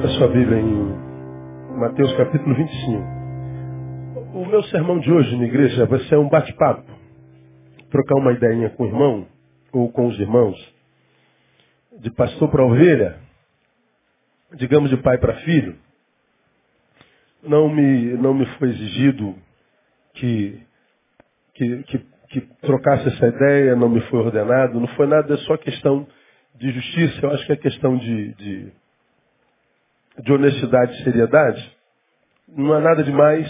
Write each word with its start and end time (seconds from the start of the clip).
Abra 0.00 0.12
sua 0.12 0.28
Bíblia 0.28 0.58
em 0.58 1.78
Mateus 1.78 2.10
capítulo 2.16 2.54
25. 2.54 3.02
O 4.32 4.46
meu 4.46 4.62
sermão 4.62 4.98
de 4.98 5.12
hoje 5.12 5.36
na 5.36 5.44
igreja 5.44 5.84
vai 5.84 6.00
ser 6.04 6.16
um 6.16 6.26
bate-papo. 6.26 6.90
Trocar 7.90 8.14
uma 8.14 8.32
ideinha 8.32 8.70
com 8.70 8.84
o 8.84 8.86
irmão 8.86 9.28
ou 9.70 9.92
com 9.92 10.06
os 10.06 10.18
irmãos. 10.18 10.56
De 11.98 12.10
pastor 12.12 12.50
para 12.50 12.64
ovelha. 12.64 13.18
Digamos 14.54 14.88
de 14.88 14.96
pai 14.96 15.18
para 15.18 15.34
filho. 15.40 15.76
Não 17.42 17.68
me, 17.68 18.14
não 18.14 18.32
me 18.32 18.46
foi 18.56 18.70
exigido 18.70 19.34
que, 20.14 20.62
que, 21.52 21.82
que, 21.82 21.98
que 22.30 22.40
trocasse 22.62 23.06
essa 23.06 23.26
ideia, 23.26 23.76
não 23.76 23.90
me 23.90 24.00
foi 24.08 24.20
ordenado. 24.20 24.80
Não 24.80 24.88
foi 24.96 25.06
nada, 25.06 25.34
é 25.34 25.38
só 25.40 25.58
questão 25.58 26.06
de 26.54 26.70
justiça. 26.70 27.20
Eu 27.22 27.32
acho 27.32 27.44
que 27.44 27.52
é 27.52 27.56
questão 27.56 27.98
de, 27.98 28.34
de 28.36 28.79
de 30.22 30.32
honestidade 30.32 30.92
e 30.92 31.04
seriedade. 31.04 31.76
Não 32.48 32.72
há 32.72 32.80
nada 32.80 33.02
demais, 33.02 33.48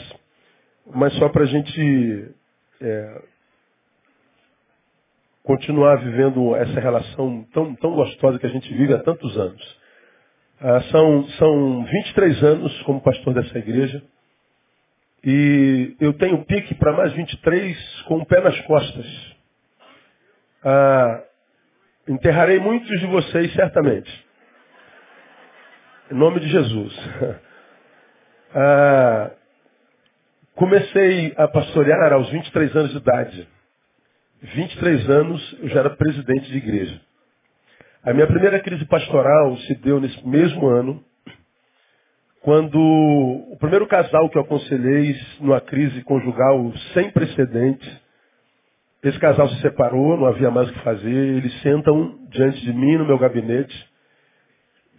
mas 0.95 1.13
só 1.15 1.29
para 1.29 1.45
a 1.45 1.47
gente 1.47 2.35
é, 2.81 3.23
continuar 5.43 5.97
vivendo 5.97 6.55
essa 6.57 6.81
relação 6.81 7.45
tão, 7.53 7.75
tão 7.77 7.95
gostosa 7.95 8.39
que 8.39 8.47
a 8.47 8.51
gente 8.51 8.73
vive 8.75 8.95
há 8.95 9.03
tantos 9.03 9.37
anos. 9.37 9.81
Ah, 10.61 10.81
são, 10.91 11.27
são 11.39 11.85
23 11.85 12.45
anos 12.45 12.83
como 12.83 13.01
pastor 13.01 13.33
dessa 13.33 13.59
igreja. 13.59 14.03
E 15.25 15.97
eu 16.01 16.13
tenho 16.15 16.45
pique 16.45 16.75
para 16.75 16.93
mais 16.93 17.13
23 17.13 18.03
com 18.03 18.19
o 18.19 18.27
pé 18.27 18.41
nas 18.41 18.59
costas. 18.63 19.07
Ah, 20.63 21.23
enterrarei 22.09 22.59
muitos 22.59 23.01
de 23.01 23.07
vocês, 23.07 23.53
certamente. 23.55 24.30
Em 26.11 26.15
nome 26.15 26.41
de 26.41 26.49
Jesus. 26.49 26.93
Ah, 28.53 29.31
comecei 30.57 31.33
a 31.37 31.47
pastorear 31.47 32.13
aos 32.13 32.29
23 32.31 32.75
anos 32.75 32.91
de 32.91 32.97
idade. 32.97 33.49
23 34.43 35.09
anos 35.09 35.57
eu 35.61 35.69
já 35.69 35.79
era 35.79 35.91
presidente 35.91 36.51
de 36.51 36.59
igreja. 36.59 37.01
A 38.03 38.13
minha 38.13 38.27
primeira 38.27 38.59
crise 38.59 38.85
pastoral 38.87 39.57
se 39.59 39.77
deu 39.77 40.01
nesse 40.01 40.27
mesmo 40.27 40.67
ano, 40.67 41.01
quando 42.41 42.77
o 42.77 43.57
primeiro 43.61 43.87
casal 43.87 44.29
que 44.31 44.37
eu 44.37 44.43
aconselhei 44.43 45.15
numa 45.39 45.61
crise 45.61 46.03
conjugal 46.03 46.73
sem 46.93 47.09
precedentes, 47.13 47.89
esse 49.05 49.19
casal 49.21 49.49
se 49.49 49.61
separou, 49.61 50.17
não 50.17 50.27
havia 50.27 50.51
mais 50.51 50.69
o 50.71 50.73
que 50.73 50.81
fazer, 50.81 51.37
eles 51.37 51.63
sentam 51.63 52.19
diante 52.31 52.61
de 52.63 52.73
mim 52.73 52.97
no 52.97 53.07
meu 53.07 53.17
gabinete 53.17 53.90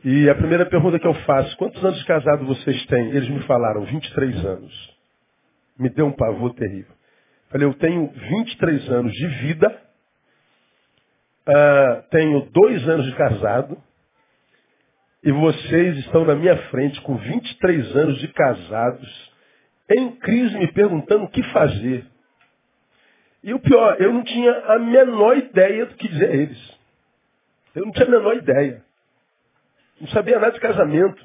e 0.04 0.30
a 0.30 0.36
primeira 0.36 0.66
pergunta 0.66 0.98
que 0.98 1.06
eu 1.06 1.14
faço, 1.14 1.56
quantos 1.58 1.84
anos 1.84 2.00
de 2.00 2.06
casado 2.06 2.46
vocês 2.46 2.86
têm? 2.88 3.10
Eles 3.10 3.30
me 3.30 3.42
falaram, 3.44 3.86
23 3.86 4.46
anos. 4.46 4.98
Me 5.78 5.90
deu 5.90 6.08
um 6.08 6.12
pavor 6.12 6.54
terrível. 6.56 6.94
Falei, 7.50 7.68
eu 7.68 7.74
tenho 7.76 8.08
23 8.08 8.90
anos 8.90 9.12
de 9.12 9.28
vida, 9.28 9.82
uh, 11.48 12.10
tenho 12.10 12.42
dois 12.52 12.88
anos 12.90 13.06
de 13.06 13.16
casado, 13.16 13.78
e 15.24 15.32
vocês 15.32 15.98
estão 16.00 16.26
na 16.26 16.34
minha 16.34 16.58
frente 16.70 17.00
com 17.02 17.16
23 17.18 17.96
anos 17.96 18.18
de 18.20 18.28
casados, 18.30 19.32
em 19.92 20.12
crise 20.14 20.58
me 20.58 20.72
perguntando 20.72 21.26
o 21.26 21.30
que 21.30 21.44
fazer. 21.52 22.06
E 23.44 23.54
o 23.54 23.60
pior, 23.60 23.98
eu 24.00 24.14
não 24.14 24.24
tinha 24.24 24.52
a 24.52 24.80
menor 24.80 25.38
ideia 25.38 25.86
do 25.86 25.96
que 25.96 26.08
dizer 26.08 26.30
a 26.30 26.36
eles. 26.36 26.80
Eu 27.76 27.86
não 27.86 27.92
tinha 27.92 28.08
a 28.08 28.12
menor 28.12 28.36
ideia. 28.36 28.84
Não 30.02 30.08
sabia 30.08 30.40
nada 30.40 30.52
de 30.52 30.60
casamento. 30.60 31.24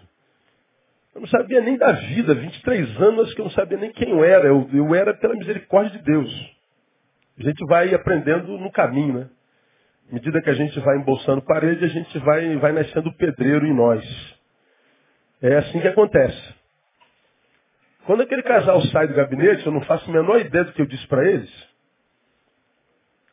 Eu 1.14 1.22
não 1.22 1.28
sabia 1.28 1.62
nem 1.62 1.78
da 1.78 1.92
vida. 1.92 2.34
23 2.34 3.00
anos 3.00 3.32
que 3.32 3.40
eu 3.40 3.46
não 3.46 3.52
sabia 3.52 3.78
nem 3.78 3.90
quem 3.90 4.10
eu 4.10 4.22
era. 4.22 4.48
Eu, 4.48 4.68
eu 4.70 4.94
era 4.94 5.14
pela 5.14 5.34
misericórdia 5.34 5.98
de 5.98 6.04
Deus. 6.04 6.56
A 7.38 7.42
gente 7.42 7.64
vai 7.66 7.94
aprendendo 7.94 8.58
no 8.58 8.70
caminho, 8.70 9.14
né? 9.20 9.30
À 10.10 10.14
medida 10.14 10.42
que 10.42 10.50
a 10.50 10.54
gente 10.54 10.78
vai 10.80 10.98
embolsando 10.98 11.40
parede, 11.42 11.86
a 11.86 11.88
gente 11.88 12.18
vai, 12.18 12.56
vai 12.58 12.72
nascendo 12.72 13.12
pedreiro 13.16 13.66
em 13.66 13.74
nós. 13.74 14.04
É 15.40 15.56
assim 15.56 15.80
que 15.80 15.88
acontece. 15.88 16.54
Quando 18.04 18.22
aquele 18.22 18.42
casal 18.42 18.80
sai 18.82 19.08
do 19.08 19.14
gabinete, 19.14 19.64
eu 19.64 19.72
não 19.72 19.80
faço 19.80 20.08
a 20.08 20.12
menor 20.12 20.38
ideia 20.38 20.64
do 20.64 20.72
que 20.72 20.82
eu 20.82 20.86
disse 20.86 21.06
para 21.08 21.26
eles. 21.26 21.68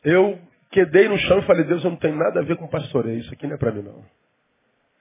Eu 0.02 0.38
quedei 0.70 1.06
no 1.06 1.18
chão 1.18 1.40
e 1.40 1.46
falei, 1.46 1.64
Deus, 1.64 1.84
eu 1.84 1.90
não 1.90 1.98
tenho 1.98 2.16
nada 2.16 2.40
a 2.40 2.42
ver 2.42 2.56
com 2.56 2.66
pastoreio. 2.66 3.20
Isso 3.20 3.32
aqui 3.32 3.46
não 3.46 3.54
é 3.54 3.58
para 3.58 3.72
mim, 3.72 3.82
não. 3.82 4.23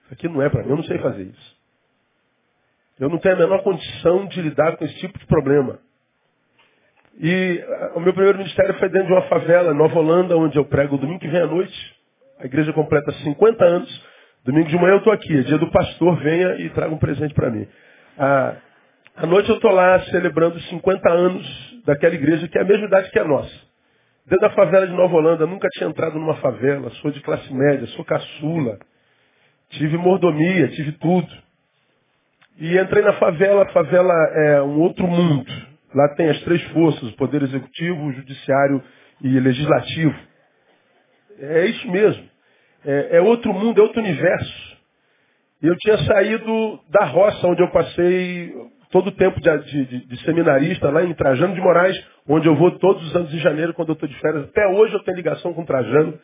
Isso 0.06 0.14
aqui 0.14 0.28
não 0.28 0.41
é 0.41 0.50
para 0.50 0.64
mim, 0.64 0.69
eu 0.69 0.75
não 0.78 0.84
sei 0.84 0.97
fazer 1.00 1.24
isso. 1.24 1.56
Eu 3.00 3.09
não 3.09 3.18
tenho 3.18 3.36
a 3.36 3.40
menor 3.40 3.64
condição 3.64 4.25
de 4.28 4.41
lidar 4.41 4.78
com 4.78 4.86
esse 4.86 4.96
tipo 5.00 5.18
de 5.18 5.25
problema. 5.25 5.80
E 7.19 7.64
ah, 7.68 7.91
o 7.96 8.00
meu 8.00 8.13
primeiro 8.13 8.38
ministério 8.38 8.74
foi 8.75 8.90
dentro 8.90 9.08
de 9.08 9.13
uma 9.13 9.24
favela, 9.24 9.74
Nova 9.74 10.00
Holanda, 10.00 10.38
onde 10.38 10.58
eu 10.58 10.66
prego 10.66 10.97
domingo 10.97 11.19
que 11.19 11.28
vem 11.28 11.42
à 11.42 11.47
noite. 11.47 11.96
A 12.40 12.46
igreja 12.46 12.74
completa 12.74 13.12
50 13.12 13.63
anos. 13.63 14.13
Domingo 14.44 14.68
de 14.68 14.75
manhã 14.75 14.94
eu 14.94 14.97
estou 14.97 15.13
aqui, 15.13 15.38
é 15.38 15.42
dia 15.42 15.58
do 15.58 15.72
pastor, 15.72 16.18
venha 16.18 16.56
e 16.58 16.69
traga 16.72 16.94
um 16.94 16.97
presente 16.97 17.34
para 17.34 17.50
mim. 17.50 17.68
Ah, 18.18 18.56
à 19.16 19.25
noite 19.25 19.50
eu 19.50 19.56
estou 19.56 19.72
lá 19.72 20.00
celebrando 20.06 20.59
50 20.59 21.09
anos 21.09 21.81
daquela 21.86 22.16
igreja 22.16 22.47
que 22.47 22.58
é 22.58 22.62
a 22.62 22.66
mesma 22.66 22.88
idade 22.88 23.09
que 23.12 23.19
a 23.19 23.24
nossa. 23.24 23.53
Dentro 24.25 24.47
da 24.47 24.56
favela 24.56 24.88
de 24.88 24.94
Nova 24.94 25.16
Holanda, 25.16 25.46
nunca 25.46 25.68
tinha 25.74 25.90
entrado 25.90 26.18
numa 26.18 26.36
favela, 26.36 26.90
sou 27.02 27.12
de 27.12 27.22
classe 27.22 27.53
média, 27.53 27.86
sou 27.88 28.06
caçula. 28.06 28.80
Tive 29.78 29.98
mordomia, 29.98 30.68
tive 30.70 30.92
tudo. 30.94 31.28
E 32.60 32.78
entrei 32.78 33.04
na 33.04 33.14
favela, 33.14 33.64
a 33.64 33.70
favela 33.72 34.14
é 34.14 34.62
um 34.62 34.80
outro 34.80 35.08
mundo. 35.08 35.52
Lá 35.94 36.10
tem 36.16 36.30
as 36.30 36.40
três 36.42 36.62
forças, 36.72 37.10
o 37.10 37.16
poder 37.16 37.42
executivo, 37.44 38.06
o 38.06 38.12
judiciário 38.14 38.84
e 39.22 39.40
legislativo. 39.40 40.16
É 41.40 41.66
isso 41.66 41.90
mesmo. 41.90 42.24
É, 42.86 43.18
é 43.18 43.22
outro 43.22 43.54
mundo, 43.54 43.80
é 43.80 43.84
outro 43.84 44.02
universo. 44.02 44.78
Eu 45.62 45.76
tinha 45.78 45.98
saído 46.00 46.80
da 46.90 47.06
roça 47.06 47.48
onde 47.48 47.62
eu 47.62 47.72
passei 47.72 48.54
todo 48.92 49.08
o 49.08 49.12
tempo 49.12 49.40
de, 49.40 49.86
de, 49.86 50.06
de, 50.06 50.18
seminarista, 50.24 50.92
lá 50.92 51.04
em 51.04 51.14
Trajano 51.14 51.56
de 51.56 51.62
Moraes, 51.62 51.98
onde 52.28 52.48
eu 52.48 52.56
vou 52.56 52.78
todos 52.78 53.04
os 53.08 53.16
anos 53.16 53.32
de 53.32 53.40
janeiro, 53.40 53.74
quando 53.74 53.90
eu 53.90 53.94
estou 53.94 54.08
de 54.08 54.20
férias. 54.20 54.44
Até 54.44 54.68
hoje 54.68 54.94
eu 54.94 55.04
tenho 55.04 55.18
ligação 55.18 55.54
com 55.54 55.66
Trajano. 55.66 56.20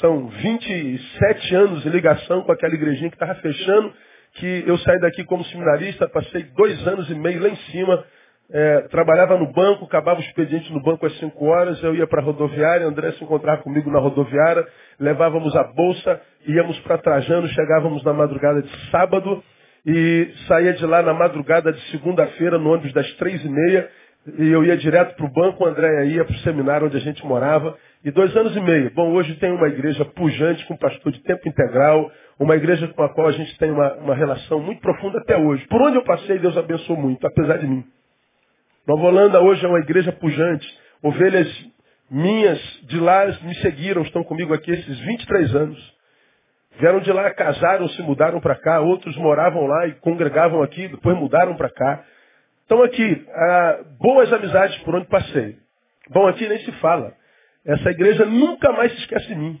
São 0.00 0.28
27 0.28 1.54
anos 1.54 1.82
de 1.82 1.88
ligação 1.88 2.42
com 2.42 2.52
aquela 2.52 2.74
igrejinha 2.74 3.10
que 3.10 3.16
estava 3.16 3.34
fechando, 3.36 3.92
que 4.34 4.64
eu 4.66 4.76
saí 4.78 4.98
daqui 5.00 5.24
como 5.24 5.44
seminarista, 5.44 6.08
passei 6.08 6.42
dois 6.56 6.86
anos 6.86 7.08
e 7.08 7.14
meio 7.14 7.42
lá 7.42 7.48
em 7.48 7.56
cima, 7.70 8.04
é, 8.50 8.80
trabalhava 8.90 9.38
no 9.38 9.52
banco, 9.52 9.84
acabava 9.84 10.20
o 10.20 10.22
expediente 10.22 10.72
no 10.72 10.82
banco 10.82 11.06
às 11.06 11.16
5 11.18 11.44
horas, 11.44 11.82
eu 11.82 11.94
ia 11.94 12.06
para 12.06 12.20
a 12.20 12.24
rodoviária, 12.24 12.86
André 12.86 13.12
se 13.12 13.24
encontrava 13.24 13.62
comigo 13.62 13.90
na 13.90 13.98
rodoviária, 13.98 14.66
levávamos 14.98 15.54
a 15.56 15.64
bolsa, 15.64 16.20
íamos 16.46 16.78
para 16.80 16.98
Trajano, 16.98 17.48
chegávamos 17.48 18.02
na 18.04 18.12
madrugada 18.12 18.62
de 18.62 18.90
sábado 18.90 19.42
e 19.86 20.30
saía 20.48 20.72
de 20.72 20.84
lá 20.86 21.02
na 21.02 21.14
madrugada 21.14 21.72
de 21.72 21.80
segunda-feira, 21.90 22.58
no 22.58 22.70
ônibus 22.70 22.92
das 22.92 23.10
três 23.14 23.44
e 23.44 23.48
meia, 23.48 23.88
e 24.38 24.50
eu 24.50 24.64
ia 24.64 24.76
direto 24.76 25.14
para 25.16 25.26
o 25.26 25.32
banco, 25.32 25.64
o 25.64 25.66
André 25.66 26.06
ia 26.06 26.24
para 26.24 26.34
o 26.34 26.38
seminário 26.38 26.86
onde 26.86 26.96
a 26.96 27.00
gente 27.00 27.24
morava, 27.26 27.76
e 28.04 28.10
dois 28.10 28.36
anos 28.36 28.54
e 28.54 28.60
meio. 28.60 28.92
Bom, 28.92 29.12
hoje 29.12 29.34
tem 29.36 29.50
uma 29.50 29.66
igreja 29.66 30.04
pujante 30.04 30.64
com 30.66 30.76
pastor 30.76 31.10
de 31.10 31.22
tempo 31.22 31.48
integral, 31.48 32.12
uma 32.38 32.54
igreja 32.54 32.86
com 32.88 33.02
a 33.02 33.08
qual 33.08 33.28
a 33.28 33.32
gente 33.32 33.56
tem 33.58 33.70
uma, 33.70 33.94
uma 33.94 34.14
relação 34.14 34.60
muito 34.60 34.80
profunda 34.82 35.18
até 35.18 35.36
hoje. 35.36 35.66
Por 35.68 35.80
onde 35.80 35.96
eu 35.96 36.04
passei, 36.04 36.38
Deus 36.38 36.56
abençoou 36.56 36.98
muito, 36.98 37.26
apesar 37.26 37.58
de 37.58 37.66
mim. 37.66 37.82
Nova 38.86 39.06
Holanda 39.06 39.40
hoje 39.40 39.64
é 39.64 39.68
uma 39.68 39.78
igreja 39.78 40.12
pujante. 40.12 40.66
Ovelhas 41.02 41.48
minhas 42.10 42.60
de 42.82 43.00
lá 43.00 43.26
me 43.42 43.54
seguiram, 43.56 44.02
estão 44.02 44.22
comigo 44.22 44.52
aqui 44.52 44.70
esses 44.70 45.00
23 45.00 45.54
anos. 45.54 45.94
Vieram 46.78 47.00
de 47.00 47.10
lá, 47.10 47.30
casaram, 47.30 47.88
se 47.88 48.02
mudaram 48.02 48.40
para 48.40 48.56
cá, 48.56 48.80
outros 48.80 49.16
moravam 49.16 49.64
lá 49.66 49.86
e 49.86 49.92
congregavam 49.94 50.62
aqui, 50.62 50.88
depois 50.88 51.16
mudaram 51.16 51.56
para 51.56 51.70
cá. 51.70 52.04
Estão 52.62 52.82
aqui, 52.82 53.26
ah, 53.30 53.80
boas 53.98 54.30
amizades 54.32 54.76
por 54.78 54.94
onde 54.94 55.06
passei. 55.06 55.56
Bom, 56.10 56.26
aqui 56.26 56.46
nem 56.46 56.58
se 56.58 56.72
fala. 56.72 57.14
Essa 57.64 57.90
igreja 57.90 58.24
nunca 58.26 58.72
mais 58.72 58.92
se 58.92 58.98
esquece 58.98 59.28
de 59.28 59.34
mim. 59.34 59.60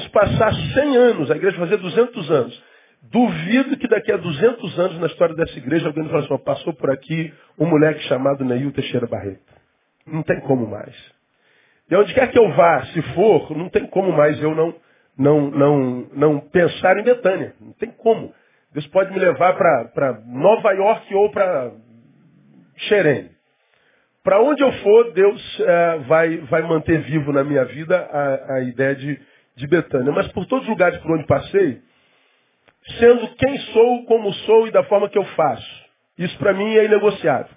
Se 0.00 0.10
passar 0.10 0.52
100 0.52 0.96
anos, 0.96 1.30
a 1.30 1.36
igreja 1.36 1.56
vai 1.56 1.68
fazer 1.68 1.80
200 1.82 2.30
anos. 2.30 2.64
Duvido 3.02 3.76
que 3.76 3.88
daqui 3.88 4.12
a 4.12 4.16
200 4.16 4.78
anos, 4.78 5.00
na 5.00 5.06
história 5.06 5.34
dessa 5.34 5.56
igreja, 5.56 5.86
alguém 5.86 6.06
fale 6.08 6.24
assim, 6.24 6.38
passou 6.38 6.74
por 6.74 6.90
aqui 6.90 7.32
um 7.58 7.66
moleque 7.66 8.00
chamado 8.00 8.44
Neil 8.44 8.72
Teixeira 8.72 9.06
Barreto. 9.06 9.40
Não 10.06 10.22
tem 10.22 10.40
como 10.40 10.66
mais. 10.66 10.94
E 11.90 11.96
onde 11.96 12.12
quer 12.12 12.30
que 12.30 12.38
eu 12.38 12.52
vá, 12.52 12.84
se 12.86 13.00
for, 13.14 13.56
não 13.56 13.70
tem 13.70 13.86
como 13.86 14.12
mais 14.12 14.40
eu 14.42 14.54
não, 14.54 14.74
não, 15.16 15.50
não, 15.50 16.06
não 16.12 16.40
pensar 16.40 16.98
em 16.98 17.04
Betânia. 17.04 17.54
Não 17.60 17.72
tem 17.72 17.90
como. 17.92 18.34
Deus 18.72 18.86
pode 18.88 19.10
me 19.12 19.18
levar 19.18 19.54
para 19.54 20.20
Nova 20.26 20.72
York 20.72 21.14
ou 21.14 21.30
para 21.30 21.72
Xerém. 22.76 23.30
Para 24.22 24.42
onde 24.42 24.62
eu 24.62 24.72
for, 24.72 25.12
Deus 25.12 25.60
é, 25.60 25.98
vai, 26.00 26.36
vai 26.38 26.62
manter 26.62 27.00
vivo 27.02 27.32
na 27.32 27.44
minha 27.44 27.64
vida 27.64 27.96
a, 27.96 28.54
a 28.54 28.60
ideia 28.62 28.94
de, 28.94 29.20
de 29.56 29.66
Betânia. 29.66 30.12
Mas 30.12 30.28
por 30.32 30.44
todos 30.46 30.64
os 30.64 30.70
lugares 30.70 30.98
por 31.00 31.12
onde 31.12 31.26
passei, 31.26 31.80
sendo 32.98 33.28
quem 33.36 33.58
sou, 33.58 34.04
como 34.04 34.32
sou 34.32 34.66
e 34.66 34.70
da 34.70 34.82
forma 34.84 35.08
que 35.08 35.18
eu 35.18 35.24
faço. 35.24 35.88
Isso 36.18 36.36
para 36.38 36.52
mim 36.52 36.74
é 36.76 36.84
inegociável. 36.84 37.56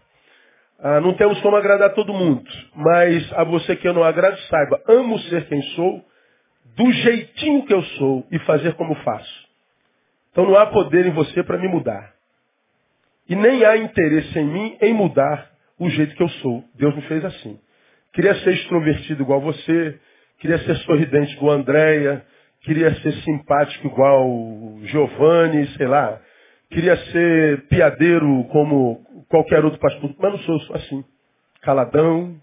Ah, 0.84 1.00
não 1.00 1.14
temos 1.14 1.40
como 1.42 1.56
agradar 1.56 1.94
todo 1.94 2.14
mundo, 2.14 2.50
mas 2.76 3.32
a 3.34 3.44
você 3.44 3.76
que 3.76 3.88
eu 3.88 3.94
não 3.94 4.04
agrado, 4.04 4.38
saiba, 4.42 4.82
amo 4.88 5.20
ser 5.20 5.48
quem 5.48 5.62
sou, 5.76 6.04
do 6.76 6.92
jeitinho 6.92 7.66
que 7.66 7.74
eu 7.74 7.84
sou 7.84 8.26
e 8.32 8.40
fazer 8.40 8.74
como 8.74 8.96
faço. 8.96 9.48
Então 10.32 10.46
não 10.46 10.56
há 10.56 10.66
poder 10.66 11.06
em 11.06 11.12
você 11.12 11.44
para 11.44 11.60
me 11.60 11.68
mudar. 11.68 12.14
E 13.30 13.36
nem 13.36 13.64
há 13.64 13.78
interesse 13.78 14.38
em 14.40 14.46
mim 14.46 14.78
em 14.82 14.94
mudar 14.94 15.51
o 15.82 15.90
jeito 15.90 16.16
que 16.16 16.22
eu 16.22 16.30
sou. 16.30 16.64
Deus 16.76 16.96
me 16.96 17.02
fez 17.04 17.26
assim. 17.26 17.60
Queria 18.14 18.36
ser 18.36 18.54
extrovertido 18.54 19.24
igual 19.24 19.42
você, 19.42 20.00
queria 20.40 20.60
ser 20.60 20.76
sorridente 20.78 21.34
igual 21.34 21.54
a 21.54 21.60
Andréia, 21.60 22.26
queria 22.62 22.94
ser 23.02 23.12
simpático 23.24 23.88
igual 23.88 24.78
Giovanni, 24.84 25.66
sei 25.78 25.88
lá. 25.88 26.22
Queria 26.70 26.96
ser 26.96 27.68
piadeiro 27.68 28.44
como 28.52 29.26
qualquer 29.28 29.66
outro 29.66 29.80
pastor, 29.80 30.14
mas 30.20 30.32
não 30.32 30.40
sou, 30.40 30.60
sou 30.60 30.76
assim. 30.76 31.04
Caladão, 31.64 32.40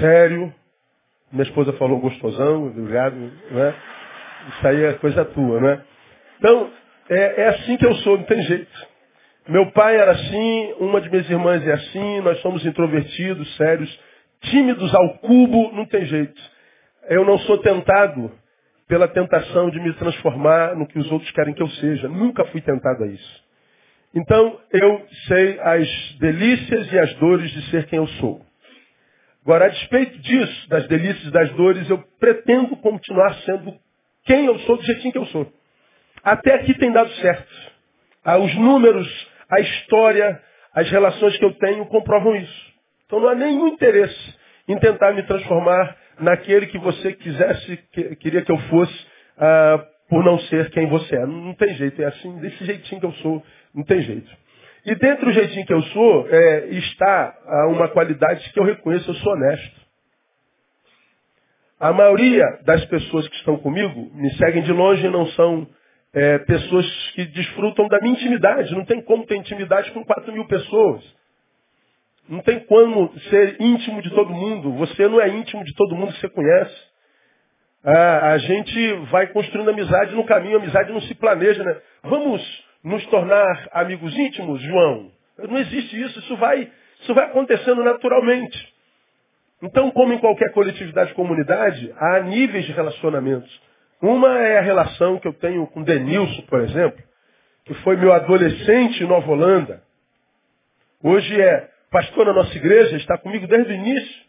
sério. 0.00 0.52
Minha 1.30 1.44
esposa 1.44 1.74
falou 1.74 2.00
gostosão, 2.00 2.68
obrigado, 2.68 3.16
né? 3.16 3.74
Isso 4.48 4.66
aí 4.66 4.82
é 4.82 4.92
coisa 4.94 5.26
tua, 5.26 5.60
né? 5.60 5.84
Então, 6.38 6.70
é, 7.10 7.42
é 7.42 7.48
assim 7.48 7.76
que 7.76 7.84
eu 7.84 7.94
sou, 7.96 8.16
não 8.16 8.24
tem 8.24 8.40
jeito. 8.42 8.87
Meu 9.48 9.70
pai 9.72 9.96
era 9.96 10.12
assim, 10.12 10.74
uma 10.78 11.00
de 11.00 11.08
minhas 11.08 11.28
irmãs 11.30 11.66
é 11.66 11.72
assim, 11.72 12.20
nós 12.20 12.38
somos 12.42 12.66
introvertidos, 12.66 13.56
sérios, 13.56 13.98
tímidos 14.42 14.94
ao 14.94 15.18
cubo, 15.20 15.72
não 15.72 15.86
tem 15.86 16.04
jeito. 16.04 16.38
Eu 17.08 17.24
não 17.24 17.38
sou 17.38 17.56
tentado 17.56 18.30
pela 18.86 19.08
tentação 19.08 19.70
de 19.70 19.80
me 19.80 19.94
transformar 19.94 20.76
no 20.76 20.86
que 20.86 20.98
os 20.98 21.10
outros 21.10 21.30
querem 21.30 21.54
que 21.54 21.62
eu 21.62 21.68
seja. 21.68 22.08
Nunca 22.08 22.44
fui 22.46 22.60
tentado 22.60 23.04
a 23.04 23.06
isso. 23.06 23.44
Então, 24.14 24.60
eu 24.70 25.06
sei 25.26 25.58
as 25.60 25.88
delícias 26.18 26.92
e 26.92 26.98
as 26.98 27.14
dores 27.14 27.50
de 27.50 27.70
ser 27.70 27.86
quem 27.86 27.98
eu 27.98 28.06
sou. 28.06 28.44
Agora, 29.42 29.64
a 29.64 29.68
despeito 29.68 30.18
disso, 30.18 30.68
das 30.68 30.86
delícias 30.88 31.26
e 31.26 31.30
das 31.30 31.50
dores, 31.52 31.88
eu 31.88 32.04
pretendo 32.20 32.76
continuar 32.76 33.32
sendo 33.46 33.74
quem 34.24 34.44
eu 34.44 34.58
sou, 34.60 34.76
do 34.76 34.82
jeitinho 34.82 35.12
que 35.12 35.18
eu 35.18 35.26
sou. 35.26 35.50
Até 36.22 36.54
aqui 36.54 36.74
tem 36.74 36.92
dado 36.92 37.10
certo. 37.12 37.48
Ah, 38.22 38.36
os 38.36 38.54
números, 38.56 39.27
a 39.50 39.60
história, 39.60 40.40
as 40.74 40.90
relações 40.90 41.36
que 41.38 41.44
eu 41.44 41.52
tenho 41.54 41.86
comprovam 41.86 42.36
isso. 42.36 42.72
Então 43.06 43.20
não 43.20 43.28
há 43.28 43.34
nenhum 43.34 43.68
interesse 43.68 44.38
em 44.68 44.78
tentar 44.78 45.12
me 45.12 45.22
transformar 45.22 45.96
naquele 46.20 46.66
que 46.66 46.78
você 46.78 47.12
quisesse, 47.12 47.76
que, 47.92 48.16
queria 48.16 48.42
que 48.42 48.52
eu 48.52 48.58
fosse, 48.58 49.06
ah, 49.38 49.84
por 50.08 50.24
não 50.24 50.38
ser 50.40 50.70
quem 50.70 50.86
você 50.88 51.16
é. 51.16 51.20
Não, 51.20 51.40
não, 51.40 51.54
tem 51.54 51.74
jeito, 51.74 52.00
é 52.02 52.06
assim, 52.06 52.38
desse 52.38 52.64
jeitinho 52.64 53.00
que 53.00 53.06
eu 53.06 53.12
sou, 53.14 53.42
não 53.74 53.84
tem 53.84 54.02
jeito. 54.02 54.30
E 54.84 54.94
dentro 54.94 55.26
do 55.26 55.32
jeitinho 55.32 55.66
que 55.66 55.72
eu 55.72 55.82
sou, 55.82 56.28
é, 56.28 56.66
está 56.68 57.34
ah, 57.46 57.68
uma 57.68 57.88
qualidade 57.88 58.50
que 58.52 58.60
eu 58.60 58.64
reconheço, 58.64 59.10
eu 59.10 59.14
sou 59.14 59.32
honesto. 59.32 59.88
A 61.80 61.92
maioria 61.92 62.44
das 62.64 62.84
pessoas 62.86 63.28
que 63.28 63.36
estão 63.36 63.56
comigo 63.58 64.10
me 64.14 64.30
seguem 64.36 64.62
de 64.62 64.72
longe 64.72 65.06
e 65.06 65.10
não 65.10 65.26
são 65.28 65.66
é, 66.12 66.38
pessoas 66.38 66.86
que 67.14 67.24
desfrutam 67.26 67.86
da 67.88 67.98
minha 68.00 68.14
intimidade. 68.14 68.74
Não 68.74 68.84
tem 68.84 69.02
como 69.02 69.26
ter 69.26 69.36
intimidade 69.36 69.90
com 69.92 70.04
4 70.04 70.32
mil 70.32 70.46
pessoas. 70.46 71.04
Não 72.28 72.40
tem 72.40 72.60
como 72.60 73.12
ser 73.30 73.56
íntimo 73.60 74.02
de 74.02 74.10
todo 74.10 74.30
mundo. 74.30 74.72
Você 74.74 75.08
não 75.08 75.20
é 75.20 75.28
íntimo 75.28 75.64
de 75.64 75.74
todo 75.74 75.96
mundo 75.96 76.12
que 76.12 76.20
você 76.20 76.28
conhece. 76.28 76.88
A 77.84 78.36
gente 78.38 78.92
vai 79.10 79.28
construindo 79.28 79.70
amizade 79.70 80.14
no 80.14 80.24
caminho, 80.24 80.58
amizade 80.58 80.92
não 80.92 81.00
se 81.00 81.14
planeja, 81.14 81.62
né? 81.62 81.80
Vamos 82.02 82.42
nos 82.82 83.06
tornar 83.06 83.68
amigos 83.72 84.16
íntimos, 84.16 84.60
João? 84.60 85.10
Não 85.38 85.58
existe 85.58 86.00
isso, 86.00 86.18
isso 86.18 86.36
vai, 86.36 86.70
isso 87.00 87.14
vai 87.14 87.26
acontecendo 87.26 87.82
naturalmente. 87.82 88.74
Então, 89.62 89.90
como 89.90 90.12
em 90.12 90.18
qualquer 90.18 90.52
coletividade, 90.52 91.14
comunidade, 91.14 91.92
há 91.96 92.20
níveis 92.20 92.64
de 92.66 92.72
relacionamentos. 92.72 93.67
Uma 94.00 94.38
é 94.38 94.58
a 94.58 94.62
relação 94.62 95.18
que 95.18 95.26
eu 95.26 95.32
tenho 95.32 95.66
com 95.68 95.82
Denilson, 95.82 96.42
por 96.42 96.60
exemplo, 96.60 97.02
que 97.64 97.74
foi 97.74 97.96
meu 97.96 98.12
adolescente 98.12 99.02
em 99.02 99.06
Nova 99.06 99.30
Holanda. 99.30 99.82
Hoje 101.02 101.40
é 101.40 101.68
pastor 101.90 102.26
na 102.26 102.32
nossa 102.32 102.56
igreja, 102.56 102.96
está 102.96 103.18
comigo 103.18 103.46
desde 103.46 103.72
o 103.72 103.74
início. 103.74 104.22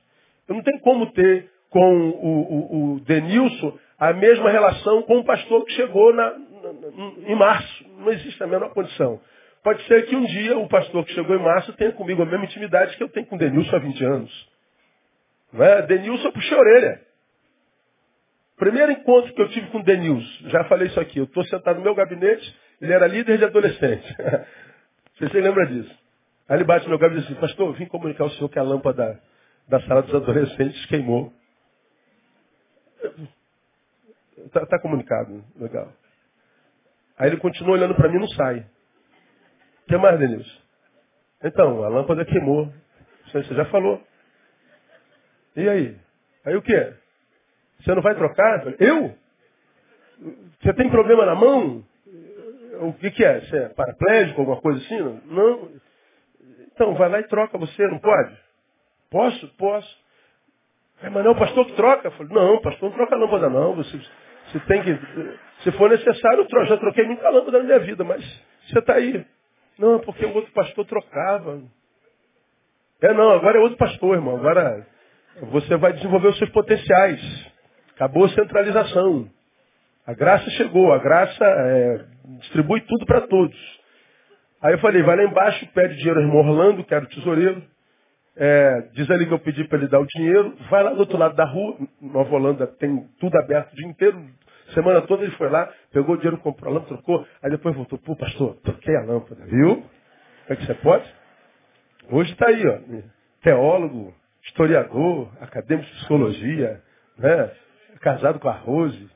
Eu 0.48 0.56
não 0.56 0.64
tenho 0.64 0.80
como 0.80 1.12
ter 1.12 1.50
com 1.70 2.10
o, 2.10 2.42
o, 2.42 2.94
o 2.96 3.00
Denilson 3.02 3.78
a 4.00 4.14
mesma 4.14 4.50
relação 4.50 5.04
com 5.04 5.20
o 5.20 5.24
pastor 5.24 5.64
que 5.66 5.74
chegou 5.74 6.14
na, 6.14 6.32
na, 6.32 7.28
em 7.28 7.36
março. 7.36 7.86
Não 7.98 8.12
existe 8.12 8.42
a 8.42 8.48
menor 8.48 8.74
condição. 8.74 9.20
Pode 9.64 9.84
ser 9.84 10.06
que 10.06 10.16
um 10.16 10.26
dia 10.26 10.58
o 10.58 10.68
pastor 10.68 11.06
que 11.06 11.14
chegou 11.14 11.36
em 11.36 11.44
março 11.44 11.74
tenha 11.74 11.92
comigo 11.92 12.24
a 12.24 12.26
mesma 12.26 12.46
intimidade 12.46 12.98
que 12.98 13.04
eu 13.04 13.10
tenho 13.10 13.26
com 13.26 13.36
o 13.36 13.40
Denilson 13.40 13.76
há 13.76 13.80
20 13.80 14.06
anos. 14.06 14.50
Não 15.54 15.64
é? 15.64 15.82
Denilson 15.84 16.28
eu 16.28 16.32
puxei 16.32 16.58
a 16.58 16.60
orelha. 16.60 17.09
Primeiro 18.60 18.92
encontro 18.92 19.34
que 19.34 19.42
eu 19.42 19.50
tive 19.50 19.68
com 19.72 19.80
o 19.80 19.84
Denilson, 19.84 20.50
já 20.50 20.66
falei 20.66 20.90
isso 20.90 21.00
aqui, 21.00 21.18
eu 21.18 21.24
estou 21.24 21.46
sentado 21.46 21.78
no 21.78 21.84
meu 21.84 21.96
gabinete, 21.96 22.60
ele 22.82 22.92
era 22.92 23.08
líder 23.08 23.38
de 23.38 23.46
adolescente. 23.46 24.06
Você 25.18 25.30
se 25.30 25.40
lembra 25.40 25.66
disso? 25.66 25.98
Aí 26.48 26.58
ele 26.58 26.66
bate 26.66 26.84
no 26.84 26.90
meu 26.90 27.00
gabinete 27.00 27.24
e 27.24 27.28
diz 27.30 27.38
assim, 27.38 27.48
pastor, 27.48 27.74
vim 27.74 27.86
comunicar 27.86 28.26
ao 28.26 28.30
senhor 28.32 28.50
que 28.50 28.60
a 28.60 28.64
lâmpada 28.64 29.18
da 29.66 29.80
sala 29.84 30.02
dos 30.02 30.14
adolescentes 30.14 30.86
queimou. 30.88 31.32
Está 34.40 34.66
tá 34.66 34.80
comunicado, 34.82 35.42
legal. 35.56 35.94
Aí 37.18 37.30
ele 37.30 37.38
continua 37.38 37.76
olhando 37.76 37.96
para 37.96 38.10
mim 38.10 38.18
e 38.18 38.20
não 38.20 38.28
sai. 38.28 38.60
O 39.84 39.88
que 39.88 39.98
mais, 39.98 40.20
Denilson? 40.20 40.60
Então, 41.46 41.82
a 41.82 41.88
lâmpada 41.88 42.26
queimou. 42.26 42.70
Você 43.32 43.56
já 43.56 43.64
falou. 43.66 44.04
E 45.56 45.70
aí? 45.70 45.98
Aí 46.46 46.56
o 46.58 46.62
quê? 46.62 46.99
Você 47.80 47.96
não 47.96 48.02
vai 48.02 48.16
trocar? 48.16 48.74
Eu? 48.80 49.16
Você 50.62 50.74
tem 50.74 50.90
problema 50.90 51.26
na 51.26 51.36
mão? 51.36 51.84
O 52.82 52.94
que, 52.94 53.12
que 53.12 53.24
é? 53.24 53.42
Você 53.42 53.58
é 53.58 53.70
paraplégico, 53.70 54.42
alguma 54.42 54.62
coisa 54.62 54.80
assim? 54.80 55.22
Não. 55.26 55.70
Então, 56.74 56.94
vai 56.96 57.10
lá 57.10 57.20
e 57.20 57.28
troca 57.28 57.58
você, 57.58 57.88
não 57.88 58.00
pode? 58.00 58.38
Posso? 59.10 59.48
Posso. 59.58 60.00
É, 61.02 61.10
mas 61.10 61.24
não 61.24 61.32
é 61.32 61.34
o 61.34 61.38
pastor 61.38 61.66
que 61.66 61.74
troca? 61.74 62.08
Eu 62.08 62.12
falei, 62.12 62.34
não, 62.34 62.62
pastor 62.62 62.90
não 62.90 62.98
troca 62.98 63.16
lâmpada 63.16 63.50
não. 63.50 63.76
Você, 63.76 63.98
você 64.48 64.60
tem 64.62 64.84
que. 64.84 65.00
Se 65.64 65.72
for 65.74 65.90
necessário, 65.90 66.46
eu 66.50 66.66
já 66.66 66.78
troquei 66.78 67.06
muita 67.06 67.30
lâmpada 67.30 67.60
na 67.60 67.64
minha 67.64 67.80
vida, 67.80 68.04
mas 68.04 68.24
você 68.68 68.80
está 68.80 68.96
aí. 68.96 69.26
Não, 69.78 70.00
porque 70.00 70.26
o 70.26 70.34
outro 70.34 70.52
pastor 70.52 70.86
trocava. 70.86 71.62
É 73.02 73.14
não, 73.14 73.32
agora 73.32 73.58
é 73.58 73.62
outro 73.62 73.78
pastor, 73.78 74.16
irmão. 74.16 74.36
Agora 74.36 74.86
você 75.52 75.78
vai 75.78 75.94
desenvolver 75.94 76.28
os 76.30 76.38
seus 76.38 76.50
potenciais. 76.50 77.22
Acabou 78.00 78.24
a 78.24 78.30
centralização. 78.30 79.30
A 80.08 80.14
graça 80.14 80.50
chegou, 80.52 80.94
a 80.94 81.00
graça 81.00 81.44
é, 81.44 82.06
distribui 82.40 82.80
tudo 82.80 83.06
para 83.06 83.28
todos. 83.28 83.58
Aí 84.62 84.74
eu 84.74 84.80
falei, 84.80 85.04
vai 85.04 85.18
lá 85.18 85.24
embaixo, 85.26 85.68
pede 85.74 85.98
dinheiro 85.98 86.18
ao 86.18 86.26
irmão 86.26 86.40
Orlando, 86.40 86.82
que 86.86 86.94
era 86.94 87.04
o 87.04 87.10
tesoureiro. 87.10 87.62
É, 88.38 88.88
diz 88.94 89.12
ali 89.12 89.26
que 89.26 89.34
eu 89.34 89.40
pedi 89.40 89.66
para 89.66 89.80
ele 89.80 89.90
dar 89.90 90.00
o 90.00 90.06
dinheiro. 90.06 90.56
Vai 90.70 90.82
lá 90.82 90.94
do 90.94 91.02
outro 91.02 91.18
lado 91.18 91.36
da 91.36 91.44
rua, 91.44 91.76
Nova 92.00 92.34
Holanda 92.34 92.68
tem 92.68 93.06
tudo 93.20 93.38
aberto 93.38 93.74
o 93.74 93.76
dia 93.76 93.88
inteiro. 93.90 94.26
Semana 94.74 95.02
toda 95.02 95.24
ele 95.24 95.36
foi 95.36 95.50
lá, 95.50 95.70
pegou 95.92 96.16
o 96.16 96.18
dinheiro, 96.18 96.38
comprou 96.38 96.72
a 96.72 96.76
lâmpada, 96.76 96.96
trocou. 96.96 97.28
Aí 97.44 97.52
depois 97.52 97.76
voltou, 97.76 98.00
pô 98.00 98.16
pastor, 98.16 98.56
troquei 98.64 98.96
a 98.96 99.02
lâmpada, 99.02 99.46
viu? 99.46 99.76
Como 99.76 99.86
é 100.48 100.56
que 100.56 100.66
você 100.66 100.74
pode? 100.76 101.04
Hoje 102.10 102.32
está 102.32 102.48
aí, 102.48 102.66
ó, 102.66 102.80
teólogo, 103.44 104.16
historiador, 104.46 105.30
acadêmico 105.42 105.86
de 105.86 105.96
psicologia, 105.98 106.82
né? 107.18 107.52
Casado 108.00 108.40
com 108.40 108.50
a 108.50 108.54
Rose, 108.54 109.10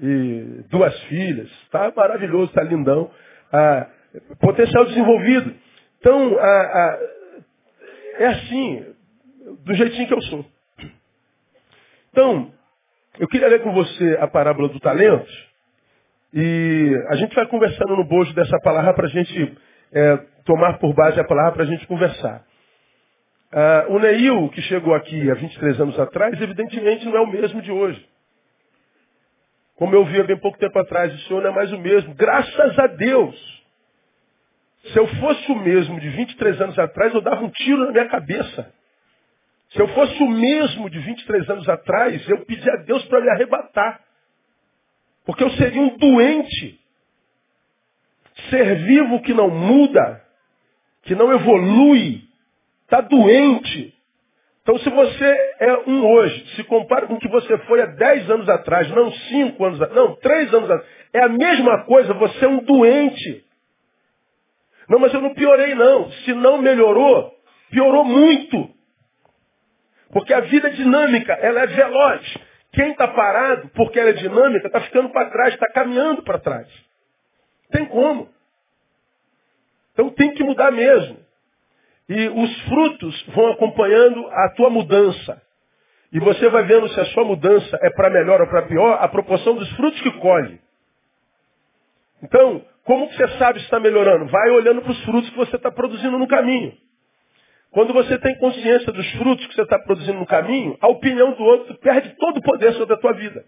e 0.00 0.64
duas 0.70 0.98
filhas. 1.04 1.50
Está 1.64 1.92
maravilhoso, 1.94 2.46
está 2.46 2.62
lindão. 2.62 3.10
Ah, 3.52 3.88
potencial 4.40 4.84
desenvolvido. 4.86 5.54
Então, 6.00 6.36
ah, 6.38 6.98
é 8.18 8.26
assim, 8.26 8.86
do 9.64 9.74
jeitinho 9.74 10.08
que 10.08 10.14
eu 10.14 10.22
sou. 10.22 10.46
Então, 12.10 12.52
eu 13.18 13.28
queria 13.28 13.48
ler 13.48 13.62
com 13.62 13.72
você 13.72 14.16
a 14.20 14.26
parábola 14.26 14.68
do 14.68 14.80
talento. 14.80 15.30
E 16.32 17.00
a 17.08 17.16
gente 17.16 17.34
vai 17.34 17.46
conversando 17.46 17.96
no 17.96 18.04
bojo 18.04 18.34
dessa 18.34 18.58
palavra 18.60 18.92
para 18.94 19.06
a 19.06 19.10
gente 19.10 19.56
é, 19.92 20.16
tomar 20.44 20.78
por 20.78 20.92
base 20.92 21.18
a 21.20 21.24
palavra 21.24 21.52
para 21.52 21.62
a 21.62 21.66
gente 21.66 21.86
conversar. 21.86 22.44
Ah, 23.52 23.86
o 23.88 23.98
Neil, 24.00 24.48
que 24.50 24.60
chegou 24.62 24.94
aqui 24.94 25.30
há 25.30 25.34
23 25.34 25.80
anos 25.80 25.98
atrás, 25.98 26.40
evidentemente 26.40 27.04
não 27.04 27.16
é 27.16 27.20
o 27.20 27.26
mesmo 27.28 27.62
de 27.62 27.70
hoje. 27.70 28.13
Como 29.76 29.94
eu 29.94 30.04
vi 30.04 30.20
há 30.20 30.24
bem 30.24 30.38
pouco 30.38 30.58
tempo 30.58 30.78
atrás, 30.78 31.12
o 31.12 31.18
Senhor 31.26 31.42
não 31.42 31.50
é 31.50 31.54
mais 31.54 31.72
o 31.72 31.78
mesmo. 31.78 32.14
Graças 32.14 32.78
a 32.78 32.86
Deus. 32.86 33.64
Se 34.92 34.98
eu 34.98 35.06
fosse 35.06 35.50
o 35.50 35.56
mesmo 35.56 35.98
de 35.98 36.08
23 36.10 36.60
anos 36.60 36.78
atrás, 36.78 37.14
eu 37.14 37.20
dava 37.20 37.42
um 37.42 37.50
tiro 37.50 37.86
na 37.86 37.92
minha 37.92 38.08
cabeça. 38.08 38.72
Se 39.70 39.80
eu 39.80 39.88
fosse 39.88 40.22
o 40.22 40.28
mesmo 40.28 40.88
de 40.90 40.98
23 40.98 41.50
anos 41.50 41.68
atrás, 41.68 42.28
eu 42.28 42.44
pedia 42.44 42.72
a 42.72 42.82
Deus 42.84 43.04
para 43.06 43.20
me 43.20 43.30
arrebatar. 43.30 44.00
Porque 45.24 45.42
eu 45.42 45.50
seria 45.50 45.80
um 45.80 45.96
doente 45.96 46.84
Ser 48.50 48.76
vivo 48.84 49.22
que 49.22 49.32
não 49.32 49.48
muda, 49.48 50.22
que 51.02 51.14
não 51.14 51.32
evolui, 51.32 52.24
está 52.82 53.00
doente. 53.00 53.94
Então, 54.64 54.78
se 54.78 54.88
você 54.88 55.54
é 55.60 55.76
um 55.86 56.06
hoje, 56.06 56.56
se 56.56 56.64
compara 56.64 57.06
com 57.06 57.14
o 57.14 57.18
que 57.18 57.28
você 57.28 57.58
foi 57.58 57.82
há 57.82 57.86
10 57.86 58.30
anos 58.30 58.48
atrás, 58.48 58.90
não 58.90 59.12
5 59.12 59.62
anos 59.62 59.82
atrás, 59.82 59.94
não 59.94 60.16
3 60.16 60.54
anos 60.54 60.70
atrás, 60.70 60.90
é 61.12 61.20
a 61.20 61.28
mesma 61.28 61.84
coisa, 61.84 62.14
você 62.14 62.46
é 62.46 62.48
um 62.48 62.64
doente. 62.64 63.44
Não, 64.88 64.98
mas 64.98 65.12
eu 65.12 65.20
não 65.20 65.34
piorei 65.34 65.74
não. 65.74 66.10
Se 66.10 66.32
não 66.32 66.56
melhorou, 66.56 67.30
piorou 67.70 68.04
muito. 68.06 68.70
Porque 70.10 70.32
a 70.32 70.40
vida 70.40 70.68
é 70.68 70.72
dinâmica, 70.72 71.34
ela 71.34 71.60
é 71.60 71.66
veloz. 71.66 72.38
Quem 72.72 72.92
está 72.92 73.06
parado, 73.06 73.68
porque 73.74 74.00
ela 74.00 74.10
é 74.10 74.14
dinâmica, 74.14 74.66
está 74.66 74.80
ficando 74.80 75.10
para 75.10 75.28
trás, 75.28 75.52
está 75.52 75.70
caminhando 75.72 76.22
para 76.22 76.38
trás. 76.38 76.66
Tem 77.70 77.84
como. 77.84 78.30
Então 79.92 80.08
tem 80.10 80.32
que 80.32 80.42
mudar 80.42 80.72
mesmo. 80.72 81.23
E 82.08 82.28
os 82.28 82.62
frutos 82.62 83.22
vão 83.28 83.52
acompanhando 83.52 84.26
a 84.26 84.50
tua 84.56 84.70
mudança. 84.70 85.40
E 86.12 86.20
você 86.20 86.48
vai 86.48 86.64
vendo 86.64 86.88
se 86.88 87.00
a 87.00 87.04
sua 87.06 87.24
mudança 87.24 87.78
é 87.82 87.90
para 87.90 88.10
melhor 88.10 88.40
ou 88.40 88.46
para 88.46 88.62
pior, 88.62 88.98
a 89.00 89.08
proporção 89.08 89.54
dos 89.56 89.70
frutos 89.72 90.00
que 90.00 90.10
colhe. 90.12 90.60
Então, 92.22 92.64
como 92.84 93.08
que 93.08 93.16
você 93.16 93.28
sabe 93.38 93.58
se 93.58 93.64
está 93.64 93.80
melhorando? 93.80 94.26
Vai 94.26 94.50
olhando 94.50 94.82
para 94.82 94.92
os 94.92 95.04
frutos 95.04 95.30
que 95.30 95.36
você 95.36 95.56
está 95.56 95.70
produzindo 95.70 96.18
no 96.18 96.28
caminho. 96.28 96.74
Quando 97.70 97.92
você 97.92 98.16
tem 98.18 98.38
consciência 98.38 98.92
dos 98.92 99.10
frutos 99.12 99.44
que 99.46 99.54
você 99.54 99.62
está 99.62 99.78
produzindo 99.78 100.18
no 100.18 100.26
caminho, 100.26 100.76
a 100.80 100.88
opinião 100.88 101.32
do 101.32 101.42
outro 101.42 101.74
perde 101.80 102.10
todo 102.16 102.38
o 102.38 102.42
poder 102.42 102.72
sobre 102.74 102.94
a 102.94 102.98
tua 102.98 103.12
vida. 103.14 103.44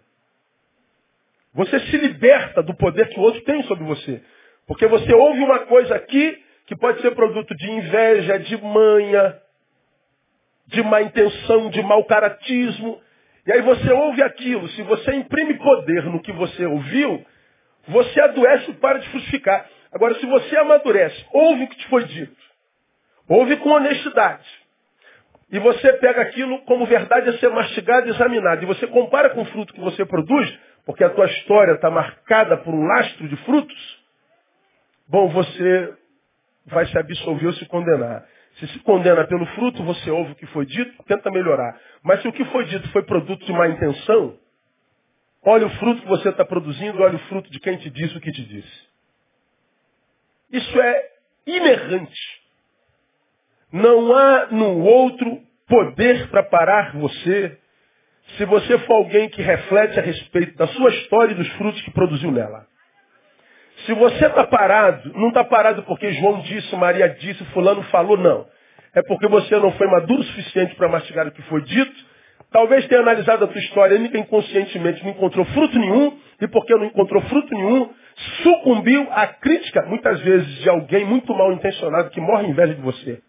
Você 1.55 1.79
se 1.79 1.97
liberta 1.97 2.63
do 2.63 2.75
poder 2.75 3.09
que 3.09 3.21
o 3.21 3.23
outro 3.23 3.41
tem 3.43 3.63
sobre 3.63 3.85
você. 3.85 4.21
Porque 4.67 4.87
você 4.89 5.15
ouve 5.15 5.41
uma 5.41 5.61
coisa 5.61 5.95
aqui 5.95 6.45
que 6.67 6.77
pode 6.77 7.01
ser 7.01 7.15
produto 7.15 7.55
de 7.55 7.71
inveja, 7.71 8.39
de 8.41 8.57
manha, 8.63 9.41
de 10.67 10.83
má 10.83 11.01
intenção, 11.01 11.71
de 11.71 11.83
mau 11.83 12.05
caratismo. 12.05 13.01
E 13.47 13.53
aí 13.53 13.63
você 13.63 13.93
ouve 13.93 14.23
aquilo. 14.23 14.69
Se 14.71 14.83
você 14.83 15.15
imprime 15.15 15.55
poder 15.55 16.05
no 16.05 16.21
que 16.21 16.33
você 16.33 16.67
ouviu, 16.67 17.25
você 17.87 18.21
adoece 18.21 18.73
e 18.73 18.75
para 18.75 18.99
de 18.99 19.09
frutificar. 19.11 19.67
Agora, 19.93 20.15
se 20.17 20.27
você 20.27 20.57
amadurece, 20.57 21.25
ouve 21.33 21.65
o 21.65 21.69
que 21.69 21.77
te 21.77 21.89
foi 21.89 22.05
dito, 22.05 22.37
ouve 23.29 23.57
com 23.59 23.71
honestidade, 23.71 24.47
e 25.51 25.59
você 25.61 25.93
pega 25.95 26.23
aquilo 26.23 26.59
como 26.63 26.85
verdade 26.87 27.31
a 27.31 27.39
ser 27.39 27.49
mastigado 27.51 28.09
e 28.09 28.11
examinado, 28.11 28.63
e 28.63 28.67
você 28.67 28.87
compara 28.89 29.31
com 29.31 29.43
o 29.43 29.47
fruto 29.47 29.73
que 29.73 29.81
você 29.81 30.05
produz, 30.05 30.59
porque 30.85 31.05
a 31.05 31.11
tua 31.11 31.27
história 31.27 31.73
está 31.73 31.89
marcada 31.89 32.57
por 32.59 32.75
um 32.75 32.85
lastro 32.85 33.29
de 33.29 33.37
frutos, 33.37 34.05
bom, 35.09 35.29
você 35.29 35.95
vai 36.67 36.87
se 36.87 36.99
absolver 36.99 37.47
ou 37.47 37.53
se 37.55 37.67
condenar. 37.67 38.27
Se 38.59 38.67
se 38.69 38.79
condena 38.81 39.27
pelo 39.27 39.47
fruto, 39.47 39.83
você 39.83 40.11
ouve 40.11 40.33
o 40.33 40.35
que 40.35 40.47
foi 40.47 40.65
dito, 40.67 41.03
tenta 41.05 41.31
melhorar. 41.31 41.79
Mas 42.03 42.23
se 42.23 42.29
o 42.29 42.33
que 42.33 42.45
foi 42.47 42.65
dito 42.65 42.89
foi 42.91 43.03
produto 43.03 43.45
de 43.45 43.53
má 43.53 43.69
intenção, 43.69 44.39
olha 45.45 45.67
o 45.67 45.71
fruto 45.71 46.03
que 46.03 46.09
você 46.09 46.31
está 46.31 46.45
produzindo, 46.45 47.03
olha 47.03 47.17
o 47.17 47.27
fruto 47.29 47.51
de 47.51 47.61
quem 47.61 47.77
te 47.77 47.91
disse 47.91 48.17
o 48.17 48.21
que 48.21 48.33
te 48.33 48.45
disse. 48.45 48.87
Isso 50.51 50.81
é 50.81 51.11
inerrante. 51.47 52.43
Não 53.73 54.17
há 54.17 54.47
no 54.47 54.81
outro 54.81 55.43
poder 55.67 56.29
para 56.31 56.45
parar 56.45 56.97
você 56.97 57.59
se 58.37 58.45
você 58.45 58.79
for 58.81 58.95
alguém 58.95 59.29
que 59.29 59.43
reflete 59.43 59.99
a 59.99 60.03
respeito 60.03 60.57
da 60.57 60.67
sua 60.69 60.91
história 60.91 61.33
e 61.33 61.37
dos 61.37 61.49
frutos 61.53 61.81
que 61.83 61.91
produziu 61.93 62.33
nela. 62.33 62.67
Se 63.87 63.95
você 63.95 64.27
está 64.27 64.45
parado, 64.45 65.13
não 65.15 65.29
está 65.29 65.45
parado 65.45 65.83
porque 65.85 66.13
João 66.13 66.41
disse, 66.41 66.75
Maria 66.77 67.09
disse, 67.09 67.45
fulano 67.47 67.83
falou, 67.85 68.17
não. 68.17 68.47
É 68.93 69.03
porque 69.03 69.29
você 69.29 69.57
não 69.59 69.71
foi 69.73 69.87
maduro 69.87 70.21
o 70.21 70.25
suficiente 70.25 70.75
para 70.75 70.89
mastigar 70.89 71.27
o 71.27 71.31
que 71.31 71.43
foi 71.43 71.63
dito. 71.63 71.95
Talvez 72.51 72.87
tenha 72.89 73.01
analisado 73.01 73.45
a 73.45 73.49
tua 73.49 73.61
história 73.61 73.97
inconscientemente 73.97 75.05
não 75.05 75.11
encontrou 75.11 75.45
fruto 75.47 75.79
nenhum. 75.79 76.19
E 76.41 76.49
porque 76.49 76.75
não 76.75 76.85
encontrou 76.85 77.23
fruto 77.23 77.55
nenhum, 77.55 77.91
sucumbiu 78.43 79.07
à 79.11 79.27
crítica, 79.27 79.83
muitas 79.87 80.21
vezes, 80.21 80.49
de 80.63 80.69
alguém 80.69 81.05
muito 81.05 81.35
mal 81.35 81.53
intencionado 81.53 82.11
que 82.11 82.21
morre 82.21 82.47
em 82.47 82.51
inveja 82.51 82.75
de 82.75 82.83
você. 82.83 83.23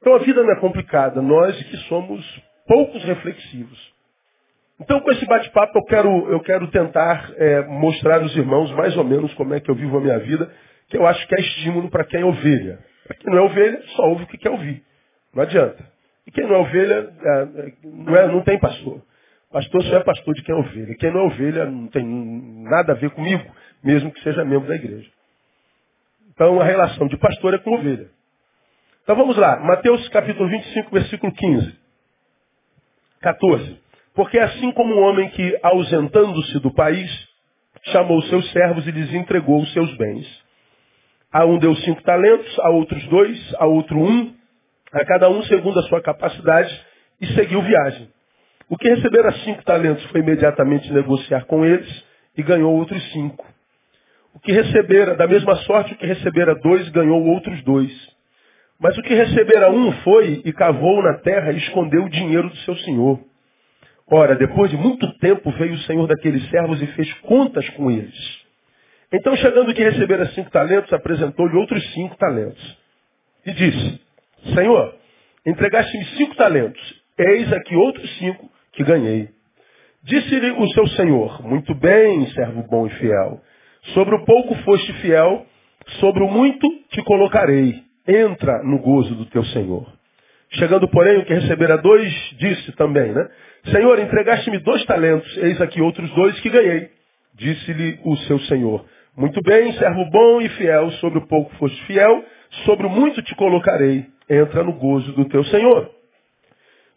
Então 0.00 0.14
a 0.14 0.18
vida 0.18 0.42
não 0.42 0.52
é 0.52 0.60
complicada. 0.60 1.22
Nós 1.22 1.56
que 1.62 1.76
somos 1.88 2.42
poucos 2.66 3.02
reflexivos. 3.04 3.91
Então, 4.82 5.00
com 5.00 5.12
esse 5.12 5.24
bate-papo, 5.26 5.78
eu 5.78 5.84
quero, 5.84 6.28
eu 6.28 6.40
quero 6.40 6.66
tentar 6.68 7.32
é, 7.36 7.62
mostrar 7.66 8.20
aos 8.20 8.34
irmãos 8.34 8.72
mais 8.72 8.96
ou 8.96 9.04
menos 9.04 9.32
como 9.34 9.54
é 9.54 9.60
que 9.60 9.70
eu 9.70 9.76
vivo 9.76 9.96
a 9.96 10.00
minha 10.00 10.18
vida, 10.18 10.50
que 10.88 10.96
eu 10.96 11.06
acho 11.06 11.24
que 11.28 11.36
é 11.36 11.40
estímulo 11.40 11.88
para 11.88 12.04
quem 12.04 12.20
é 12.20 12.24
ovelha. 12.24 12.80
Para 13.06 13.16
quem 13.16 13.32
não 13.32 13.38
é 13.38 13.42
ovelha, 13.42 13.80
só 13.94 14.08
ouve 14.08 14.24
o 14.24 14.26
que 14.26 14.36
quer 14.36 14.50
ouvir. 14.50 14.82
Não 15.32 15.44
adianta. 15.44 15.84
E 16.26 16.32
quem 16.32 16.44
não 16.48 16.56
é 16.56 16.58
ovelha, 16.58 17.12
é, 17.24 17.46
não, 17.84 18.16
é, 18.16 18.26
não 18.26 18.42
tem 18.42 18.58
pastor. 18.58 19.00
Pastor 19.52 19.82
só 19.84 19.96
é 19.98 20.00
pastor 20.00 20.34
de 20.34 20.42
quem 20.42 20.52
é 20.52 20.58
ovelha. 20.58 20.94
Quem 20.96 21.12
não 21.12 21.20
é 21.20 21.24
ovelha 21.26 21.64
não 21.66 21.86
tem 21.86 22.04
nada 22.68 22.92
a 22.92 22.96
ver 22.96 23.10
comigo, 23.10 23.44
mesmo 23.84 24.10
que 24.10 24.20
seja 24.22 24.44
membro 24.44 24.66
da 24.66 24.74
igreja. 24.74 25.08
Então, 26.34 26.60
a 26.60 26.64
relação 26.64 27.06
de 27.06 27.16
pastor 27.18 27.54
é 27.54 27.58
com 27.58 27.74
ovelha. 27.74 28.10
Então, 29.04 29.14
vamos 29.14 29.36
lá. 29.36 29.60
Mateus 29.60 30.08
capítulo 30.08 30.48
25, 30.48 30.90
versículo 30.90 31.32
15. 31.32 31.78
14. 33.20 33.81
Porque 34.14 34.38
assim 34.38 34.70
como 34.72 34.94
um 34.94 35.02
homem 35.02 35.30
que, 35.30 35.58
ausentando-se 35.62 36.58
do 36.60 36.72
país, 36.72 37.10
chamou 37.84 38.20
seus 38.22 38.50
servos 38.52 38.86
e 38.86 38.90
lhes 38.90 39.12
entregou 39.14 39.60
os 39.62 39.72
seus 39.72 39.94
bens. 39.96 40.26
A 41.32 41.44
um 41.46 41.58
deu 41.58 41.74
cinco 41.76 42.02
talentos, 42.02 42.58
a 42.60 42.70
outros 42.70 43.02
dois, 43.08 43.54
a 43.58 43.66
outro 43.66 43.98
um, 43.98 44.34
a 44.92 45.04
cada 45.04 45.30
um 45.30 45.42
segundo 45.44 45.78
a 45.78 45.82
sua 45.84 46.02
capacidade, 46.02 46.78
e 47.20 47.26
seguiu 47.28 47.62
viagem. 47.62 48.08
O 48.68 48.76
que 48.76 48.88
recebera 48.88 49.32
cinco 49.44 49.64
talentos 49.64 50.04
foi 50.06 50.20
imediatamente 50.20 50.92
negociar 50.92 51.46
com 51.46 51.64
eles 51.64 52.04
e 52.36 52.42
ganhou 52.42 52.74
outros 52.74 53.02
cinco. 53.12 53.46
O 54.34 54.40
que 54.40 54.52
recebera, 54.52 55.14
da 55.14 55.26
mesma 55.26 55.56
sorte, 55.56 55.94
o 55.94 55.96
que 55.96 56.06
recebera 56.06 56.54
dois, 56.54 56.88
ganhou 56.90 57.22
outros 57.24 57.62
dois. 57.64 57.92
Mas 58.78 58.96
o 58.98 59.02
que 59.02 59.14
recebera 59.14 59.70
um 59.70 59.92
foi 60.02 60.42
e 60.44 60.52
cavou 60.52 61.02
na 61.02 61.14
terra 61.18 61.52
e 61.52 61.58
escondeu 61.58 62.04
o 62.04 62.10
dinheiro 62.10 62.48
do 62.48 62.56
seu 62.58 62.74
senhor. 62.78 63.31
Ora, 64.10 64.36
depois 64.36 64.70
de 64.70 64.76
muito 64.76 65.10
tempo 65.18 65.50
veio 65.52 65.74
o 65.74 65.78
senhor 65.80 66.06
daqueles 66.06 66.48
servos 66.50 66.82
e 66.82 66.86
fez 66.88 67.12
contas 67.20 67.68
com 67.70 67.90
eles. 67.90 68.42
Então, 69.12 69.36
chegando 69.36 69.74
que 69.74 69.82
recebera 69.82 70.26
cinco 70.30 70.50
talentos, 70.50 70.92
apresentou-lhe 70.92 71.56
outros 71.56 71.82
cinco 71.92 72.16
talentos. 72.16 72.78
E 73.44 73.52
disse, 73.52 74.00
Senhor, 74.54 74.94
entregaste-me 75.46 76.04
cinco 76.16 76.34
talentos, 76.34 77.02
eis 77.18 77.52
aqui 77.52 77.76
outros 77.76 78.18
cinco 78.18 78.50
que 78.72 78.84
ganhei. 78.84 79.28
Disse-lhe 80.02 80.50
o 80.52 80.68
seu 80.68 80.86
senhor, 80.88 81.46
muito 81.46 81.74
bem, 81.74 82.26
servo 82.30 82.64
bom 82.68 82.86
e 82.86 82.90
fiel. 82.90 83.40
Sobre 83.94 84.14
o 84.16 84.24
pouco 84.24 84.54
foste 84.62 84.92
fiel, 84.94 85.46
sobre 86.00 86.24
o 86.24 86.28
muito 86.28 86.68
te 86.90 87.02
colocarei. 87.04 87.82
Entra 88.06 88.62
no 88.64 88.78
gozo 88.80 89.14
do 89.14 89.26
teu 89.26 89.44
senhor. 89.46 89.86
Chegando, 90.54 90.86
porém, 90.88 91.18
o 91.18 91.24
que 91.24 91.32
recebera 91.32 91.78
dois, 91.78 92.12
disse 92.38 92.72
também, 92.72 93.12
né? 93.12 93.28
Senhor, 93.70 93.98
entregaste-me 93.98 94.58
dois 94.58 94.84
talentos, 94.84 95.36
eis 95.38 95.60
aqui 95.60 95.80
outros 95.80 96.10
dois 96.14 96.38
que 96.40 96.50
ganhei. 96.50 96.90
Disse-lhe 97.34 97.98
o 98.04 98.16
seu 98.18 98.38
senhor. 98.40 98.84
Muito 99.16 99.40
bem, 99.42 99.72
servo 99.74 100.04
bom 100.10 100.40
e 100.40 100.48
fiel, 100.50 100.90
sobre 100.92 101.18
o 101.18 101.26
pouco 101.26 101.54
foste 101.56 101.82
fiel, 101.84 102.24
sobre 102.64 102.86
o 102.86 102.90
muito 102.90 103.22
te 103.22 103.34
colocarei. 103.34 104.06
Entra 104.28 104.62
no 104.62 104.72
gozo 104.72 105.12
do 105.12 105.24
teu 105.26 105.44
senhor. 105.44 105.90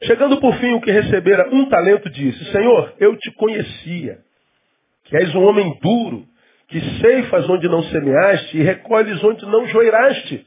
Chegando 0.03 0.39
por 0.39 0.53
fim 0.57 0.73
o 0.73 0.81
que 0.81 0.91
recebera 0.91 1.49
um 1.53 1.67
talento, 1.69 2.09
disse, 2.09 2.51
Senhor, 2.51 2.93
eu 2.99 3.15
te 3.15 3.31
conhecia, 3.31 4.19
que 5.05 5.15
és 5.15 5.33
um 5.33 5.43
homem 5.43 5.77
duro, 5.81 6.25
que 6.67 6.79
ceifas 6.99 7.49
onde 7.49 7.67
não 7.67 7.83
semeaste 7.83 8.57
e 8.57 8.61
recolhes 8.61 9.23
onde 9.23 9.45
não 9.45 9.65
joiraste. 9.67 10.45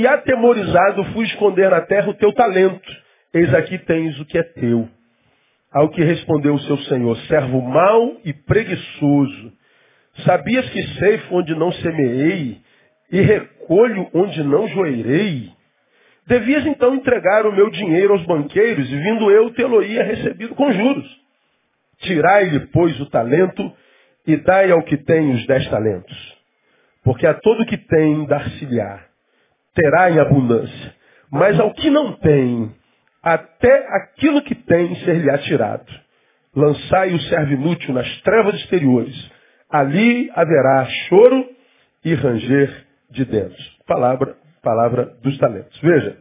E 0.00 0.06
atemorizado 0.06 1.04
fui 1.12 1.26
esconder 1.26 1.68
na 1.68 1.82
terra 1.82 2.08
o 2.08 2.14
teu 2.14 2.32
talento. 2.32 2.90
Eis 3.34 3.52
aqui 3.52 3.76
tens 3.80 4.18
o 4.18 4.24
que 4.24 4.38
é 4.38 4.42
teu. 4.42 4.88
Ao 5.70 5.90
que 5.90 6.02
respondeu 6.02 6.54
o 6.54 6.60
seu 6.60 6.78
senhor, 6.84 7.14
servo 7.26 7.60
mau 7.60 8.16
e 8.24 8.32
preguiçoso, 8.32 9.52
sabias 10.24 10.70
que 10.70 10.82
ceifo 10.98 11.36
onde 11.36 11.54
não 11.54 11.70
semeei 11.70 12.62
e 13.12 13.20
recolho 13.20 14.08
onde 14.14 14.42
não 14.42 14.66
joeirei? 14.68 15.50
Devias 16.26 16.64
então 16.64 16.94
entregar 16.94 17.44
o 17.44 17.52
meu 17.52 17.68
dinheiro 17.68 18.14
aos 18.14 18.24
banqueiros 18.24 18.90
e 18.90 18.96
vindo 18.96 19.30
eu 19.30 19.50
tê-lo-ia 19.50 20.02
recebido 20.02 20.54
com 20.54 20.72
juros. 20.72 21.20
Tirai-lhe, 21.98 22.60
pois, 22.68 22.98
o 23.00 23.10
talento 23.10 23.70
e 24.26 24.38
dai 24.38 24.70
ao 24.70 24.82
que 24.82 24.96
tem 24.96 25.30
os 25.30 25.46
dez 25.46 25.68
talentos. 25.68 26.38
Porque 27.04 27.26
a 27.26 27.34
todo 27.34 27.66
que 27.66 27.76
tem, 27.76 28.24
dar-se-lhe-á. 28.24 29.09
Terá 29.80 30.10
em 30.10 30.18
abundância. 30.18 30.94
Mas 31.32 31.58
ao 31.58 31.72
que 31.72 31.88
não 31.88 32.12
tem, 32.12 32.70
até 33.22 33.86
aquilo 33.96 34.42
que 34.42 34.54
tem 34.54 34.94
ser-lhe 34.96 35.30
atirado. 35.30 35.90
Lançai 36.54 37.14
o 37.14 37.20
servo 37.22 37.52
inútil 37.52 37.94
nas 37.94 38.20
trevas 38.20 38.56
exteriores. 38.56 39.30
Ali 39.70 40.30
haverá 40.34 40.84
choro 41.08 41.48
e 42.04 42.14
ranger 42.14 42.86
de 43.10 43.24
dentro. 43.24 43.56
Palavra, 43.86 44.36
palavra 44.62 45.06
dos 45.22 45.38
talentos. 45.38 45.80
Veja, 45.80 46.18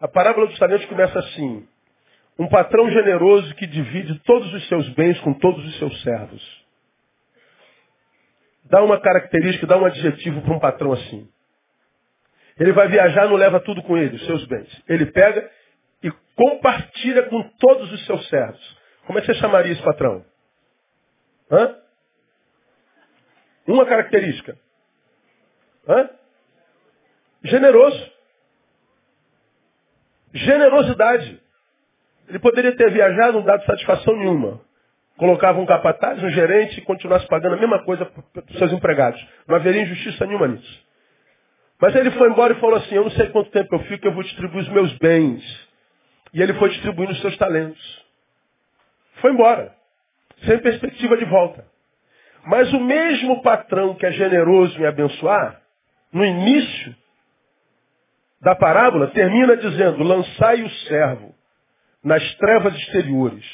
a 0.00 0.06
parábola 0.06 0.46
dos 0.46 0.58
talentos 0.58 0.86
começa 0.86 1.18
assim. 1.18 1.66
Um 2.38 2.48
patrão 2.48 2.88
generoso 2.90 3.52
que 3.56 3.66
divide 3.66 4.20
todos 4.20 4.52
os 4.54 4.68
seus 4.68 4.88
bens 4.90 5.18
com 5.20 5.32
todos 5.34 5.64
os 5.64 5.78
seus 5.78 6.00
servos. 6.02 6.64
Dá 8.66 8.82
uma 8.82 9.00
característica, 9.00 9.66
dá 9.66 9.78
um 9.78 9.84
adjetivo 9.84 10.42
para 10.42 10.54
um 10.54 10.60
patrão 10.60 10.92
assim. 10.92 11.28
Ele 12.58 12.72
vai 12.72 12.88
viajar, 12.88 13.26
não 13.26 13.36
leva 13.36 13.60
tudo 13.60 13.82
com 13.82 13.96
ele, 13.96 14.16
os 14.16 14.26
seus 14.26 14.46
bens. 14.46 14.68
Ele 14.88 15.06
pega 15.06 15.50
e 16.02 16.10
compartilha 16.36 17.24
com 17.24 17.42
todos 17.58 17.92
os 17.92 18.06
seus 18.06 18.28
servos. 18.28 18.78
Como 19.06 19.18
é 19.18 19.22
que 19.22 19.26
você 19.26 19.34
chamaria 19.34 19.72
esse 19.72 19.82
patrão? 19.82 20.24
Hã? 21.50 21.76
Uma 23.66 23.86
característica. 23.86 24.56
Hã? 25.88 26.10
Generoso. 27.42 28.12
Generosidade. 30.32 31.40
Ele 32.28 32.38
poderia 32.38 32.74
ter 32.76 32.90
viajado, 32.90 33.34
não 33.34 33.44
dado 33.44 33.64
satisfação 33.64 34.16
nenhuma. 34.16 34.60
Colocava 35.16 35.60
um 35.60 35.66
capataz, 35.66 36.22
um 36.22 36.30
gerente 36.30 36.78
e 36.78 36.84
continuasse 36.84 37.26
pagando 37.28 37.54
a 37.54 37.58
mesma 37.58 37.84
coisa 37.84 38.04
para 38.06 38.44
os 38.50 38.58
seus 38.58 38.72
empregados. 38.72 39.24
Não 39.46 39.56
haveria 39.56 39.82
injustiça 39.82 40.26
nenhuma 40.26 40.48
nisso. 40.48 40.83
Mas 41.80 41.94
ele 41.94 42.10
foi 42.12 42.30
embora 42.30 42.52
e 42.54 42.60
falou 42.60 42.76
assim, 42.76 42.94
eu 42.94 43.04
não 43.04 43.10
sei 43.10 43.28
quanto 43.28 43.50
tempo 43.50 43.74
eu 43.74 43.80
fico, 43.80 44.06
eu 44.06 44.12
vou 44.12 44.22
distribuir 44.22 44.62
os 44.62 44.68
meus 44.70 44.92
bens. 44.98 45.42
E 46.32 46.40
ele 46.40 46.54
foi 46.54 46.70
distribuindo 46.70 47.12
os 47.12 47.20
seus 47.20 47.36
talentos. 47.36 48.04
Foi 49.20 49.32
embora. 49.32 49.74
Sem 50.44 50.58
perspectiva 50.58 51.16
de 51.16 51.24
volta. 51.24 51.66
Mas 52.46 52.72
o 52.72 52.80
mesmo 52.80 53.42
patrão 53.42 53.94
que 53.94 54.04
é 54.04 54.12
generoso 54.12 54.78
em 54.80 54.86
abençoar, 54.86 55.60
no 56.12 56.24
início 56.24 56.94
da 58.40 58.54
parábola, 58.54 59.08
termina 59.08 59.56
dizendo, 59.56 60.04
lançai 60.04 60.62
o 60.62 60.70
servo 60.70 61.34
nas 62.02 62.22
trevas 62.36 62.74
exteriores, 62.74 63.44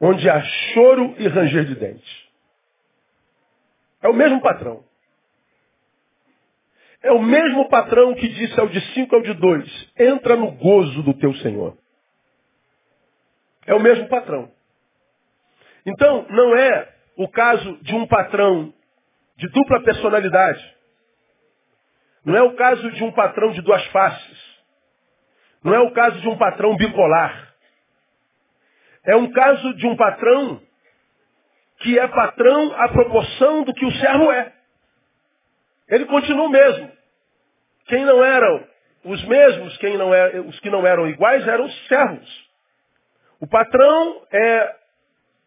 onde 0.00 0.28
há 0.28 0.42
choro 0.42 1.14
e 1.18 1.28
ranger 1.28 1.64
de 1.64 1.74
dentes. 1.76 2.28
É 4.02 4.08
o 4.08 4.14
mesmo 4.14 4.40
patrão. 4.40 4.82
É 7.02 7.12
o 7.12 7.22
mesmo 7.22 7.68
patrão 7.68 8.14
que 8.14 8.28
disse 8.28 8.60
ao 8.60 8.68
de 8.68 8.80
cinco 8.92 9.16
ao 9.16 9.22
de 9.22 9.32
dois, 9.34 9.92
entra 9.98 10.36
no 10.36 10.52
gozo 10.52 11.02
do 11.02 11.14
teu 11.14 11.34
Senhor. 11.36 11.76
É 13.66 13.74
o 13.74 13.80
mesmo 13.80 14.08
patrão. 14.08 14.50
Então, 15.86 16.26
não 16.28 16.54
é 16.56 16.94
o 17.16 17.28
caso 17.28 17.78
de 17.82 17.94
um 17.94 18.06
patrão 18.06 18.72
de 19.36 19.48
dupla 19.48 19.82
personalidade. 19.82 20.76
Não 22.24 22.36
é 22.36 22.42
o 22.42 22.54
caso 22.54 22.90
de 22.92 23.02
um 23.02 23.12
patrão 23.12 23.52
de 23.52 23.62
duas 23.62 23.84
faces. 23.86 24.60
Não 25.64 25.74
é 25.74 25.80
o 25.80 25.92
caso 25.92 26.20
de 26.20 26.28
um 26.28 26.36
patrão 26.36 26.76
bipolar. 26.76 27.54
É 29.04 29.16
um 29.16 29.30
caso 29.32 29.74
de 29.74 29.86
um 29.86 29.96
patrão 29.96 30.60
que 31.78 31.98
é 31.98 32.06
patrão 32.08 32.74
à 32.78 32.88
proporção 32.90 33.62
do 33.62 33.72
que 33.72 33.86
o 33.86 33.92
servo 33.92 34.30
é. 34.30 34.52
Ele 35.90 36.06
continua 36.06 36.46
o 36.46 36.50
mesmo. 36.50 36.90
Quem 37.86 38.04
não 38.04 38.24
eram 38.24 38.66
os 39.04 39.24
mesmos, 39.24 39.76
quem 39.78 39.96
não 39.96 40.14
é, 40.14 40.40
os 40.40 40.58
que 40.60 40.70
não 40.70 40.86
eram 40.86 41.08
iguais 41.08 41.46
eram 41.46 41.64
os 41.64 41.88
servos. 41.88 42.50
O 43.40 43.46
patrão 43.46 44.26
é 44.32 44.76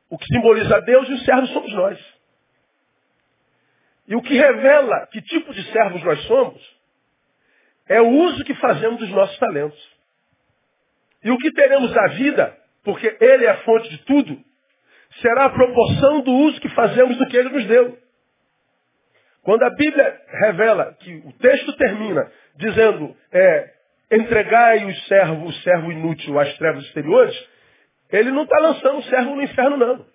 o 0.10 0.18
que 0.18 0.26
simboliza 0.26 0.82
Deus 0.82 1.08
e 1.08 1.14
os 1.14 1.26
servos 1.26 1.50
somos 1.52 1.74
nós. 1.74 2.14
E 4.08 4.16
o 4.16 4.22
que 4.22 4.34
revela 4.34 5.08
que 5.08 5.22
tipo 5.22 5.54
de 5.54 5.64
servos 5.72 6.04
nós 6.04 6.22
somos 6.24 6.62
é 7.88 8.02
o 8.02 8.10
uso 8.10 8.44
que 8.44 8.54
fazemos 8.56 9.00
dos 9.00 9.10
nossos 9.10 9.38
talentos. 9.38 9.94
E 11.24 11.32
o 11.32 11.38
que 11.38 11.52
teremos 11.52 11.92
da 11.94 12.08
vida, 12.08 12.58
porque 12.84 13.16
Ele 13.22 13.46
é 13.46 13.52
a 13.52 13.58
fonte 13.64 13.90
de 13.90 13.98
tudo, 14.00 14.44
será 15.22 15.46
a 15.46 15.50
proporção 15.50 16.22
do 16.22 16.32
uso 16.32 16.60
que 16.60 16.70
fazemos 16.70 17.18
do 17.18 17.28
que 17.28 17.38
Ele 17.38 17.50
nos 17.50 17.66
deu. 17.66 18.03
Quando 19.44 19.64
a 19.64 19.70
Bíblia 19.72 20.22
revela 20.28 20.96
que 21.00 21.16
o 21.26 21.34
texto 21.34 21.76
termina 21.76 22.32
dizendo 22.56 23.16
é, 23.32 23.72
entregai 24.12 24.86
o 24.86 24.96
servo, 25.08 25.46
o 25.46 25.54
servo 25.54 25.92
inútil 25.92 26.40
às 26.40 26.58
trevas 26.58 26.84
exteriores, 26.86 27.36
ele 28.12 28.32
não 28.32 28.44
está 28.44 28.60
lançando 28.60 29.00
o 29.00 29.04
servo 29.04 29.36
no 29.36 29.44
inferno, 29.44 29.78
não. 29.78 30.06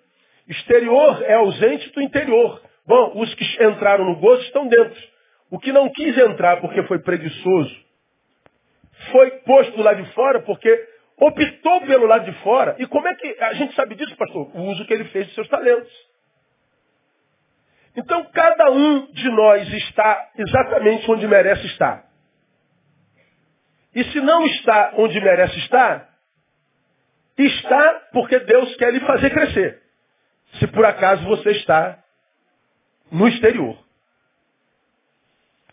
Exterior 0.47 1.21
é 1.23 1.35
ausente 1.35 1.91
do 1.91 2.01
interior. 2.01 2.61
Bom, 2.87 3.13
os 3.15 3.33
que 3.35 3.63
entraram 3.63 4.05
no 4.05 4.15
gozo 4.15 4.41
estão 4.43 4.67
dentro. 4.67 4.99
O 5.51 5.59
que 5.59 5.71
não 5.71 5.89
quis 5.91 6.17
entrar 6.17 6.59
porque 6.59 6.81
foi 6.83 6.99
preguiçoso, 6.99 7.75
foi 9.11 9.31
posto 9.41 9.81
lá 9.81 9.93
de 9.93 10.11
fora 10.13 10.41
porque 10.41 10.69
optou 11.17 11.81
pelo 11.81 12.05
lado 12.05 12.25
de 12.25 12.37
fora. 12.41 12.75
E 12.79 12.87
como 12.87 13.07
é 13.07 13.15
que 13.15 13.35
a 13.39 13.53
gente 13.53 13.75
sabe 13.75 13.95
disso, 13.95 14.15
pastor? 14.15 14.49
O 14.55 14.61
uso 14.71 14.85
que 14.85 14.93
ele 14.93 15.05
fez 15.05 15.27
de 15.27 15.33
seus 15.33 15.47
talentos. 15.49 15.91
Então, 17.99 18.23
cada 18.31 18.71
um 18.71 19.11
de 19.11 19.29
nós 19.29 19.67
está 19.73 20.29
exatamente 20.37 21.11
onde 21.11 21.27
merece 21.27 21.67
estar. 21.67 22.05
E 23.93 24.05
se 24.05 24.21
não 24.21 24.45
está 24.45 24.93
onde 24.95 25.19
merece 25.19 25.59
estar, 25.59 26.09
está 27.37 28.07
porque 28.13 28.39
Deus 28.39 28.73
quer 28.77 28.93
lhe 28.93 29.01
fazer 29.01 29.31
crescer. 29.31 29.81
Se 30.59 30.67
por 30.67 30.85
acaso 30.85 31.25
você 31.25 31.51
está 31.51 32.01
no 33.11 33.27
exterior. 33.27 33.77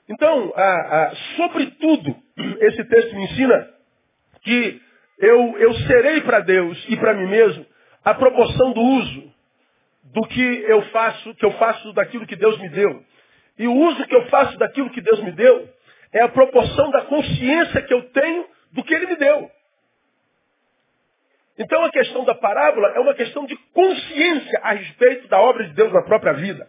Então, 0.09 0.53
sobretudo, 1.37 2.17
esse 2.61 2.85
texto 2.87 3.15
me 3.15 3.23
ensina 3.23 3.71
que 4.43 4.83
eu, 5.21 5.59
eu 5.59 5.75
serei 5.75 6.23
para 6.23 6.41
Deus 6.41 6.85
e 6.89 6.97
para 6.97 7.15
mim 7.15 7.29
mesmo 7.29 7.65
a 8.05 8.15
proporção 8.15 8.73
do 8.73 8.81
uso 8.81 9.26
do 10.17 10.27
que 10.29 10.65
eu 10.67 10.81
faço, 10.87 11.35
que 11.35 11.45
eu 11.45 11.53
faço 11.59 11.93
daquilo 11.93 12.27
que 12.27 12.37
Deus 12.37 12.57
me 12.59 12.71
deu. 12.71 13.05
E 13.59 13.69
o 13.69 13.75
uso 13.75 14.07
que 14.07 14.17
eu 14.17 14.27
faço 14.29 14.57
daquilo 14.57 14.89
que 14.89 15.03
Deus 15.03 15.21
me 15.21 15.31
deu 15.33 15.69
é 16.11 16.23
a 16.23 16.29
proporção 16.29 16.91
da 16.91 17.03
consciência 17.03 17.83
que 17.83 17.93
eu 17.93 18.03
tenho 18.13 18.47
do 18.73 18.83
que 18.83 18.95
Ele 18.95 19.09
me 19.09 19.17
deu. 19.17 19.51
Então 21.59 21.85
a 21.85 21.91
questão 21.91 22.25
da 22.25 22.35
parábola 22.35 22.95
é 22.97 23.01
uma 23.01 23.13
questão 23.13 23.45
de 23.45 23.57
consciência 23.75 24.59
a 24.63 24.73
respeito 24.73 25.29
da 25.29 25.39
obra 25.39 25.65
de 25.65 25.75
Deus 25.75 25.93
na 25.93 26.03
própria 26.03 26.33
vida. 26.33 26.67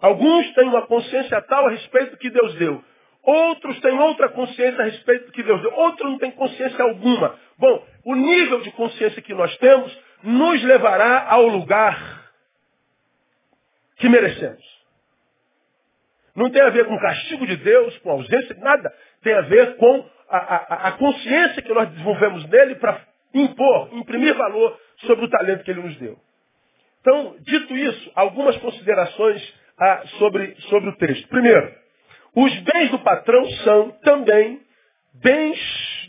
Alguns 0.00 0.52
têm 0.54 0.66
uma 0.66 0.84
consciência 0.88 1.40
tal 1.42 1.68
a 1.68 1.70
respeito 1.70 2.10
do 2.10 2.16
que 2.16 2.28
Deus 2.28 2.56
deu. 2.56 2.82
Outros 3.22 3.78
têm 3.78 3.96
outra 4.00 4.28
consciência 4.30 4.80
a 4.80 4.84
respeito 4.84 5.26
do 5.26 5.32
que 5.32 5.44
Deus 5.44 5.62
deu. 5.62 5.72
Outros 5.74 6.10
não 6.10 6.18
têm 6.18 6.32
consciência 6.32 6.82
alguma. 6.82 7.38
Bom, 7.56 7.86
o 8.04 8.16
nível 8.16 8.62
de 8.62 8.72
consciência 8.72 9.22
que 9.22 9.32
nós 9.32 9.56
temos 9.58 9.96
nos 10.22 10.62
levará 10.62 11.26
ao 11.28 11.46
lugar 11.46 12.30
que 13.96 14.08
merecemos. 14.08 14.62
Não 16.34 16.50
tem 16.50 16.62
a 16.62 16.70
ver 16.70 16.86
com 16.86 16.98
castigo 16.98 17.46
de 17.46 17.56
Deus, 17.56 17.96
com 17.98 18.10
ausência, 18.10 18.56
nada. 18.58 18.92
Tem 19.22 19.34
a 19.34 19.42
ver 19.42 19.76
com 19.76 20.10
a, 20.28 20.36
a, 20.36 20.88
a 20.88 20.92
consciência 20.92 21.62
que 21.62 21.72
nós 21.72 21.90
desenvolvemos 21.90 22.48
nele 22.48 22.76
para 22.76 23.00
impor, 23.34 23.90
imprimir 23.92 24.34
valor 24.34 24.78
sobre 25.06 25.26
o 25.26 25.28
talento 25.28 25.62
que 25.64 25.70
ele 25.70 25.82
nos 25.82 25.96
deu. 25.96 26.18
Então, 27.00 27.36
dito 27.40 27.76
isso, 27.76 28.12
algumas 28.14 28.56
considerações 28.58 29.54
ah, 29.78 30.02
sobre, 30.18 30.54
sobre 30.68 30.90
o 30.90 30.96
texto. 30.96 31.28
Primeiro, 31.28 31.74
os 32.34 32.58
bens 32.60 32.90
do 32.90 32.98
patrão 33.00 33.44
são 33.64 33.90
também 34.02 34.60
bens 35.14 35.58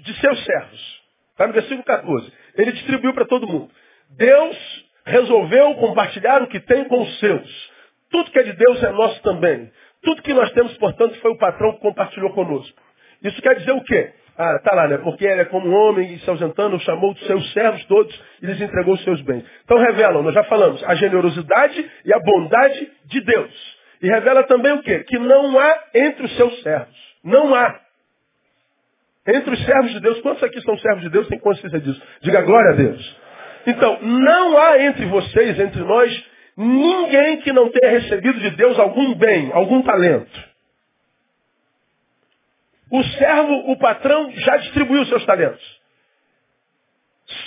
de 0.04 0.20
seus 0.20 0.44
servos. 0.46 1.04
Está 1.32 1.48
no 1.48 1.54
versículo 1.54 1.84
14. 1.84 2.32
Ele 2.56 2.72
distribuiu 2.72 3.14
para 3.14 3.26
todo 3.26 3.48
mundo. 3.48 3.72
Deus 4.18 4.84
resolveu 5.06 5.76
compartilhar 5.76 6.42
o 6.42 6.48
que 6.48 6.60
tem 6.60 6.86
com 6.86 7.02
os 7.02 7.20
seus. 7.20 7.72
Tudo 8.10 8.32
que 8.32 8.40
é 8.40 8.44
de 8.44 8.54
Deus 8.54 8.84
é 8.84 8.92
nosso 8.92 9.22
também. 9.22 9.72
Tudo 10.02 10.22
que 10.22 10.34
nós 10.34 10.52
temos, 10.52 10.76
portanto, 10.78 11.20
foi 11.20 11.32
o 11.32 11.38
patrão 11.38 11.74
que 11.74 11.80
compartilhou 11.80 12.32
conosco. 12.32 12.78
Isso 13.24 13.42
quer 13.42 13.56
dizer 13.56 13.72
o 13.72 13.84
quê? 13.84 14.14
Ah, 14.38 14.60
tá 14.60 14.76
lá, 14.76 14.88
né? 14.88 14.98
Porque 14.98 15.26
ele 15.26 15.42
é 15.42 15.46
como 15.46 15.68
um 15.68 15.74
homem 15.74 16.14
e 16.14 16.20
se 16.20 16.30
ausentando, 16.30 16.80
chamou 16.80 17.12
os 17.12 17.26
seus 17.26 17.54
servos 17.54 17.84
todos 17.86 18.20
e 18.42 18.46
lhes 18.48 18.60
entregou 18.60 18.96
os 18.96 19.04
seus 19.04 19.22
bens. 19.22 19.46
Então 19.64 19.78
revelam, 19.78 20.24
nós 20.24 20.34
já 20.34 20.44
falamos, 20.46 20.84
a 20.84 20.96
generosidade 20.96 21.92
e 22.04 22.14
a 22.14 22.20
bondade 22.20 22.92
de 23.06 23.22
Deus. 23.22 23.78
E 24.02 24.08
revela 24.08 24.44
também 24.44 24.74
o 24.74 24.82
quê? 24.82 25.04
Que 25.08 25.18
não 25.20 25.58
há 25.58 25.84
entre 25.94 26.26
os 26.26 26.36
seus 26.36 26.62
servos. 26.62 26.96
Não 27.24 27.56
há. 27.56 27.80
Entre 29.26 29.54
os 29.54 29.66
servos 29.66 29.92
de 29.94 30.00
Deus, 30.02 30.20
quantos 30.22 30.44
aqui 30.44 30.60
são 30.62 30.78
servos 30.78 31.04
de 31.04 31.10
Deus 31.10 31.28
têm 31.28 31.40
consciência 31.40 31.80
disso? 31.80 32.02
Diga 32.22 32.42
glória 32.42 32.72
a 32.72 32.76
Deus. 32.76 33.18
Então, 33.66 34.02
não 34.02 34.58
há 34.58 34.84
entre 34.84 35.06
vocês, 35.06 35.60
entre 35.60 35.82
nós, 35.82 36.26
ninguém 36.58 37.42
que 37.42 37.54
não 37.54 37.70
tenha 37.70 37.92
recebido 37.92 38.40
de 38.40 38.52
Deus 38.52 38.78
algum 38.78 39.14
bem, 39.16 39.52
algum 39.54 39.82
talento. 39.82 40.54
O 42.92 43.04
servo, 43.04 43.72
o 43.72 43.78
patrão, 43.78 44.32
já 44.32 44.58
distribuiu 44.58 45.06
seus 45.06 45.26
talentos. 45.26 45.82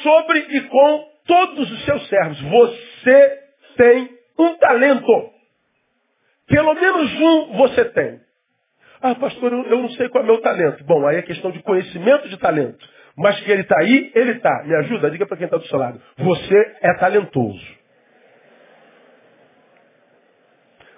Sobre 0.02 0.38
e 0.38 0.60
com 0.62 1.08
todos 1.26 1.70
os 1.70 1.84
seus 1.84 2.08
servos. 2.08 2.40
Você 2.40 3.42
tem 3.76 4.10
um 4.38 4.56
talento. 4.56 5.30
Pelo 6.48 6.74
menos 6.74 7.12
um 7.20 7.56
você 7.58 7.84
tem. 7.86 8.20
Ah, 9.00 9.14
pastor, 9.14 9.52
eu 9.52 9.82
não 9.82 9.90
sei 9.90 10.08
qual 10.08 10.22
é 10.22 10.24
o 10.24 10.30
meu 10.30 10.40
talento. 10.40 10.82
Bom, 10.84 11.06
aí 11.06 11.16
é 11.16 11.22
questão 11.22 11.50
de 11.50 11.62
conhecimento 11.62 12.28
de 12.28 12.38
talento. 12.38 12.95
Mas 13.16 13.40
que 13.40 13.50
ele 13.50 13.62
está 13.62 13.78
aí, 13.80 14.12
ele 14.14 14.32
está. 14.32 14.62
Me 14.64 14.74
ajuda? 14.76 15.10
Diga 15.10 15.26
para 15.26 15.36
quem 15.36 15.46
está 15.46 15.56
do 15.56 15.66
seu 15.66 15.78
lado. 15.78 16.00
Você 16.18 16.76
é 16.82 16.94
talentoso. 16.94 17.76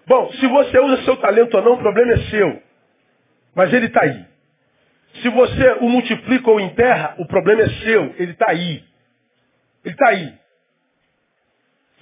Bom, 0.06 0.32
se 0.32 0.46
você 0.46 0.78
usa 0.80 1.04
seu 1.04 1.16
talento 1.18 1.54
ou 1.56 1.62
não, 1.62 1.74
o 1.74 1.78
problema 1.78 2.12
é 2.12 2.18
seu. 2.30 2.62
Mas 3.54 3.72
ele 3.72 3.86
está 3.86 4.02
aí. 4.02 4.24
Se 5.22 5.28
você 5.28 5.72
o 5.80 5.88
multiplica 5.88 6.50
ou 6.50 6.60
enterra, 6.60 7.14
o 7.18 7.26
problema 7.26 7.62
é 7.62 7.68
seu. 7.68 8.14
Ele 8.18 8.32
está 8.32 8.50
aí. 8.50 8.84
Ele 9.84 9.94
está 9.94 10.08
aí. 10.08 10.34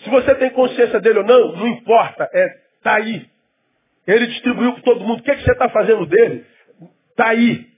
Se 0.02 0.10
você 0.10 0.34
tem 0.36 0.50
consciência 0.50 1.00
dele 1.00 1.18
ou 1.18 1.24
não, 1.24 1.52
não 1.56 1.66
importa. 1.66 2.28
É, 2.32 2.46
está 2.76 2.96
aí. 2.96 3.28
Ele 4.06 4.26
distribuiu 4.28 4.72
para 4.74 4.82
todo 4.82 5.04
mundo. 5.04 5.20
O 5.20 5.22
que, 5.22 5.30
é 5.30 5.36
que 5.36 5.42
você 5.42 5.52
está 5.52 5.68
fazendo 5.68 6.06
dele? 6.06 6.46
Está 7.10 7.28
aí. 7.30 7.75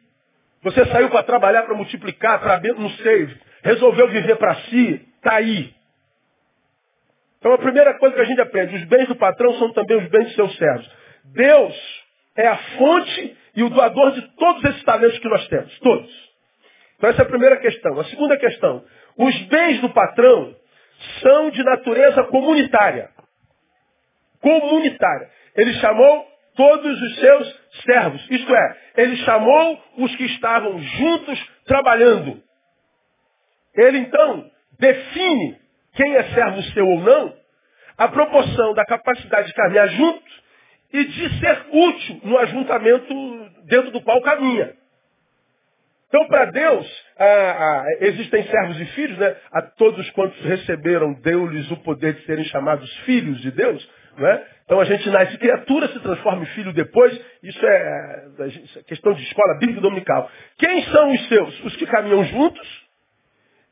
Você 0.63 0.85
saiu 0.87 1.09
para 1.09 1.23
trabalhar, 1.23 1.63
para 1.63 1.75
multiplicar, 1.75 2.41
para 2.41 2.61
não 2.75 2.91
sei, 2.91 3.29
resolveu 3.63 4.09
viver 4.09 4.37
para 4.37 4.55
si, 4.63 5.09
está 5.17 5.35
aí. 5.35 5.73
Então 7.39 7.53
a 7.53 7.59
primeira 7.59 7.97
coisa 7.99 8.17
que 8.17 8.21
a 8.21 8.25
gente 8.25 8.41
aprende, 8.41 8.77
os 8.77 8.85
bens 8.85 9.07
do 9.07 9.17
patrão 9.17 9.55
são 9.59 9.73
também 9.73 9.97
os 9.97 10.09
bens 10.09 10.29
de 10.29 10.35
seus 10.35 10.57
servos. 10.57 10.91
Deus 11.27 12.05
é 12.37 12.49
a 12.49 12.57
fonte 12.57 13.37
e 13.55 13.63
o 13.63 13.71
doador 13.71 14.13
de 14.13 14.23
todos 14.37 14.65
esses 14.65 14.83
talentos 14.85 15.19
que 15.19 15.29
nós 15.29 15.47
temos, 15.49 15.79
todos. 15.79 16.29
Então 16.97 17.11
essa 17.11 17.23
é 17.23 17.25
a 17.25 17.29
primeira 17.29 17.57
questão. 17.59 17.99
A 18.01 18.05
segunda 18.05 18.37
questão, 18.37 18.85
os 19.17 19.39
bens 19.43 19.81
do 19.81 19.91
patrão 19.91 20.57
são 21.23 21.51
de 21.51 21.63
natureza 21.63 22.25
comunitária. 22.25 23.11
Comunitária. 24.41 25.31
Ele 25.55 25.73
chamou 25.75 26.27
todos 26.59 27.01
os 27.01 27.15
seus 27.21 27.61
servos. 27.87 28.27
Isto 28.29 28.53
é, 28.53 28.77
ele 28.97 29.17
chamou 29.19 29.81
os 29.99 30.17
que 30.17 30.25
estavam 30.25 30.77
juntos 30.83 31.51
trabalhando. 31.65 32.43
Ele 33.77 33.99
então 33.99 34.51
define 34.77 35.57
quem 35.95 36.17
é 36.17 36.25
servo 36.35 36.61
seu 36.75 36.85
ou 36.85 37.01
não, 37.01 37.33
a 37.97 38.09
proporção 38.09 38.75
da 38.75 38.85
capacidade 38.85 39.47
de 39.49 39.55
caminhar 39.55 39.89
junto 39.89 40.25
e 40.93 41.05
de 41.05 41.39
ser 41.39 41.67
útil 41.71 42.21
no 42.25 42.39
ajuntamento 42.39 43.15
dentro 43.67 43.93
do 43.93 44.01
qual 44.03 44.21
caminha. 44.23 44.75
Então, 46.09 46.27
para 46.27 46.47
Deus, 46.47 47.05
ah, 47.19 47.25
ah, 47.25 47.85
existem 48.01 48.43
servos 48.45 48.81
e 48.81 48.85
filhos, 48.87 49.19
né? 49.19 49.37
A 49.53 49.63
todos 49.63 50.11
quantos 50.11 50.43
receberam, 50.43 51.13
deu-lhes 51.21 51.71
o 51.71 51.77
poder 51.79 52.15
de 52.15 52.25
serem 52.25 52.45
chamados 52.47 52.91
filhos 53.01 53.41
de 53.43 53.51
Deus. 53.51 53.89
Né? 54.19 54.45
Então 54.65 54.81
a 54.81 54.85
gente 54.85 55.09
nasce 55.11 55.39
criatura, 55.39 55.89
se 55.89 56.01
transforma 56.01 56.43
em 56.43 56.47
filho 56.47 56.73
depois. 56.73 57.19
Isso 57.43 57.65
é, 57.65 58.25
é 58.41 58.83
questão 58.83 59.13
de 59.13 59.23
escola 59.23 59.59
bíblica 59.59 59.81
dominical. 59.81 60.31
Quem 60.59 60.83
são 60.85 61.13
os 61.13 61.29
seus? 61.29 61.65
Os 61.65 61.77
que 61.77 61.87
caminham 61.87 62.25
juntos 62.25 62.89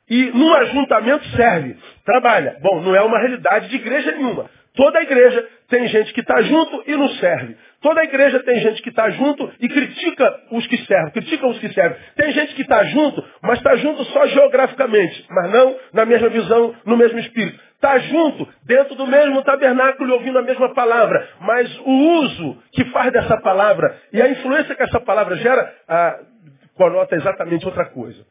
e 0.08 0.26
num 0.26 0.54
ajuntamento 0.54 1.26
serve, 1.30 1.76
trabalha. 2.04 2.56
Bom, 2.62 2.80
não 2.80 2.94
é 2.94 3.02
uma 3.02 3.18
realidade 3.18 3.68
de 3.68 3.76
igreja 3.76 4.12
nenhuma. 4.12 4.48
Toda 4.76 5.02
igreja 5.02 5.48
tem 5.68 5.88
gente 5.88 6.12
que 6.12 6.20
está 6.20 6.40
junto 6.42 6.84
e 6.86 6.96
não 6.96 7.08
serve. 7.08 7.56
Toda 7.80 8.04
igreja 8.04 8.38
tem 8.40 8.60
gente 8.60 8.82
que 8.82 8.90
está 8.90 9.08
junto 9.10 9.50
e 9.58 9.68
critica 9.68 10.40
os 10.52 10.66
que 10.66 10.76
servem, 10.84 11.12
critica 11.12 11.46
os 11.46 11.58
que 11.58 11.72
servem. 11.72 11.98
Tem 12.14 12.30
gente 12.32 12.54
que 12.54 12.62
está 12.62 12.84
junto, 12.84 13.24
mas 13.42 13.58
está 13.58 13.74
junto 13.76 14.04
só 14.04 14.26
geograficamente, 14.26 15.26
mas 15.30 15.50
não 15.50 15.76
na 15.92 16.04
mesma 16.04 16.28
visão, 16.28 16.74
no 16.84 16.96
mesmo 16.96 17.18
espírito. 17.18 17.58
Está 17.76 17.98
junto, 17.98 18.48
dentro 18.64 18.94
do 18.94 19.06
mesmo 19.06 19.42
tabernáculo, 19.44 20.14
ouvindo 20.14 20.38
a 20.38 20.42
mesma 20.42 20.72
palavra, 20.72 21.28
mas 21.40 21.78
o 21.80 21.92
uso 22.20 22.58
que 22.72 22.84
faz 22.86 23.12
dessa 23.12 23.36
palavra 23.38 23.96
e 24.12 24.20
a 24.20 24.28
influência 24.28 24.74
que 24.74 24.82
essa 24.82 24.98
palavra 24.98 25.36
gera, 25.36 25.74
ah, 25.86 26.18
conota 26.74 27.14
exatamente 27.14 27.66
outra 27.66 27.84
coisa. 27.84 28.24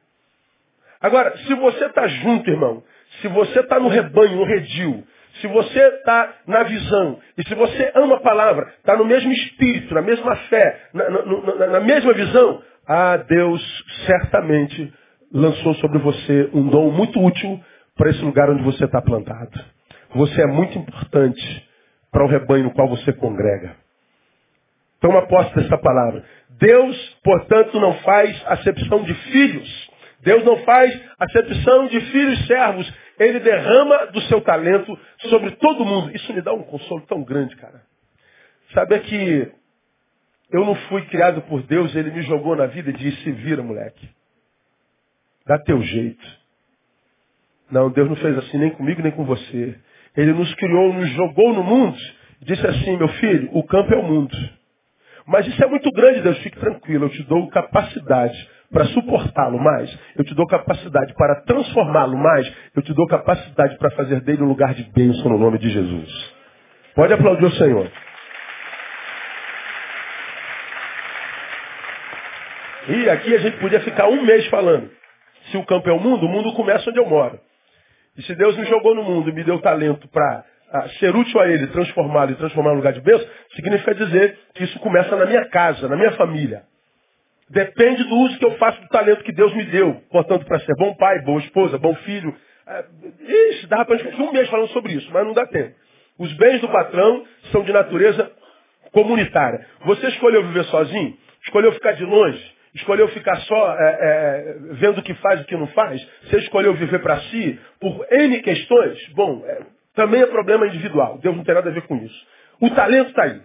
Agora, 1.00 1.38
se 1.38 1.54
você 1.54 1.86
está 1.86 2.08
junto, 2.08 2.50
irmão, 2.50 2.84
se 3.22 3.28
você 3.28 3.60
está 3.60 3.80
no 3.80 3.88
rebanho, 3.88 4.38
no 4.38 4.46
redil, 4.46 5.04
se 5.40 5.48
você 5.48 5.80
está 5.80 6.34
na 6.48 6.64
visão, 6.64 7.20
e 7.38 7.48
se 7.48 7.54
você 7.54 7.92
ama 7.94 8.16
a 8.16 8.22
palavra, 8.22 8.74
está 8.78 8.96
no 8.98 9.06
mesmo 9.06 9.32
espírito, 9.32 9.94
na 9.94 10.02
mesma 10.02 10.36
fé, 10.36 10.82
na, 10.92 11.10
na, 11.10 11.68
na 11.68 11.80
mesma 11.82 12.14
visão, 12.14 12.64
ah, 12.88 13.18
Deus 13.18 13.62
certamente 14.08 14.92
lançou 15.32 15.76
sobre 15.76 16.00
você 16.00 16.50
um 16.54 16.68
dom 16.68 16.90
muito 16.92 17.24
útil 17.24 17.62
para 17.96 18.10
esse 18.10 18.22
lugar 18.22 18.50
onde 18.50 18.64
você 18.64 18.86
está 18.86 19.02
plantado. 19.02 19.60
Você 20.14 20.42
é 20.42 20.48
muito 20.48 20.78
importante 20.78 21.70
para 22.12 22.24
o 22.24 22.28
rebanho 22.28 22.66
no 22.66 22.74
qual 22.74 22.88
você 22.88 23.12
congrega. 23.14 23.76
Toma 25.00 25.28
posse 25.28 25.54
dessa 25.56 25.78
palavra. 25.78 26.24
Deus, 26.50 27.20
portanto, 27.24 27.80
não 27.80 27.94
faz 28.00 28.42
acepção 28.48 29.04
de 29.04 29.14
filhos. 29.14 29.90
Deus 30.22 30.44
não 30.44 30.58
faz 30.64 31.00
acepção 31.20 31.88
de 31.88 32.00
filhos 32.12 32.48
servos. 32.48 32.92
Ele 33.20 33.40
derrama 33.40 34.08
do 34.08 34.22
seu 34.22 34.42
talento 34.42 34.98
sobre 35.30 35.52
todo 35.52 35.86
mundo. 35.86 36.16
Isso 36.16 36.34
me 36.34 36.42
dá 36.42 36.54
um 36.54 36.64
consolo 36.64 37.02
tão 37.02 37.24
grande, 37.24 37.56
cara. 37.56 37.82
Saber 38.74 39.02
que 39.02 39.52
eu 40.52 40.66
não 40.66 40.76
fui 40.76 41.04
criado 41.08 41.42
por 41.44 41.62
Deus, 41.64 41.96
ele 41.96 42.12
me 42.12 42.22
jogou 42.24 42.56
na 42.56 42.66
vida 42.66 42.90
e 42.90 42.94
disse, 42.94 43.24
se 43.24 43.32
vira, 43.32 43.62
moleque. 43.62 44.10
Dá 45.46 45.60
teu 45.60 45.82
jeito. 45.82 46.45
Não, 47.72 47.90
Deus 47.90 48.08
não 48.08 48.16
fez 48.16 48.38
assim 48.38 48.58
nem 48.58 48.72
comigo 48.72 49.02
nem 49.02 49.12
com 49.12 49.26
você. 49.26 49.76
Ele 50.16 50.34
nos 50.34 50.54
criou, 50.56 50.94
nos 50.94 51.10
jogou 51.12 51.54
no 51.54 51.64
mundo. 51.64 51.98
Disse 52.42 52.66
assim, 52.66 52.98
meu 52.98 53.08
filho, 53.08 53.50
o 53.54 53.64
campo 53.64 53.94
é 53.94 53.98
o 53.98 54.04
mundo. 54.04 54.36
Mas 55.28 55.48
isso 55.48 55.64
é 55.64 55.68
muito 55.68 55.90
grande, 55.92 56.22
Deus, 56.22 56.38
fique 56.40 56.60
tranquilo, 56.60 57.06
eu 57.06 57.10
te 57.10 57.24
dou 57.24 57.50
capacidade 57.50 58.50
para 58.72 58.86
suportá-lo 58.86 59.58
mais, 59.58 59.98
eu 60.16 60.24
te 60.24 60.36
dou 60.36 60.46
capacidade 60.46 61.14
para 61.16 61.42
transformá-lo 61.42 62.18
mais, 62.18 62.52
eu 62.76 62.82
te 62.82 62.94
dou 62.94 63.08
capacidade 63.08 63.78
para 63.78 63.90
fazer 63.92 64.22
dele 64.22 64.44
um 64.44 64.48
lugar 64.48 64.74
de 64.76 64.84
bênção 64.92 65.32
no 65.32 65.38
nome 65.38 65.58
de 65.58 65.70
Jesus. 65.70 66.34
Pode 66.94 67.14
aplaudir 67.14 67.46
o 67.46 67.52
Senhor. 67.52 67.92
E 72.88 73.10
aqui 73.10 73.34
a 73.34 73.40
gente 73.40 73.58
podia 73.58 73.80
ficar 73.80 74.08
um 74.08 74.24
mês 74.24 74.46
falando. 74.48 74.92
Se 75.50 75.58
o 75.58 75.66
campo 75.66 75.90
é 75.90 75.94
o 75.94 76.00
mundo, 76.00 76.26
o 76.26 76.30
mundo 76.30 76.54
começa 76.54 76.90
onde 76.90 77.00
eu 77.00 77.08
moro. 77.08 77.40
E 78.18 78.24
se 78.24 78.36
Deus 78.36 78.58
me 78.58 78.66
jogou 78.66 78.96
no 78.96 79.04
mundo 79.04 79.30
e 79.30 79.34
me 79.34 79.44
deu 79.44 79.60
talento 79.60 80.08
para 80.08 80.44
ser 81.00 81.16
útil 81.16 81.40
a 81.40 81.48
Ele, 81.48 81.68
transformá-lo 81.68 82.32
e 82.32 82.36
transformar 82.36 82.72
no 82.72 82.78
lugar 82.78 82.94
de 82.94 83.02
bênção, 83.02 83.28
significa 83.56 83.94
dizer 83.94 84.40
que 84.54 84.64
isso 84.64 84.80
começa 84.80 85.16
na 85.16 85.26
minha 85.26 85.46
casa, 85.46 85.88
na 85.88 85.96
minha 85.96 86.12
família. 86.14 86.64
Depende 87.50 88.04
do 88.06 88.16
uso 88.16 88.40
que 88.40 88.46
eu 88.46 88.52
faço 88.58 88.82
do 88.82 88.88
talento 88.88 89.24
que 89.24 89.32
Deus 89.32 89.54
me 89.54 89.66
deu. 89.66 90.02
Portanto, 90.10 90.46
para 90.46 90.60
ser 90.60 90.74
bom 90.78 90.96
pai, 90.96 91.22
boa 91.22 91.40
esposa, 91.42 91.78
bom 91.78 91.94
filho. 91.96 92.36
É, 92.68 92.86
ixi, 93.52 93.68
dá 93.68 93.86
para 93.86 93.98
gente 93.98 94.20
um 94.20 94.32
mês 94.32 94.50
falando 94.50 94.70
sobre 94.70 94.94
isso, 94.94 95.10
mas 95.12 95.26
não 95.26 95.34
dá 95.34 95.46
tempo. 95.46 95.76
Os 96.18 96.34
bens 96.34 96.62
do 96.62 96.70
patrão 96.70 97.24
são 97.52 97.64
de 97.64 97.72
natureza 97.72 98.32
comunitária. 98.92 99.68
Você 99.86 100.08
escolheu 100.08 100.44
viver 100.48 100.64
sozinho? 100.66 101.16
Escolheu 101.44 101.72
ficar 101.74 101.92
de 101.92 102.06
longe? 102.06 102.55
Escolheu 102.76 103.08
ficar 103.10 103.38
só 103.38 103.74
é, 103.74 104.00
é, 104.02 104.56
vendo 104.74 105.00
o 105.00 105.04
que 105.04 105.14
faz 105.16 105.40
e 105.40 105.44
o 105.44 105.46
que 105.46 105.56
não 105.56 105.68
faz? 105.68 106.06
Você 106.24 106.40
escolheu 106.40 106.74
viver 106.74 107.02
para 107.02 107.22
si 107.22 107.60
por 107.80 108.06
N 108.12 108.42
questões? 108.42 109.00
Bom, 109.14 109.44
é, 109.46 109.66
também 109.94 110.22
é 110.22 110.28
problema 110.28 110.68
individual. 110.68 111.18
Deus 111.20 111.38
não 111.38 111.44
tem 111.46 111.56
nada 111.56 111.70
a 111.70 111.74
ver 111.74 111.84
com 111.84 111.96
isso. 111.96 112.28
O 112.60 112.70
talento 112.72 113.10
está 113.10 113.24
aí. 113.24 113.42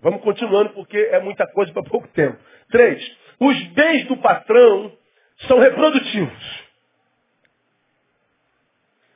Vamos 0.00 0.22
continuando 0.22 0.70
porque 0.70 0.96
é 0.96 1.18
muita 1.18 1.46
coisa 1.48 1.72
para 1.72 1.82
pouco 1.82 2.06
tempo. 2.08 2.38
Três, 2.70 3.04
os 3.40 3.60
bens 3.68 4.06
do 4.06 4.16
patrão 4.18 4.92
são 5.48 5.58
reprodutivos. 5.58 6.70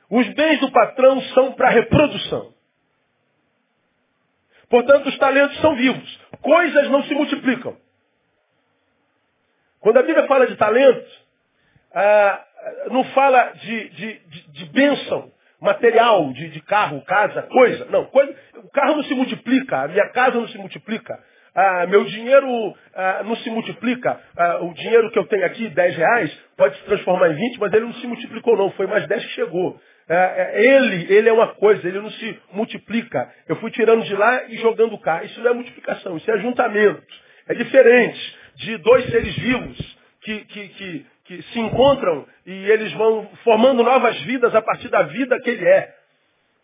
Os 0.09 0.27
bens 0.33 0.59
do 0.59 0.69
patrão 0.71 1.21
são 1.33 1.53
para 1.53 1.69
reprodução. 1.69 2.53
Portanto, 4.69 5.07
os 5.07 5.17
talentos 5.17 5.57
são 5.61 5.75
vivos. 5.75 6.19
Coisas 6.41 6.89
não 6.89 7.03
se 7.03 7.13
multiplicam. 7.13 7.84
Quando 9.85 9.97
a 9.97 10.01
Bíblia 10.01 10.25
fala 10.25 10.47
de 10.47 10.55
talento, 10.55 11.05
ah, 11.93 12.43
não 12.89 13.03
fala 13.03 13.51
de, 13.51 13.89
de, 13.89 14.19
de, 14.27 14.51
de 14.51 14.65
bênção 14.71 15.31
material, 15.61 16.33
de, 16.33 16.49
de, 16.49 16.59
carro, 16.61 17.03
casa, 17.05 17.43
coisa. 17.43 17.85
Não, 17.91 18.05
coisa, 18.05 18.35
o 18.63 18.69
carro 18.71 18.95
não 18.95 19.03
se 19.03 19.13
multiplica, 19.13 19.83
a 19.83 19.87
minha 19.87 20.09
casa 20.09 20.39
não 20.39 20.47
se 20.47 20.57
multiplica, 20.57 21.19
ah, 21.53 21.85
meu 21.85 22.03
dinheiro 22.03 22.75
ah, 22.95 23.21
não 23.25 23.35
se 23.35 23.49
multiplica. 23.51 24.19
Ah, 24.35 24.63
o 24.63 24.73
dinheiro 24.73 25.11
que 25.11 25.19
eu 25.19 25.27
tenho 25.27 25.45
aqui, 25.45 25.69
10 25.69 25.97
reais, 25.97 26.35
pode 26.57 26.75
se 26.77 26.83
transformar 26.85 27.29
em 27.29 27.35
20, 27.35 27.59
mas 27.59 27.71
ele 27.71 27.85
não 27.85 27.93
se 27.93 28.07
multiplicou 28.07 28.57
não, 28.57 28.71
foi 28.71 28.87
mais 28.87 29.05
10 29.05 29.23
que 29.23 29.31
chegou. 29.33 29.79
Ah, 30.09 30.15
é, 30.15 30.65
ele, 30.65 31.13
ele 31.13 31.29
é 31.29 31.31
uma 31.31 31.49
coisa, 31.49 31.87
ele 31.87 32.01
não 32.01 32.09
se 32.09 32.39
multiplica. 32.53 33.31
Eu 33.47 33.57
fui 33.57 33.69
tirando 33.69 34.03
de 34.03 34.15
lá 34.15 34.45
e 34.45 34.57
jogando 34.57 34.97
cá. 34.97 35.23
Isso 35.23 35.39
não 35.41 35.51
é 35.51 35.53
multiplicação, 35.53 36.17
isso 36.17 36.31
é 36.31 36.33
ajuntamento. 36.33 37.03
É 37.47 37.53
diferente 37.53 38.44
de 38.55 38.77
dois 38.77 39.05
seres 39.09 39.35
vivos 39.35 39.97
que, 40.21 40.39
que, 40.45 40.67
que, 40.69 41.05
que 41.25 41.41
se 41.43 41.59
encontram 41.59 42.25
e 42.45 42.51
eles 42.51 42.91
vão 42.93 43.29
formando 43.43 43.83
novas 43.83 44.19
vidas 44.21 44.53
a 44.55 44.61
partir 44.61 44.89
da 44.89 45.03
vida 45.03 45.39
que 45.41 45.49
ele 45.49 45.65
é. 45.65 45.93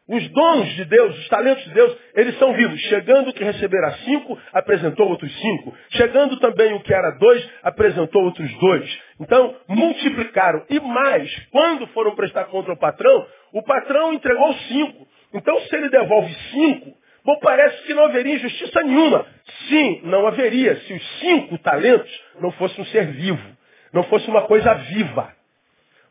Os 0.07 0.27
dons 0.29 0.67
de 0.75 0.85
Deus, 0.85 1.17
os 1.19 1.29
talentos 1.29 1.63
de 1.63 1.73
Deus, 1.73 1.97
eles 2.15 2.37
são 2.37 2.53
vivos. 2.53 2.79
Chegando 2.81 3.29
o 3.29 3.33
que 3.33 3.43
recebera 3.43 3.93
cinco, 4.03 4.37
apresentou 4.51 5.07
outros 5.07 5.31
cinco. 5.39 5.73
Chegando 5.91 6.37
também 6.37 6.73
o 6.73 6.81
que 6.81 6.93
era 6.93 7.11
dois, 7.11 7.49
apresentou 7.63 8.23
outros 8.23 8.51
dois. 8.59 8.99
Então, 9.21 9.55
multiplicaram. 9.69 10.65
E 10.69 10.79
mais, 10.81 11.33
quando 11.51 11.87
foram 11.87 12.13
prestar 12.15 12.45
contra 12.45 12.73
o 12.73 12.77
patrão, 12.77 13.25
o 13.53 13.63
patrão 13.63 14.13
entregou 14.13 14.53
cinco. 14.67 15.07
Então, 15.33 15.57
se 15.61 15.75
ele 15.77 15.89
devolve 15.89 16.33
cinco, 16.51 16.93
bom, 17.25 17.37
parece 17.39 17.83
que 17.83 17.93
não 17.93 18.05
haveria 18.05 18.35
injustiça 18.35 18.81
nenhuma. 18.83 19.25
Sim, 19.67 20.01
não 20.03 20.27
haveria, 20.27 20.75
se 20.81 20.93
os 20.93 21.19
cinco 21.19 21.57
talentos 21.59 22.11
não 22.39 22.51
fossem 22.51 22.81
um 22.81 22.87
ser 22.87 23.07
vivo, 23.07 23.57
não 23.93 24.03
fosse 24.03 24.29
uma 24.29 24.43
coisa 24.43 24.73
viva. 24.73 25.33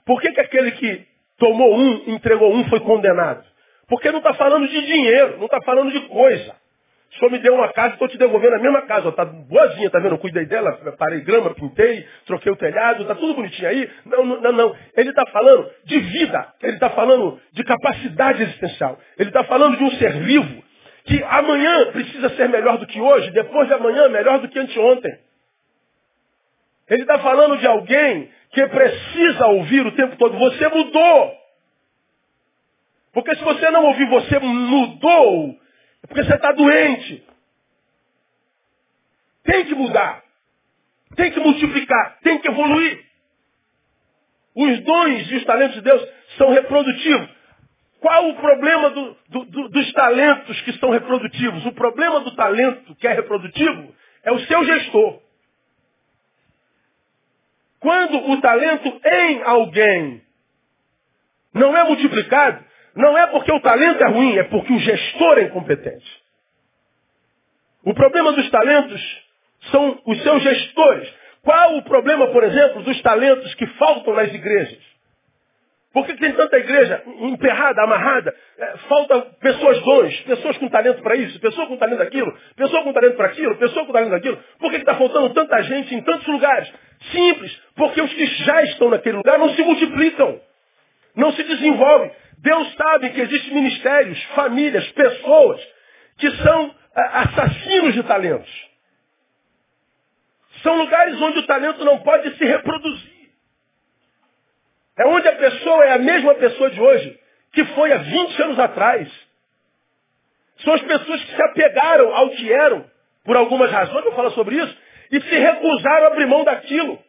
Por 0.05 0.21
que, 0.21 0.33
que 0.33 0.41
aquele 0.41 0.73
que 0.73 1.07
tomou 1.39 1.77
um, 1.77 2.05
entregou 2.09 2.55
um, 2.55 2.65
foi 2.69 2.81
condenado? 2.81 3.45
Porque 3.89 4.11
não 4.11 4.19
está 4.19 4.35
falando 4.35 4.69
de 4.69 4.87
dinheiro, 4.87 5.37
não 5.39 5.47
está 5.47 5.61
falando 5.63 5.91
de 5.93 6.01
coisa. 6.09 6.55
O 7.13 7.19
senhor 7.19 7.31
me 7.33 7.39
deu 7.41 7.55
uma 7.55 7.73
casa, 7.73 7.95
estou 7.95 8.07
te 8.07 8.17
devolvendo 8.17 8.55
a 8.55 8.59
mesma 8.61 8.83
casa. 8.83 9.09
Está 9.09 9.25
boazinha, 9.25 9.89
está 9.89 9.99
vendo? 9.99 10.15
Eu 10.15 10.19
cuidei 10.19 10.47
dela, 10.47 10.73
parei 10.97 11.21
grama, 11.23 11.53
pintei, 11.55 12.07
troquei 12.25 12.53
o 12.53 12.57
telhado, 12.57 13.03
está 13.03 13.17
tudo 13.17 13.35
bonitinho 13.35 13.69
aí. 13.69 13.91
Não, 14.07 14.25
não, 14.25 14.41
não. 14.41 14.53
não. 14.53 14.77
Ele 14.97 15.11
está 15.11 15.27
falando 15.27 15.69
de 15.85 15.99
vida. 15.99 16.55
Ele 16.63 16.75
está 16.75 16.91
falando 16.91 17.41
de 17.53 17.65
capacidade 17.65 18.45
existencial. 18.45 18.97
Ele 19.19 19.29
está 19.29 19.43
falando 19.43 19.77
de 19.77 19.83
um 19.83 19.91
ser 19.93 20.13
vivo 20.21 20.70
que 21.05 21.23
amanhã 21.25 21.93
precisa 21.93 22.29
ser 22.37 22.49
melhor 22.49 22.79
do 22.79 22.87
que 22.87 23.01
hoje, 23.01 23.31
depois 23.31 23.67
de 23.67 23.75
amanhã 23.75 24.09
melhor 24.09 24.39
do 24.41 24.49
que 24.49 24.59
anteontem. 24.59 25.19
Ele 26.89 27.03
está 27.03 27.19
falando 27.21 27.57
de 27.59 27.67
alguém 27.67 28.31
que 28.51 28.67
precisa 28.67 29.47
ouvir 29.47 29.87
o 29.87 29.93
tempo 29.93 30.17
todo. 30.17 30.37
Você 30.39 30.69
mudou. 30.69 31.41
Porque 33.13 33.35
se 33.37 33.45
você 33.45 33.71
não 33.71 33.87
ouvir, 33.87 34.09
você 34.09 34.39
mudou. 34.41 35.57
É 36.03 36.07
porque 36.07 36.25
você 36.25 36.35
está 36.35 36.53
doente. 36.53 37.25
Tem 39.45 39.67
que 39.67 39.75
mudar. 39.75 40.23
Tem 41.17 41.31
que 41.31 41.41
multiplicar. 41.41 42.19
Tem 42.23 42.39
que 42.39 42.49
evoluir. 42.49 43.05
Os 44.55 44.81
dons 44.81 45.31
e 45.31 45.37
os 45.37 45.45
talentos 45.45 45.77
de 45.77 45.83
Deus 45.83 46.09
são 46.37 46.51
reprodutivos. 46.51 47.29
Qual 48.01 48.31
o 48.31 48.37
problema 48.37 48.91
do, 48.91 49.17
do, 49.29 49.45
do, 49.45 49.69
dos 49.69 49.93
talentos 49.93 50.61
que 50.63 50.73
são 50.79 50.91
reprodutivos? 50.91 51.65
O 51.67 51.73
problema 51.73 52.21
do 52.21 52.35
talento 52.35 52.95
que 52.97 53.07
é 53.07 53.13
reprodutivo 53.13 53.95
é 54.25 54.33
o 54.33 54.41
seu 54.41 54.65
gestor. 54.65 55.21
Quando 57.79 58.31
o 58.31 58.41
talento 58.41 59.01
em 59.05 59.43
alguém 59.43 60.23
não 61.53 61.77
é 61.77 61.85
multiplicado, 61.85 62.65
não 62.95 63.17
é 63.17 63.27
porque 63.27 63.53
o 63.53 63.61
talento 63.61 64.03
é 64.03 64.09
ruim, 64.09 64.37
é 64.39 64.45
porque 64.45 64.73
o 64.73 64.79
gestor 64.79 65.39
é 65.39 65.43
incompetente. 65.43 66.23
O 67.85 67.95
problema 67.95 68.33
dos 68.33 68.51
talentos 68.51 69.25
são 69.71 70.01
os 70.07 70.23
seus 70.23 70.43
gestores. 70.43 71.15
Qual 71.43 71.77
o 71.77 71.83
problema, 71.83 72.29
por 72.29 72.45
exemplo, 72.45 72.83
dos 72.83 73.01
talentos 73.03 73.55
que 73.55 73.67
faltam 73.67 74.15
nas 74.15 74.33
igrejas? 74.33 74.90
Por 75.93 76.07
que 76.07 76.15
tem 76.15 76.33
tanta 76.33 76.57
igreja 76.57 77.03
emperrada, 77.19 77.83
amarrada? 77.83 78.33
É, 78.57 78.77
falta 78.89 79.23
pessoas 79.41 79.81
dons, 79.83 80.21
pessoas 80.21 80.57
com 80.59 80.69
talento 80.69 81.03
para 81.03 81.17
isso, 81.17 81.41
pessoa 81.41 81.67
com 81.67 81.77
talento 81.77 81.99
daquilo, 81.99 82.33
pessoa 82.55 82.85
com 82.85 82.93
talento 82.93 83.17
para 83.17 83.27
aquilo, 83.27 83.57
pessoa 83.57 83.85
com 83.85 83.93
talento 83.93 84.11
daquilo. 84.11 84.39
Por 84.61 84.71
que 84.71 84.77
está 84.77 84.95
faltando 84.95 85.35
tanta 85.35 85.61
gente 85.63 85.93
em 85.93 86.01
tantos 86.03 86.27
lugares? 86.29 86.73
Simples, 87.11 87.61
porque 87.75 88.01
os 88.01 88.13
que 88.15 88.25
já 88.45 88.63
estão 88.65 88.89
naquele 88.89 89.17
lugar 89.17 89.37
não 89.37 89.49
se 89.51 89.63
multiplicam, 89.63 90.41
não 91.17 91.33
se 91.33 91.43
desenvolvem. 91.43 92.13
Deus 92.39 92.73
sabe 92.75 93.11
que 93.11 93.21
existem 93.23 93.55
ministérios, 93.55 94.23
famílias, 94.37 94.89
pessoas 94.93 95.61
que 96.19 96.31
são 96.37 96.75
é, 96.97 97.03
assassinos 97.03 97.95
de 97.95 98.03
talentos. 98.05 98.71
São 100.63 100.77
lugares 100.77 101.21
onde 101.21 101.41
o 101.41 101.47
talento 101.47 101.85
não 101.85 101.99
pode 101.99 102.37
se 102.37 102.45
reproduzir. 102.45 103.10
É 105.01 105.07
onde 105.07 105.27
a 105.27 105.37
pessoa 105.37 105.85
é 105.87 105.93
a 105.93 105.99
mesma 105.99 106.35
pessoa 106.35 106.71
de 106.71 106.81
hoje 106.81 107.19
que 107.53 107.65
foi 107.65 107.91
há 107.91 107.97
20 107.97 108.43
anos 108.43 108.59
atrás. 108.59 109.11
São 110.59 110.75
as 110.75 110.83
pessoas 110.83 111.25
que 111.25 111.35
se 111.35 111.43
apegaram 111.43 112.15
ao 112.15 112.29
que 112.31 112.53
eram, 112.53 112.85
por 113.25 113.35
algumas 113.35 113.71
razões, 113.71 114.05
eu 114.05 114.13
falo 114.13 114.31
sobre 114.33 114.57
isso, 114.57 114.77
e 115.11 115.21
se 115.23 115.39
recusaram 115.39 116.05
a 116.05 116.07
abrir 116.09 116.27
mão 116.27 116.45
daquilo 116.45 117.03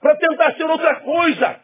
para 0.00 0.16
tentar 0.16 0.54
ser 0.54 0.64
outra 0.64 0.96
coisa. 1.00 1.60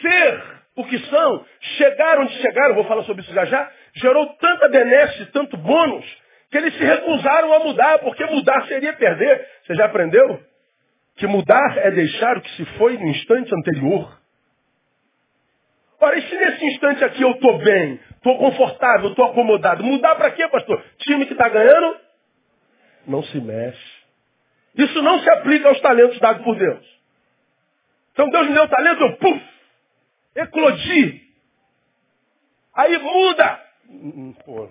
Ser 0.00 0.44
o 0.76 0.84
que 0.84 0.98
são, 1.06 1.46
chegaram 1.76 2.22
onde 2.22 2.34
chegaram, 2.34 2.74
vou 2.76 2.84
falar 2.84 3.02
sobre 3.02 3.22
isso 3.22 3.32
já 3.32 3.46
já, 3.46 3.72
gerou 3.94 4.26
tanta 4.34 4.68
benesse, 4.68 5.26
tanto 5.32 5.56
bônus, 5.56 6.04
que 6.50 6.58
eles 6.58 6.72
se 6.74 6.84
recusaram 6.84 7.52
a 7.52 7.58
mudar, 7.60 7.98
porque 7.98 8.24
mudar 8.26 8.64
seria 8.68 8.92
perder. 8.92 9.48
Você 9.64 9.74
já 9.74 9.86
aprendeu? 9.86 10.40
Que 11.16 11.26
mudar 11.26 11.78
é 11.78 11.90
deixar 11.90 12.36
o 12.36 12.40
que 12.40 12.50
se 12.56 12.64
foi 12.76 12.98
no 12.98 13.06
instante 13.06 13.54
anterior. 13.54 14.20
Ora, 15.98 16.18
e 16.18 16.22
se 16.22 16.36
nesse 16.36 16.64
instante 16.66 17.04
aqui 17.04 17.22
eu 17.22 17.30
estou 17.30 17.58
bem, 17.58 17.98
estou 18.16 18.38
confortável, 18.38 19.10
estou 19.10 19.24
acomodado, 19.24 19.82
mudar 19.82 20.14
para 20.16 20.30
quê, 20.30 20.46
pastor? 20.48 20.82
Time 20.98 21.24
que 21.24 21.32
está 21.32 21.48
ganhando 21.48 22.00
não 23.06 23.22
se 23.22 23.40
mexe. 23.40 23.96
Isso 24.74 25.00
não 25.02 25.18
se 25.20 25.30
aplica 25.30 25.68
aos 25.68 25.80
talentos 25.80 26.18
dados 26.18 26.42
por 26.44 26.56
Deus. 26.56 26.84
Então 28.12 28.28
Deus 28.28 28.48
me 28.48 28.54
deu 28.54 28.68
talento, 28.68 29.02
eu 29.02 29.16
puf, 29.16 29.42
eclodi. 30.34 31.22
Aí 32.74 32.98
muda. 32.98 33.64
Pô. 34.44 34.68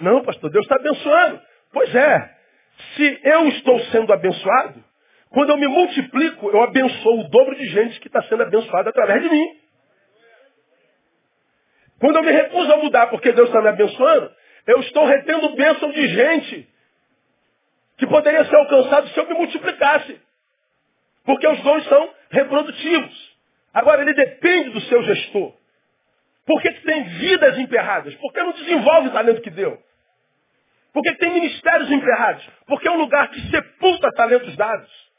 Não, 0.00 0.24
pastor, 0.24 0.50
Deus 0.50 0.64
está 0.64 0.76
abençoando. 0.76 1.40
Pois 1.72 1.94
é. 1.94 2.36
Se 2.96 3.20
eu 3.24 3.48
estou 3.48 3.78
sendo 3.86 4.12
abençoado, 4.12 4.82
quando 5.30 5.50
eu 5.50 5.56
me 5.56 5.68
multiplico, 5.68 6.50
eu 6.50 6.62
abençoo 6.62 7.20
o 7.20 7.28
dobro 7.28 7.56
de 7.56 7.66
gente 7.66 8.00
que 8.00 8.08
está 8.08 8.22
sendo 8.24 8.42
abençoada 8.42 8.90
através 8.90 9.22
de 9.22 9.28
mim. 9.28 9.60
Quando 12.00 12.16
eu 12.16 12.22
me 12.22 12.32
recuso 12.32 12.72
a 12.72 12.76
mudar 12.78 13.06
porque 13.08 13.32
Deus 13.32 13.48
está 13.48 13.62
me 13.62 13.68
abençoando, 13.68 14.32
eu 14.66 14.80
estou 14.80 15.04
retendo 15.06 15.54
bênção 15.54 15.92
de 15.92 16.08
gente 16.08 16.68
que 17.96 18.06
poderia 18.06 18.44
ser 18.44 18.56
alcançado 18.56 19.08
se 19.08 19.20
eu 19.20 19.26
me 19.26 19.34
multiplicasse. 19.34 20.20
Porque 21.24 21.46
os 21.46 21.60
dons 21.62 21.84
são 21.84 22.14
reprodutivos. 22.30 23.36
Agora, 23.72 24.02
ele 24.02 24.14
depende 24.14 24.70
do 24.70 24.80
seu 24.82 25.02
gestor. 25.04 25.54
Por 26.44 26.60
que, 26.60 26.72
que 26.72 26.82
tem 26.82 27.04
vidas 27.04 27.58
emperradas? 27.58 28.14
Porque 28.16 28.42
não 28.42 28.52
desenvolve 28.52 29.08
o 29.08 29.12
talento 29.12 29.42
que 29.42 29.50
deu. 29.50 29.80
Por 30.92 31.02
que, 31.02 31.12
que 31.12 31.18
tem 31.18 31.32
ministérios 31.32 31.90
emperrados? 31.90 32.44
Porque 32.66 32.88
é 32.88 32.90
um 32.90 32.98
lugar 32.98 33.30
que 33.30 33.40
sepulta 33.50 34.10
talentos 34.12 34.56
dados, 34.56 35.09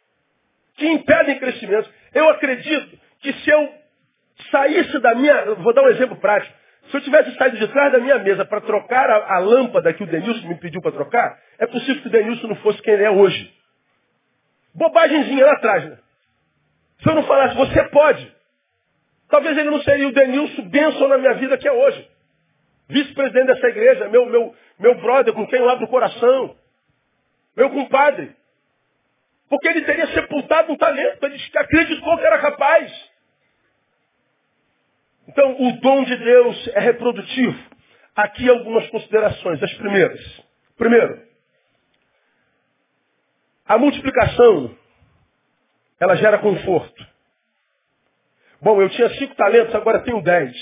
que 0.76 0.88
impedem 0.88 1.40
crescimento. 1.40 1.90
Eu 2.14 2.30
acredito 2.30 3.00
que 3.22 3.34
se 3.34 3.50
eu 3.50 3.82
saísse 4.50 5.00
da 5.00 5.16
minha. 5.16 5.56
Vou 5.56 5.74
dar 5.74 5.84
um 5.84 5.90
exemplo 5.90 6.16
prático. 6.18 6.56
Se 6.90 6.98
eu 6.98 7.02
tivesse 7.02 7.36
saído 7.38 7.58
de 7.58 7.68
trás 7.68 7.92
da 7.92 8.00
minha 8.00 8.18
mesa 8.20 8.44
para 8.44 8.62
trocar 8.62 9.10
a, 9.10 9.36
a, 9.36 9.40
lâmpada 9.40 9.94
que 9.94 10.04
o 10.04 10.08
Denilson 10.08 10.48
me 10.48 10.56
pediu 10.56 10.82
para 10.82 10.92
trocar, 10.92 11.40
é 11.60 11.68
possível 11.68 12.02
que 12.02 12.08
o 12.08 12.12
Denilson 12.12 12.48
não 12.48 12.56
fosse 12.58 12.82
quem 12.82 12.94
ele 12.94 13.04
é 13.04 13.12
hoje. 13.12 13.54
Bobagemzinha 14.74 15.46
lá 15.46 15.54
atrás, 15.54 15.86
né? 15.86 15.98
Se 17.02 17.10
eu 17.10 17.16
não 17.16 17.24
falasse, 17.24 17.56
você 17.56 17.84
pode. 17.90 18.36
Talvez 19.30 19.58
ele 19.58 19.70
não 19.70 19.82
seria 19.82 20.08
o 20.08 20.12
Denilson 20.12 20.64
Benson 20.64 21.08
na 21.08 21.18
minha 21.18 21.34
vida 21.36 21.58
que 21.58 21.68
é 21.68 21.72
hoje. 21.72 22.10
Vice-presidente 22.90 23.48
dessa 23.48 23.68
igreja, 23.68 24.10
meu, 24.10 24.26
meu, 24.26 24.54
meu 24.80 24.96
brother, 24.96 25.34
com 25.34 25.48
quem 25.48 25.60
eu 25.60 25.70
abro 25.70 25.86
o 25.86 25.90
coração. 25.90 26.56
Meu 27.56 27.70
compadre. 27.70 28.36
Porque 29.52 29.68
ele 29.68 29.82
teria 29.82 30.08
sepultado 30.14 30.72
um 30.72 30.78
talento, 30.78 31.26
ele 31.26 31.38
acreditou 31.58 32.18
que 32.18 32.26
era 32.26 32.40
capaz. 32.40 33.12
Então, 35.28 35.62
o 35.62 35.82
dom 35.82 36.06
de 36.06 36.16
Deus 36.16 36.68
é 36.70 36.80
reprodutivo. 36.80 37.60
Aqui 38.16 38.50
algumas 38.50 38.90
considerações, 38.90 39.62
as 39.62 39.74
primeiras. 39.74 40.42
Primeiro, 40.78 41.22
a 43.66 43.78
multiplicação, 43.78 44.74
ela 46.00 46.16
gera 46.16 46.40
conforto. 46.40 47.06
Bom, 48.62 48.82
eu 48.82 48.90
tinha 48.90 49.10
cinco 49.16 49.36
talentos, 49.36 49.76
agora 49.76 50.00
tenho 50.00 50.24
dez. 50.24 50.56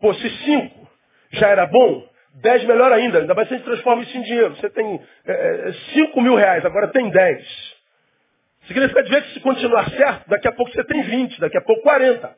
Pô, 0.00 0.12
se 0.12 0.28
cinco 0.44 0.90
já 1.30 1.50
era 1.50 1.68
bom, 1.68 2.07
dez 2.40 2.64
melhor 2.64 2.92
ainda. 2.92 3.20
Ainda 3.20 3.34
mais 3.34 3.48
se 3.48 3.54
a 3.54 3.56
gente 3.56 3.66
transforma 3.66 4.02
isso 4.02 4.16
em 4.16 4.22
dinheiro. 4.22 4.56
Você 4.56 4.70
tem 4.70 5.00
é, 5.26 5.32
é, 5.32 5.72
cinco 5.94 6.20
mil 6.20 6.34
reais, 6.34 6.64
agora 6.64 6.88
tem 6.88 7.08
dez. 7.10 7.76
Significa 8.66 9.02
dizer 9.02 9.22
que 9.22 9.34
se 9.34 9.40
continuar 9.40 9.90
certo, 9.90 10.28
daqui 10.28 10.46
a 10.46 10.52
pouco 10.52 10.70
você 10.72 10.84
tem 10.84 11.02
vinte, 11.02 11.40
daqui 11.40 11.56
a 11.56 11.62
pouco 11.62 11.82
quarenta. 11.82 12.36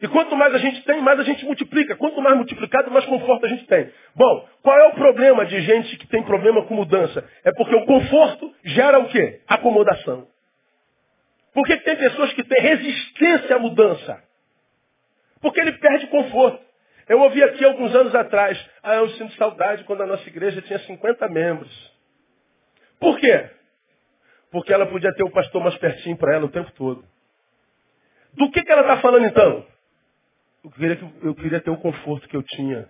E 0.00 0.08
quanto 0.08 0.34
mais 0.36 0.52
a 0.52 0.58
gente 0.58 0.82
tem, 0.82 1.00
mais 1.00 1.20
a 1.20 1.22
gente 1.22 1.44
multiplica. 1.44 1.94
Quanto 1.94 2.20
mais 2.20 2.36
multiplicado, 2.36 2.90
mais 2.90 3.04
conforto 3.04 3.46
a 3.46 3.48
gente 3.48 3.64
tem. 3.66 3.88
Bom, 4.16 4.48
qual 4.60 4.76
é 4.76 4.88
o 4.88 4.94
problema 4.94 5.46
de 5.46 5.60
gente 5.60 5.96
que 5.96 6.08
tem 6.08 6.24
problema 6.24 6.64
com 6.64 6.74
mudança? 6.74 7.24
É 7.44 7.52
porque 7.52 7.74
o 7.74 7.84
conforto 7.84 8.52
gera 8.64 8.98
o 8.98 9.08
quê? 9.08 9.40
Acomodação. 9.46 10.26
Por 11.54 11.64
que 11.66 11.76
tem 11.76 11.96
pessoas 11.96 12.32
que 12.32 12.42
têm 12.42 12.62
resistência 12.62 13.56
à 13.56 13.58
mudança? 13.60 14.22
Porque 15.40 15.60
ele 15.60 15.72
perde 15.72 16.08
conforto. 16.08 16.71
Eu 17.08 17.20
ouvi 17.20 17.42
aqui 17.42 17.64
alguns 17.64 17.94
anos 17.94 18.14
atrás, 18.14 18.58
ah, 18.82 18.96
eu 18.96 19.08
sinto 19.10 19.34
saudade 19.34 19.84
quando 19.84 20.02
a 20.02 20.06
nossa 20.06 20.28
igreja 20.28 20.62
tinha 20.62 20.78
50 20.80 21.28
membros. 21.28 21.92
Por 23.00 23.18
quê? 23.18 23.50
Porque 24.50 24.72
ela 24.72 24.86
podia 24.86 25.12
ter 25.14 25.24
o 25.24 25.30
pastor 25.30 25.62
mais 25.62 25.76
pertinho 25.78 26.16
para 26.16 26.34
ela 26.34 26.46
o 26.46 26.50
tempo 26.50 26.70
todo. 26.72 27.04
Do 28.34 28.50
que, 28.50 28.62
que 28.62 28.72
ela 28.72 28.82
está 28.82 28.98
falando 28.98 29.26
então? 29.26 29.66
Eu 30.64 30.70
queria, 30.70 31.12
eu 31.22 31.34
queria 31.34 31.60
ter 31.60 31.70
o 31.70 31.76
conforto 31.76 32.28
que 32.28 32.36
eu 32.36 32.42
tinha 32.42 32.88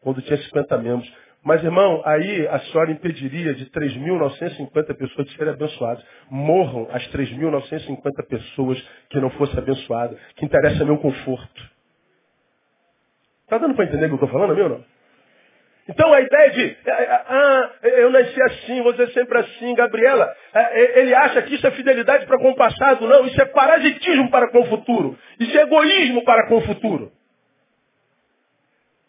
quando 0.00 0.22
tinha 0.22 0.38
50 0.38 0.78
membros. 0.78 1.12
Mas, 1.44 1.62
irmão, 1.64 2.00
aí 2.04 2.46
a 2.46 2.60
senhora 2.60 2.92
impediria 2.92 3.52
de 3.54 3.66
3.950 3.66 4.96
pessoas 4.96 5.26
de 5.26 5.36
serem 5.36 5.52
abençoadas. 5.52 6.04
Morram 6.30 6.88
as 6.92 7.06
3.950 7.08 8.26
pessoas 8.28 8.80
que 9.10 9.20
não 9.20 9.30
fossem 9.30 9.58
abençoadas. 9.58 10.18
Que 10.36 10.44
interessa 10.44 10.82
é 10.82 10.86
meu 10.86 10.98
conforto. 10.98 11.71
Está 13.52 13.66
dando 13.66 13.76
para 13.76 13.84
entender 13.84 14.06
o 14.06 14.08
que 14.08 14.14
eu 14.14 14.26
estou 14.26 14.30
falando, 14.30 14.56
meu 14.56 14.66
não? 14.66 14.84
Então 15.86 16.10
a 16.10 16.22
ideia 16.22 16.50
de, 16.52 16.76
é, 16.86 16.90
é, 16.90 17.22
ah, 17.28 17.70
eu 17.82 18.08
nasci 18.08 18.42
assim, 18.44 18.80
você 18.80 19.08
sempre 19.08 19.36
assim, 19.40 19.74
Gabriela, 19.74 20.34
é, 20.54 21.00
ele 21.00 21.14
acha 21.14 21.42
que 21.42 21.56
isso 21.56 21.66
é 21.66 21.70
fidelidade 21.72 22.24
para 22.24 22.38
com 22.38 22.52
o 22.52 22.56
passado. 22.56 23.06
Não, 23.06 23.26
isso 23.26 23.38
é 23.42 23.44
parasitismo 23.44 24.30
para 24.30 24.48
com 24.48 24.60
o 24.60 24.66
futuro. 24.68 25.18
Isso 25.38 25.58
é 25.58 25.62
egoísmo 25.62 26.24
para 26.24 26.48
com 26.48 26.56
o 26.56 26.60
futuro. 26.62 27.12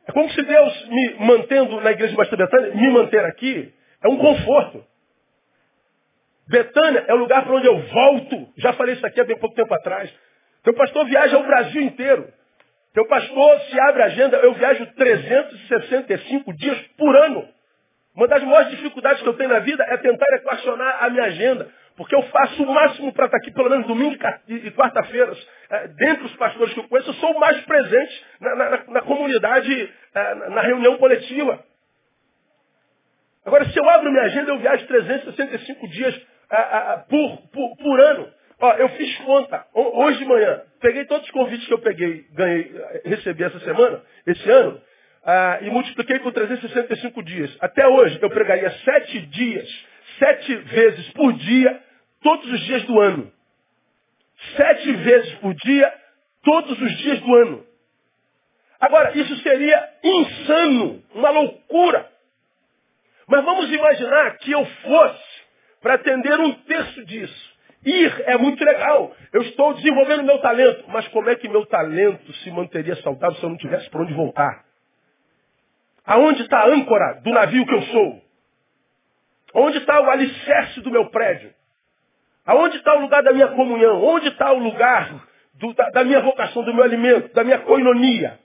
É 0.10 0.12
como 0.12 0.30
se 0.30 0.42
Deus 0.42 0.90
me 0.90 1.16
mantendo 1.20 1.80
na 1.80 1.92
igreja 1.92 2.12
de 2.12 2.18
Basta 2.18 2.36
Betânia, 2.36 2.76
me 2.76 2.90
manter 2.90 3.24
aqui, 3.24 3.74
é 4.04 4.10
um 4.10 4.18
conforto. 4.18 4.84
Betânia 6.50 7.06
é 7.08 7.14
o 7.14 7.18
lugar 7.18 7.46
para 7.46 7.56
onde 7.56 7.68
eu 7.68 7.78
volto. 7.80 8.50
Já 8.58 8.74
falei 8.74 8.96
isso 8.96 9.06
aqui 9.06 9.22
há 9.22 9.24
bem 9.24 9.40
pouco 9.40 9.56
tempo 9.56 9.74
atrás. 9.74 10.14
Meu 10.66 10.76
pastor 10.76 11.06
viaja 11.06 11.38
o 11.38 11.44
Brasil 11.44 11.82
inteiro. 11.82 12.43
Teu 12.94 13.08
pastor, 13.08 13.60
se 13.62 13.80
abre 13.80 14.04
a 14.04 14.06
agenda, 14.06 14.38
eu 14.38 14.54
viajo 14.54 14.86
365 14.94 16.54
dias 16.54 16.78
por 16.98 17.16
ano. 17.16 17.48
Uma 18.16 18.28
das 18.28 18.44
maiores 18.44 18.70
dificuldades 18.70 19.24
que 19.24 19.28
eu 19.28 19.34
tenho 19.34 19.50
na 19.50 19.60
vida 19.60 19.84
é 19.90 19.98
tentar 19.98 20.28
equacionar 20.36 21.04
a 21.04 21.10
minha 21.10 21.24
agenda. 21.24 21.68
Porque 21.96 22.16
eu 22.16 22.22
faço 22.24 22.64
o 22.64 22.72
máximo 22.72 23.12
para 23.14 23.26
estar 23.26 23.38
aqui, 23.38 23.52
pelo 23.52 23.70
menos 23.70 23.88
domingo 23.88 24.16
e 24.48 24.72
quarta-feiras. 24.72 25.38
É, 25.70 25.88
dentre 25.88 26.26
os 26.26 26.36
pastores 26.36 26.74
que 26.74 26.80
eu 26.80 26.88
conheço, 26.88 27.10
eu 27.10 27.14
sou 27.16 27.32
o 27.32 27.40
mais 27.40 27.60
presente 27.66 28.26
na, 28.40 28.56
na, 28.56 28.70
na 28.88 29.02
comunidade, 29.02 29.94
é, 30.14 30.36
na 30.50 30.62
reunião 30.62 30.98
coletiva. 30.98 31.64
Agora, 33.46 33.66
se 33.66 33.78
eu 33.78 33.90
abro 33.90 34.12
minha 34.12 34.24
agenda, 34.24 34.52
eu 34.52 34.60
viajo 34.60 34.86
365 34.88 35.88
dias 35.90 36.22
é, 36.52 36.98
por, 37.10 37.38
por, 37.52 37.78
por 37.78 38.00
ano. 38.00 38.32
Ó, 38.60 38.72
eu 38.74 38.90
fiz 38.90 39.18
conta, 39.20 39.66
hoje 39.74 40.20
de 40.20 40.26
manhã, 40.26 40.62
peguei 40.80 41.06
todos 41.06 41.26
os 41.26 41.32
convites 41.32 41.68
que 41.68 41.74
eu 41.74 41.80
peguei, 41.80 42.26
ganhei, 42.32 42.72
recebi 43.06 43.44
essa 43.44 43.60
semana, 43.60 44.02
esse 44.26 44.50
ano, 44.50 44.82
ah, 45.26 45.60
e 45.62 45.70
multipliquei 45.70 46.20
por 46.20 46.32
365 46.34 47.24
dias. 47.24 47.56
Até 47.60 47.88
hoje 47.88 48.20
eu 48.22 48.30
pregaria 48.30 48.70
sete 48.84 49.22
dias, 49.28 49.86
sete 50.20 50.56
vezes 50.56 51.10
por 51.12 51.34
dia, 51.34 51.82
todos 52.22 52.52
os 52.52 52.60
dias 52.62 52.84
do 52.84 53.00
ano. 53.00 53.32
Sete 54.58 54.92
vezes 54.92 55.34
por 55.36 55.54
dia, 55.54 55.94
todos 56.44 56.82
os 56.82 56.98
dias 56.98 57.20
do 57.22 57.36
ano. 57.36 57.66
Agora, 58.80 59.18
isso 59.18 59.36
seria 59.38 59.90
insano, 60.04 61.02
uma 61.14 61.30
loucura. 61.30 62.12
Mas 63.28 63.46
vamos 63.46 63.72
imaginar 63.72 64.38
que 64.40 64.52
eu 64.52 64.66
fosse 64.66 65.44
para 65.82 65.94
atender 65.94 66.38
um 66.40 66.52
terço 66.52 67.06
disso. 67.06 67.53
Ir 67.86 68.24
é 68.26 68.38
muito 68.38 68.64
legal. 68.64 69.14
Eu 69.32 69.42
estou 69.42 69.74
desenvolvendo 69.74 70.24
meu 70.24 70.40
talento. 70.40 70.86
Mas 70.88 71.08
como 71.10 71.30
é 71.30 71.36
que 71.36 71.50
meu 71.50 71.66
talento 71.66 72.32
se 72.34 72.52
manteria 72.52 72.96
saudável 72.98 73.36
se 73.38 73.44
eu 73.44 73.50
não 73.50 73.58
tivesse 73.58 73.90
para 73.90 74.02
onde 74.02 74.14
voltar? 74.14 74.64
Aonde 76.06 76.44
está 76.44 76.60
a 76.60 76.68
âncora 76.68 77.22
do 77.22 77.32
navio 77.32 77.66
que 77.66 77.74
eu 77.74 77.82
sou? 77.84 78.22
Onde 79.54 79.78
está 79.78 80.02
o 80.02 80.10
alicerce 80.10 80.82
do 80.82 80.92
meu 80.92 81.10
prédio? 81.10 81.54
Aonde 82.46 82.78
está 82.78 82.96
o 82.96 83.02
lugar 83.02 83.22
da 83.24 83.32
minha 83.32 83.50
comunhão? 83.50 84.04
Onde 84.04 84.28
está 84.30 84.52
o 84.52 84.60
lugar 84.60 85.28
do, 85.56 85.74
da, 85.74 85.90
da, 85.92 86.04
minha 86.04 86.20
vocação, 86.22 86.64
do 86.64 86.74
meu 86.74 86.84
alimento, 86.84 87.34
da 87.34 87.44
minha 87.44 87.60
coinonia? 87.60 88.40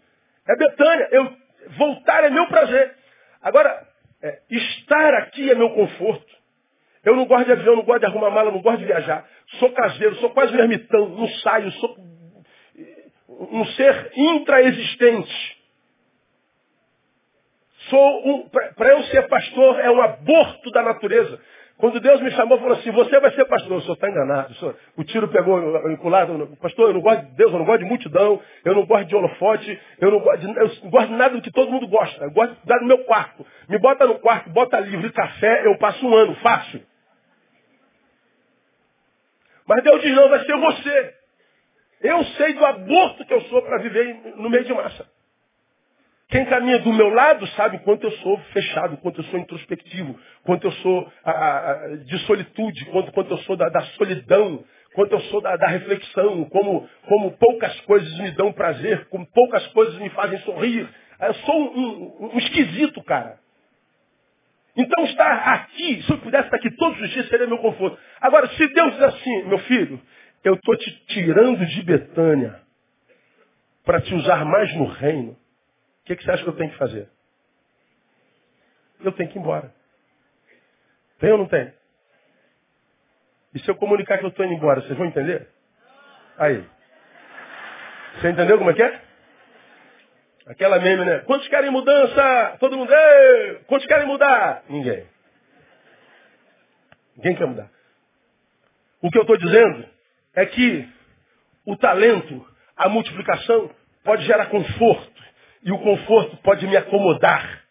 É 0.46 0.56
Betânia. 0.56 1.08
Eu, 1.10 1.36
voltar 1.76 2.24
é 2.24 2.30
meu 2.30 2.46
prazer. 2.46 2.94
Agora, 3.42 3.86
é, 4.22 4.40
estar 4.50 5.14
aqui 5.14 5.50
é 5.50 5.54
meu 5.54 5.70
conforto. 5.70 6.37
Eu 7.04 7.16
não 7.16 7.26
gosto 7.26 7.46
de 7.46 7.52
avião, 7.52 7.76
não 7.76 7.84
gosto 7.84 8.00
de 8.00 8.06
arrumar 8.06 8.30
mala, 8.30 8.50
não 8.50 8.60
gosto 8.60 8.78
de 8.78 8.86
viajar. 8.86 9.28
Sou 9.58 9.70
caseiro, 9.72 10.16
sou 10.16 10.30
quase 10.30 10.54
um 10.54 10.58
ermitão, 10.58 11.08
não 11.08 11.28
saio, 11.28 11.70
sou 11.72 11.96
um 13.28 13.64
ser 13.66 14.12
intraexistente. 14.16 15.58
Sou 17.88 18.28
um, 18.28 18.48
para 18.48 18.88
eu 18.88 19.02
ser 19.04 19.28
pastor 19.28 19.80
é 19.80 19.90
um 19.90 20.02
aborto 20.02 20.70
da 20.70 20.82
natureza. 20.82 21.40
Quando 21.78 22.00
Deus 22.00 22.20
me 22.20 22.30
chamou, 22.32 22.58
falou 22.58 22.76
assim, 22.76 22.90
você 22.90 23.20
vai 23.20 23.30
ser 23.32 23.44
pastor. 23.44 23.78
O 23.78 23.80
senhor 23.80 23.94
está 23.94 24.10
enganado. 24.10 24.52
Senhor, 24.56 24.76
o 24.96 25.04
tiro 25.04 25.28
pegou 25.28 25.88
enculado. 25.92 26.56
Pastor, 26.60 26.88
eu 26.88 26.94
não 26.94 27.00
gosto 27.00 27.24
de 27.26 27.36
Deus, 27.36 27.52
eu 27.52 27.58
não 27.58 27.64
gosto 27.64 27.78
de 27.78 27.84
multidão, 27.84 28.42
eu 28.64 28.74
não 28.74 28.84
gosto 28.84 29.06
de 29.06 29.14
holofote, 29.14 29.80
eu 30.00 30.10
não 30.10 30.18
gosto 30.18 30.40
de, 30.40 30.58
eu 30.58 30.90
gosto 30.90 31.08
de 31.08 31.14
nada 31.14 31.36
do 31.36 31.40
que 31.40 31.52
todo 31.52 31.70
mundo 31.70 31.86
gosta. 31.86 32.24
Eu 32.24 32.32
gosto 32.32 32.52
de 32.52 32.66
dar 32.66 32.80
no 32.80 32.86
meu 32.86 33.04
quarto. 33.04 33.46
Me 33.68 33.78
bota 33.78 34.06
no 34.06 34.18
quarto, 34.18 34.50
bota 34.50 34.80
livro 34.80 35.06
e 35.06 35.12
café, 35.12 35.66
eu 35.66 35.78
passo 35.78 36.04
um 36.04 36.14
ano, 36.16 36.34
fácil. 36.36 36.82
Mas 39.64 39.84
Deus 39.84 40.02
diz, 40.02 40.16
não, 40.16 40.28
vai 40.28 40.44
ser 40.44 40.56
você. 40.56 41.14
Eu 42.00 42.24
sei 42.24 42.54
do 42.54 42.64
aborto 42.64 43.24
que 43.24 43.34
eu 43.34 43.40
sou 43.42 43.62
para 43.62 43.78
viver 43.78 44.34
no 44.34 44.50
meio 44.50 44.64
de 44.64 44.74
massa. 44.74 45.06
Quem 46.28 46.44
caminha 46.44 46.78
do 46.80 46.92
meu 46.92 47.08
lado 47.08 47.46
sabe 47.48 47.78
quanto 47.78 48.04
eu 48.04 48.10
sou 48.12 48.38
fechado, 48.52 48.98
quanto 48.98 49.20
eu 49.20 49.24
sou 49.24 49.38
introspectivo, 49.38 50.18
quanto 50.44 50.66
eu 50.66 50.72
sou 50.72 51.10
de 52.04 52.18
solitude, 52.26 52.84
quanto, 52.86 53.12
quanto 53.12 53.30
eu 53.30 53.38
sou 53.38 53.56
da, 53.56 53.70
da 53.70 53.80
solidão, 53.96 54.62
quanto 54.94 55.12
eu 55.12 55.20
sou 55.20 55.40
da, 55.40 55.56
da, 55.56 55.68
reflexão, 55.68 56.44
como, 56.46 56.86
como 57.06 57.32
poucas 57.38 57.80
coisas 57.82 58.18
me 58.18 58.30
dão 58.32 58.52
prazer, 58.52 59.06
como 59.06 59.26
poucas 59.26 59.66
coisas 59.68 59.98
me 59.98 60.10
fazem 60.10 60.38
sorrir. 60.40 60.86
Eu 61.18 61.34
sou 61.34 61.54
um, 61.56 62.02
um, 62.20 62.30
um 62.34 62.38
esquisito, 62.38 63.02
cara. 63.04 63.38
Então 64.76 65.04
estar 65.04 65.32
aqui, 65.54 66.02
se 66.02 66.10
eu 66.10 66.18
pudesse 66.18 66.44
estar 66.44 66.56
aqui 66.58 66.70
todos 66.76 67.00
os 67.00 67.10
dias, 67.10 67.28
seria 67.28 67.46
meu 67.46 67.58
conforto. 67.58 67.98
Agora, 68.20 68.48
se 68.48 68.68
Deus 68.68 68.92
diz 68.92 69.02
assim, 69.02 69.44
meu 69.44 69.58
filho, 69.60 69.98
eu 70.44 70.54
estou 70.54 70.76
te 70.76 70.90
tirando 71.06 71.64
de 71.64 71.82
Betânia 71.82 72.60
para 73.84 74.00
te 74.02 74.14
usar 74.14 74.44
mais 74.44 74.72
no 74.76 74.84
reino, 74.84 75.32
o 75.32 75.47
que, 76.08 76.16
que 76.16 76.24
você 76.24 76.30
acha 76.30 76.42
que 76.42 76.48
eu 76.48 76.56
tenho 76.56 76.70
que 76.70 76.78
fazer? 76.78 77.08
Eu 79.00 79.12
tenho 79.12 79.30
que 79.30 79.38
ir 79.38 79.40
embora. 79.40 79.72
Tem 81.20 81.30
ou 81.30 81.38
não 81.38 81.46
tem? 81.46 81.72
E 83.54 83.58
se 83.60 83.68
eu 83.68 83.76
comunicar 83.76 84.18
que 84.18 84.24
eu 84.24 84.30
estou 84.30 84.44
indo 84.44 84.54
embora, 84.54 84.80
vocês 84.80 84.96
vão 84.96 85.06
entender? 85.06 85.48
Aí. 86.38 86.64
Você 88.14 88.30
entendeu 88.30 88.58
como 88.58 88.70
é 88.70 88.74
que 88.74 88.82
é? 88.82 89.02
Aquela 90.46 90.78
meme, 90.78 91.04
né? 91.04 91.18
Quantos 91.20 91.46
querem 91.48 91.70
mudança? 91.70 92.56
Todo 92.58 92.76
mundo, 92.76 92.90
Ei! 92.92 93.60
quantos 93.66 93.86
querem 93.86 94.06
mudar? 94.06 94.64
Ninguém. 94.68 95.06
Ninguém 97.16 97.36
quer 97.36 97.46
mudar. 97.46 97.70
O 99.02 99.10
que 99.10 99.18
eu 99.18 99.22
estou 99.22 99.36
dizendo 99.36 99.86
é 100.34 100.46
que 100.46 100.88
o 101.66 101.76
talento, 101.76 102.46
a 102.76 102.88
multiplicação, 102.88 103.70
pode 104.02 104.24
gerar 104.24 104.46
conforto. 104.46 105.27
E 105.62 105.72
o 105.72 105.78
conforto 105.78 106.36
pode 106.38 106.66
me 106.66 106.76
acomodar. 106.76 107.64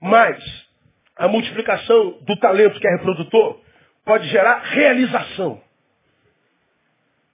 Mas 0.00 0.68
a 1.16 1.26
multiplicação 1.26 2.18
do 2.22 2.36
talento 2.36 2.78
que 2.78 2.86
é 2.86 2.90
reprodutor 2.92 3.60
pode 4.04 4.28
gerar 4.28 4.60
realização. 4.62 5.60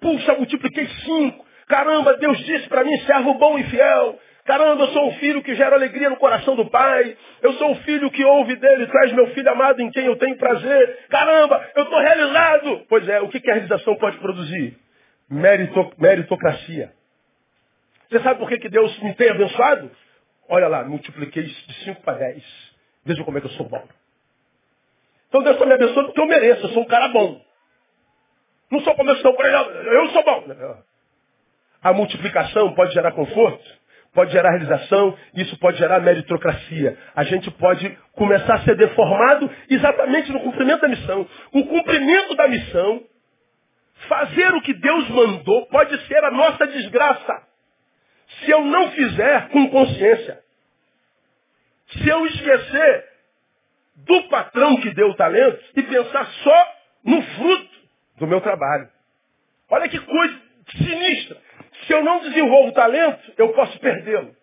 Puxa, 0.01 0.35
multipliquei 0.35 0.89
cinco. 1.05 1.45
Caramba, 1.67 2.17
Deus 2.17 2.39
disse 2.45 2.69
para 2.69 2.85
mim, 2.85 2.97
servo 3.07 3.35
bom 3.35 3.59
e 3.59 3.65
fiel. 3.65 4.19
Caramba, 4.45 4.85
eu 4.85 4.89
sou 4.89 5.09
um 5.09 5.13
filho 5.15 5.43
que 5.43 5.55
gera 5.55 5.77
alegria 5.77 6.11
no 6.11 6.17
coração 6.17 6.55
do 6.55 6.69
pai. 6.69 7.17
Eu 7.41 7.55
sou 7.55 7.71
um 7.71 7.77
filho 7.77 8.11
que 8.11 8.23
ouve 8.25 8.57
dele, 8.57 8.87
traz 8.87 9.13
meu 9.13 9.29
filho 9.29 9.51
amado 9.51 9.81
em 9.81 9.91
quem 9.91 10.05
eu 10.05 10.17
tenho 10.17 10.37
prazer. 10.37 11.07
Caramba, 11.09 11.67
eu 11.75 11.85
estou 11.85 11.99
realizado. 11.99 12.85
Pois 12.89 13.09
é, 13.09 13.21
o 13.21 13.29
que, 13.29 13.41
que 13.41 13.51
a 13.51 13.55
realização 13.55 13.97
pode 13.97 14.19
produzir? 14.19 14.77
Merito, 15.31 15.93
meritocracia. 15.99 16.93
Você 18.15 18.23
sabe 18.23 18.39
por 18.39 18.49
que, 18.49 18.59
que 18.59 18.69
Deus 18.69 18.97
me 19.01 19.13
tem 19.15 19.29
abençoado? 19.29 19.91
Olha 20.49 20.69
lá, 20.69 20.85
multipliquei 20.85 21.43
de 21.43 21.75
5 21.85 22.01
para 22.03 22.19
10. 22.19 22.45
Veja 23.05 23.25
como 23.25 23.37
é 23.37 23.41
que 23.41 23.49
eu 23.49 23.51
sou 23.51 23.69
bom. 23.69 23.83
Então 25.29 25.43
Deus 25.43 25.57
está 25.57 25.67
me 25.67 25.73
abençoando 25.73 26.05
porque 26.11 26.21
eu 26.21 26.27
mereço, 26.27 26.65
eu 26.65 26.69
sou 26.69 26.85
um 26.85 26.87
cara 26.87 27.09
bom. 27.09 27.45
Não 28.71 28.81
sou 28.83 28.95
como 28.95 29.11
eu 29.11 29.17
sou, 29.17 29.37
eu 29.37 30.11
sou 30.11 30.23
bom. 30.23 30.45
A 31.83 31.93
multiplicação 31.93 32.73
pode 32.77 32.95
gerar 32.95 33.11
conforto, 33.11 33.65
pode 34.13 34.31
gerar 34.31 34.51
realização, 34.51 35.19
isso 35.35 35.59
pode 35.59 35.77
gerar 35.79 35.99
meritocracia. 35.99 36.97
A 37.17 37.25
gente 37.25 37.51
pode 37.51 37.99
começar 38.13 38.55
a 38.55 38.61
ser 38.61 38.77
deformado 38.77 39.51
exatamente 39.69 40.31
no 40.31 40.39
cumprimento 40.39 40.83
da 40.83 40.89
missão. 40.89 41.27
O 41.53 41.67
cumprimento 41.67 42.37
da 42.37 42.47
missão 42.47 43.03
Fazer 44.09 44.53
o 44.55 44.61
que 44.61 44.75
Deus 44.75 45.09
mandou 45.09 45.67
pode 45.67 45.99
ser 46.07 46.23
a 46.25 46.31
nossa 46.31 46.67
desgraça. 46.67 47.54
Se 48.45 48.51
eu 48.51 48.65
não 48.65 48.91
fizer 48.93 49.49
com 49.49 49.69
consciência. 49.71 50.43
Se 51.89 52.09
eu 52.09 52.27
esquecer 52.27 53.09
do 53.97 54.29
patrão 54.29 54.81
que 54.81 54.93
deu 54.93 55.09
o 55.09 55.15
talento 55.15 55.63
e 55.77 55.83
pensar 55.83 56.27
só 56.27 56.75
no 57.05 57.23
fruto 57.23 57.75
do 58.19 58.27
meu 58.27 58.41
trabalho. 58.41 58.89
Olha 59.71 59.89
que 59.89 59.99
coisa 59.99 60.41
sinistra. 60.77 61.39
Se 61.87 61.93
eu 61.93 62.03
não 62.03 62.21
desenvolvo 62.21 62.73
talento, 62.73 63.33
eu 63.37 63.53
posso 63.53 63.79
perdê-lo. 63.79 64.35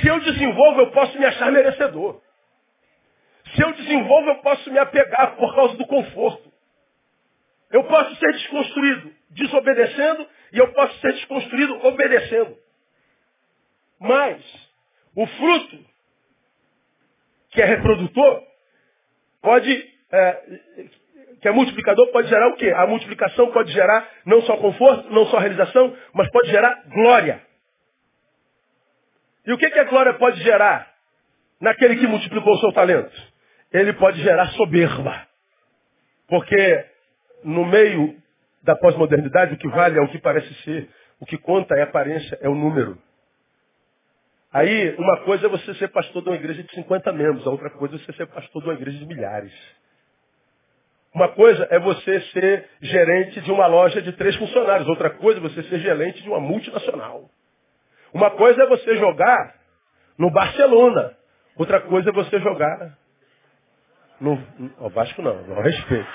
Se 0.00 0.08
eu 0.08 0.20
desenvolvo, 0.20 0.80
eu 0.80 0.90
posso 0.90 1.18
me 1.18 1.24
achar 1.24 1.50
merecedor. 1.50 2.20
Se 3.54 3.62
eu 3.62 3.72
desenvolvo, 3.72 4.30
eu 4.30 4.36
posso 4.36 4.70
me 4.70 4.78
apegar 4.78 5.36
por 5.36 5.54
causa 5.54 5.76
do 5.76 5.86
conforto. 5.86 6.52
Eu 7.70 7.84
posso 7.84 8.14
ser 8.16 8.32
desconstruído 8.32 9.12
desobedecendo 9.30 10.26
e 10.52 10.58
eu 10.58 10.72
posso 10.72 10.98
ser 11.00 11.12
desconstruído 11.12 11.86
obedecendo. 11.86 12.56
Mas 14.00 14.42
o 15.14 15.26
fruto, 15.26 15.78
que 17.50 17.60
é 17.60 17.66
reprodutor, 17.66 18.42
pode, 19.42 19.90
é, 20.10 20.42
que 21.42 21.48
é 21.48 21.52
multiplicador, 21.52 22.10
pode 22.10 22.28
gerar 22.28 22.48
o 22.48 22.56
quê? 22.56 22.70
A 22.70 22.86
multiplicação 22.86 23.52
pode 23.52 23.70
gerar 23.72 24.08
não 24.24 24.40
só 24.42 24.56
conforto, 24.56 25.10
não 25.10 25.26
só 25.26 25.38
realização, 25.38 25.94
mas 26.14 26.30
pode 26.30 26.50
gerar 26.50 26.82
glória. 26.88 27.42
E 29.46 29.52
o 29.52 29.58
que, 29.58 29.70
que 29.70 29.78
a 29.78 29.84
glória 29.84 30.14
pode 30.14 30.40
gerar 30.42 30.90
naquele 31.60 31.96
que 31.96 32.06
multiplicou 32.06 32.54
o 32.54 32.60
seu 32.60 32.72
talento? 32.72 33.14
Ele 33.72 33.92
pode 33.94 34.22
gerar 34.22 34.46
soberba. 34.52 35.26
Porque 36.28 36.86
no 37.44 37.64
meio 37.64 38.16
da 38.62 38.76
pós-modernidade, 38.76 39.54
o 39.54 39.58
que 39.58 39.68
vale 39.68 39.98
é 39.98 40.02
o 40.02 40.08
que 40.08 40.18
parece 40.18 40.52
ser. 40.62 40.88
O 41.18 41.26
que 41.26 41.36
conta 41.36 41.74
é 41.74 41.82
a 41.82 41.84
aparência, 41.84 42.38
é 42.40 42.48
o 42.48 42.54
número. 42.54 42.98
Aí, 44.52 44.94
uma 44.96 45.18
coisa 45.18 45.46
é 45.46 45.48
você 45.48 45.74
ser 45.74 45.88
pastor 45.88 46.22
de 46.22 46.28
uma 46.28 46.36
igreja 46.36 46.62
de 46.62 46.74
50 46.74 47.12
membros, 47.12 47.46
a 47.46 47.50
outra 47.50 47.70
coisa 47.70 47.94
é 47.94 47.98
você 47.98 48.12
ser 48.12 48.26
pastor 48.26 48.62
de 48.62 48.68
uma 48.68 48.74
igreja 48.74 48.98
de 48.98 49.06
milhares. 49.06 49.52
Uma 51.14 51.28
coisa 51.28 51.66
é 51.70 51.78
você 51.78 52.20
ser 52.32 52.68
gerente 52.80 53.40
de 53.40 53.50
uma 53.50 53.66
loja 53.66 54.00
de 54.02 54.12
três 54.12 54.34
funcionários, 54.36 54.88
outra 54.88 55.10
coisa 55.10 55.38
é 55.38 55.42
você 55.42 55.62
ser 55.64 55.80
gerente 55.80 56.22
de 56.22 56.28
uma 56.28 56.40
multinacional. 56.40 57.28
Uma 58.12 58.30
coisa 58.30 58.62
é 58.62 58.66
você 58.66 58.96
jogar 58.96 59.54
no 60.18 60.30
Barcelona, 60.30 61.16
outra 61.56 61.80
coisa 61.80 62.10
é 62.10 62.12
você 62.12 62.40
jogar 62.40 62.96
no. 64.20 64.34
O 64.78 64.88
Vasco 64.90 65.22
não, 65.22 65.42
não 65.46 65.62
respeito. 65.62 66.08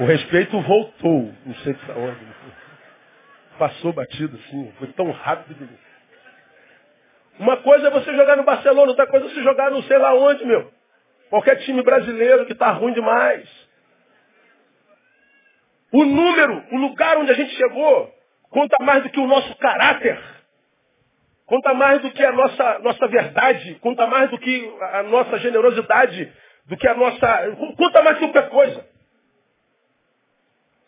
O 0.00 0.04
respeito 0.04 0.60
voltou, 0.60 1.32
não 1.44 1.54
sei 1.56 1.74
para 1.74 1.94
onde. 1.96 2.26
Passou 3.58 3.92
batido 3.92 4.36
assim, 4.36 4.72
foi 4.78 4.88
tão 4.88 5.10
rápido. 5.10 5.68
Uma 7.38 7.58
coisa 7.58 7.88
é 7.88 7.90
você 7.90 8.14
jogar 8.14 8.36
no 8.36 8.44
Barcelona, 8.44 8.90
outra 8.90 9.06
coisa 9.06 9.26
é 9.26 9.28
você 9.28 9.42
jogar 9.42 9.70
no 9.70 9.82
sei 9.82 9.98
lá 9.98 10.14
onde, 10.14 10.44
meu. 10.44 10.70
Qualquer 11.28 11.56
time 11.56 11.82
brasileiro 11.82 12.46
que 12.46 12.52
está 12.52 12.70
ruim 12.70 12.92
demais. 12.92 13.48
O 15.92 16.04
número, 16.04 16.64
o 16.72 16.76
lugar 16.76 17.16
onde 17.18 17.30
a 17.30 17.34
gente 17.34 17.54
chegou, 17.54 18.12
conta 18.50 18.76
mais 18.82 19.02
do 19.02 19.10
que 19.10 19.20
o 19.20 19.26
nosso 19.26 19.56
caráter. 19.56 20.18
Conta 21.46 21.74
mais 21.74 22.02
do 22.02 22.10
que 22.10 22.24
a 22.24 22.32
nossa, 22.32 22.78
nossa 22.80 23.06
verdade. 23.06 23.76
Conta 23.76 24.06
mais 24.06 24.30
do 24.30 24.38
que 24.38 24.76
a 24.80 25.02
nossa 25.04 25.38
generosidade. 25.38 26.32
Do 26.66 26.76
que 26.76 26.88
a 26.88 26.94
nossa. 26.94 27.56
Conta 27.76 28.02
mais 28.02 28.18
que 28.18 28.24
qualquer 28.24 28.48
coisa. 28.48 28.84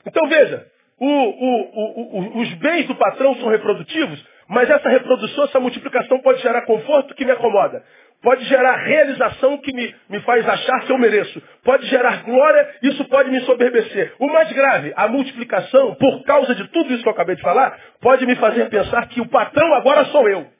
Então 0.04 0.28
veja, 0.28 0.66
o, 0.98 1.06
o, 1.06 2.38
o, 2.38 2.40
os 2.40 2.54
bens 2.54 2.86
do 2.86 2.96
patrão 2.96 3.34
são 3.36 3.48
reprodutivos, 3.48 4.24
mas 4.48 4.70
essa 4.70 4.88
reprodução, 4.88 5.44
essa 5.44 5.60
multiplicação 5.60 6.20
pode 6.20 6.40
gerar 6.40 6.62
conforto 6.62 7.14
que 7.14 7.24
me 7.24 7.32
acomoda. 7.32 7.84
Pode 8.22 8.44
gerar 8.46 8.76
realização 8.76 9.58
que 9.58 9.72
me, 9.72 9.94
me 10.08 10.20
faz 10.22 10.48
achar 10.48 10.80
que 10.80 10.90
eu 10.90 10.98
mereço. 10.98 11.40
Pode 11.62 11.86
gerar 11.86 12.22
glória, 12.24 12.76
isso 12.82 13.04
pode 13.04 13.30
me 13.30 13.40
soberbecer. 13.42 14.14
O 14.18 14.26
mais 14.26 14.50
grave, 14.52 14.92
a 14.96 15.06
multiplicação, 15.06 15.94
por 15.96 16.24
causa 16.24 16.54
de 16.54 16.66
tudo 16.68 16.92
isso 16.92 17.02
que 17.02 17.08
eu 17.08 17.12
acabei 17.12 17.36
de 17.36 17.42
falar, 17.42 17.78
pode 18.00 18.26
me 18.26 18.34
fazer 18.36 18.68
pensar 18.70 19.06
que 19.08 19.20
o 19.20 19.28
patrão 19.28 19.72
agora 19.74 20.06
sou 20.06 20.28
eu. 20.28 20.50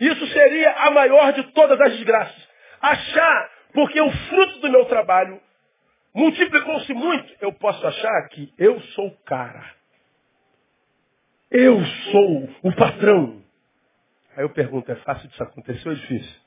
Isso 0.00 0.26
seria 0.28 0.72
a 0.72 0.90
maior 0.90 1.32
de 1.32 1.44
todas 1.52 1.80
as 1.80 1.92
desgraças. 1.92 2.48
Achar, 2.80 3.50
porque 3.72 4.00
o 4.00 4.10
fruto 4.10 4.58
do 4.58 4.70
meu 4.70 4.84
trabalho 4.86 5.40
multiplicou-se 6.12 6.92
muito, 6.92 7.32
eu 7.40 7.52
posso 7.52 7.86
achar 7.86 8.28
que 8.32 8.52
eu 8.58 8.80
sou 8.80 9.06
o 9.06 9.16
cara. 9.24 9.81
Eu 11.54 11.84
sou 11.84 12.48
o 12.62 12.74
patrão. 12.74 13.42
Aí 14.34 14.42
eu 14.42 14.48
pergunto, 14.48 14.90
é 14.90 14.96
fácil 14.96 15.28
disso 15.28 15.42
acontecer 15.42 15.86
ou 15.86 15.92
é 15.92 15.98
difícil? 15.98 16.40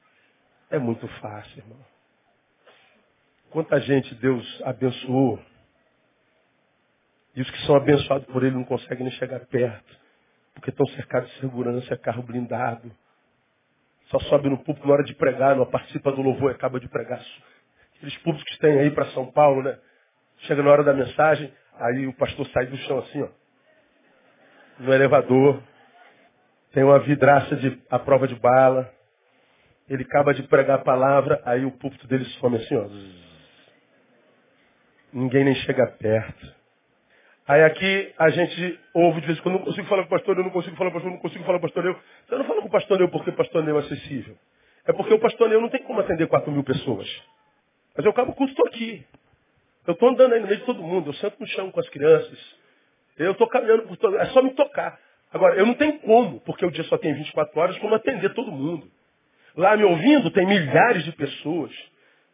É 0.71 0.79
muito 0.79 1.07
fácil, 1.19 1.59
irmão. 1.59 1.77
Quanta 3.51 3.79
gente 3.81 4.15
Deus 4.15 4.61
abençoou. 4.65 5.39
E 7.35 7.41
os 7.41 7.51
que 7.51 7.67
são 7.67 7.75
abençoados 7.75 8.25
por 8.29 8.43
Ele 8.43 8.55
não 8.55 8.63
conseguem 8.63 9.03
nem 9.03 9.11
chegar 9.11 9.41
perto. 9.41 9.95
Porque 10.55 10.71
estão 10.71 10.87
cercados 10.87 11.29
de 11.29 11.39
segurança, 11.39 11.95
carro 11.97 12.23
blindado. 12.23 12.91
Só 14.07 14.19
sobe 14.21 14.49
no 14.49 14.57
púlpito 14.57 14.87
na 14.87 14.93
hora 14.93 15.03
de 15.03 15.13
pregar, 15.13 15.55
não 15.55 15.67
participa 15.67 16.11
do 16.11 16.23
louvor 16.23 16.49
e 16.49 16.55
acaba 16.55 16.79
de 16.79 16.89
pregar. 16.89 17.23
Aqueles 17.97 18.17
públicos 18.23 18.51
que 18.51 18.59
tem 18.59 18.79
aí 18.79 18.89
para 18.89 19.05
São 19.11 19.31
Paulo, 19.31 19.61
né? 19.61 19.77
Chega 20.39 20.63
na 20.63 20.71
hora 20.71 20.83
da 20.83 20.93
mensagem, 20.93 21.53
aí 21.75 22.07
o 22.07 22.13
pastor 22.13 22.47
sai 22.47 22.65
do 22.65 22.77
chão 22.77 22.97
assim, 22.97 23.21
ó 23.21 23.44
no 24.79 24.93
elevador, 24.93 25.61
tem 26.73 26.83
uma 26.83 26.99
vidraça 26.99 27.55
de 27.55 27.81
a 27.89 27.97
prova 27.97 28.27
de 28.27 28.35
bala, 28.35 28.91
ele 29.89 30.03
acaba 30.03 30.33
de 30.33 30.43
pregar 30.43 30.79
a 30.79 30.83
palavra, 30.83 31.41
aí 31.45 31.65
o 31.65 31.71
púlpito 31.71 32.07
dele 32.07 32.25
some 32.39 32.57
assim, 32.57 32.75
ó. 32.75 32.87
Ninguém 35.13 35.45
nem 35.45 35.55
chega 35.55 35.87
perto. 35.87 36.55
Aí 37.47 37.63
aqui 37.63 38.13
a 38.17 38.29
gente 38.29 38.79
ouve 38.93 39.21
de 39.21 39.27
vez 39.27 39.37
em 39.37 39.41
quando, 39.41 39.59
não 39.59 39.65
consigo 39.65 39.87
falar 39.87 40.01
com 40.01 40.07
o 40.07 40.17
pastor, 40.17 40.37
eu 40.37 40.43
não 40.43 40.49
consigo 40.49 40.75
falar 40.75 40.91
com 40.91 40.97
o 40.97 41.01
pastor, 41.01 41.11
eu 41.11 41.15
não 41.15 41.21
consigo 41.21 41.43
falar 41.45 41.59
com 41.59 41.65
o 41.65 41.69
pastor 41.69 41.85
eu. 41.85 41.99
Eu 42.29 42.37
não 42.39 42.45
falo 42.45 42.61
com 42.61 42.67
o 42.67 42.71
pastor 42.71 43.01
eu 43.01 43.09
porque 43.09 43.29
o 43.29 43.33
pastor 43.33 43.67
eu 43.67 43.77
é 43.77 43.79
acessível. 43.79 44.35
É 44.87 44.93
porque 44.93 45.13
o 45.13 45.19
pastor 45.19 45.51
eu 45.51 45.61
não 45.61 45.69
tem 45.69 45.83
como 45.83 45.99
atender 45.99 46.27
4 46.27 46.51
mil 46.51 46.63
pessoas. 46.63 47.07
Mas 47.95 48.03
eu 48.03 48.11
acabo 48.11 48.33
com 48.33 48.45
estou 48.45 48.67
aqui. 48.67 49.05
Eu 49.85 49.93
estou 49.93 50.09
andando 50.09 50.33
aí 50.33 50.39
no 50.39 50.47
meio 50.47 50.59
de 50.59 50.65
todo 50.65 50.81
mundo, 50.81 51.09
eu 51.09 51.13
sento 51.13 51.39
no 51.39 51.47
chão 51.47 51.69
com 51.69 51.79
as 51.79 51.87
crianças, 51.89 52.57
eu 53.17 53.31
estou 53.31 53.47
caminhando 53.47 53.83
por 53.83 53.97
todo. 53.97 54.17
É 54.17 54.25
só 54.27 54.41
me 54.41 54.51
tocar. 54.51 54.99
Agora, 55.31 55.55
eu 55.55 55.65
não 55.65 55.73
tenho 55.73 55.99
como, 55.99 56.39
porque 56.41 56.65
o 56.65 56.71
dia 56.71 56.83
só 56.85 56.97
tem 56.97 57.13
24 57.13 57.59
horas, 57.59 57.77
como 57.79 57.95
atender 57.95 58.33
todo 58.33 58.51
mundo. 58.51 58.89
Lá 59.55 59.75
me 59.75 59.83
ouvindo, 59.83 60.31
tem 60.31 60.45
milhares 60.45 61.03
de 61.03 61.11
pessoas. 61.13 61.71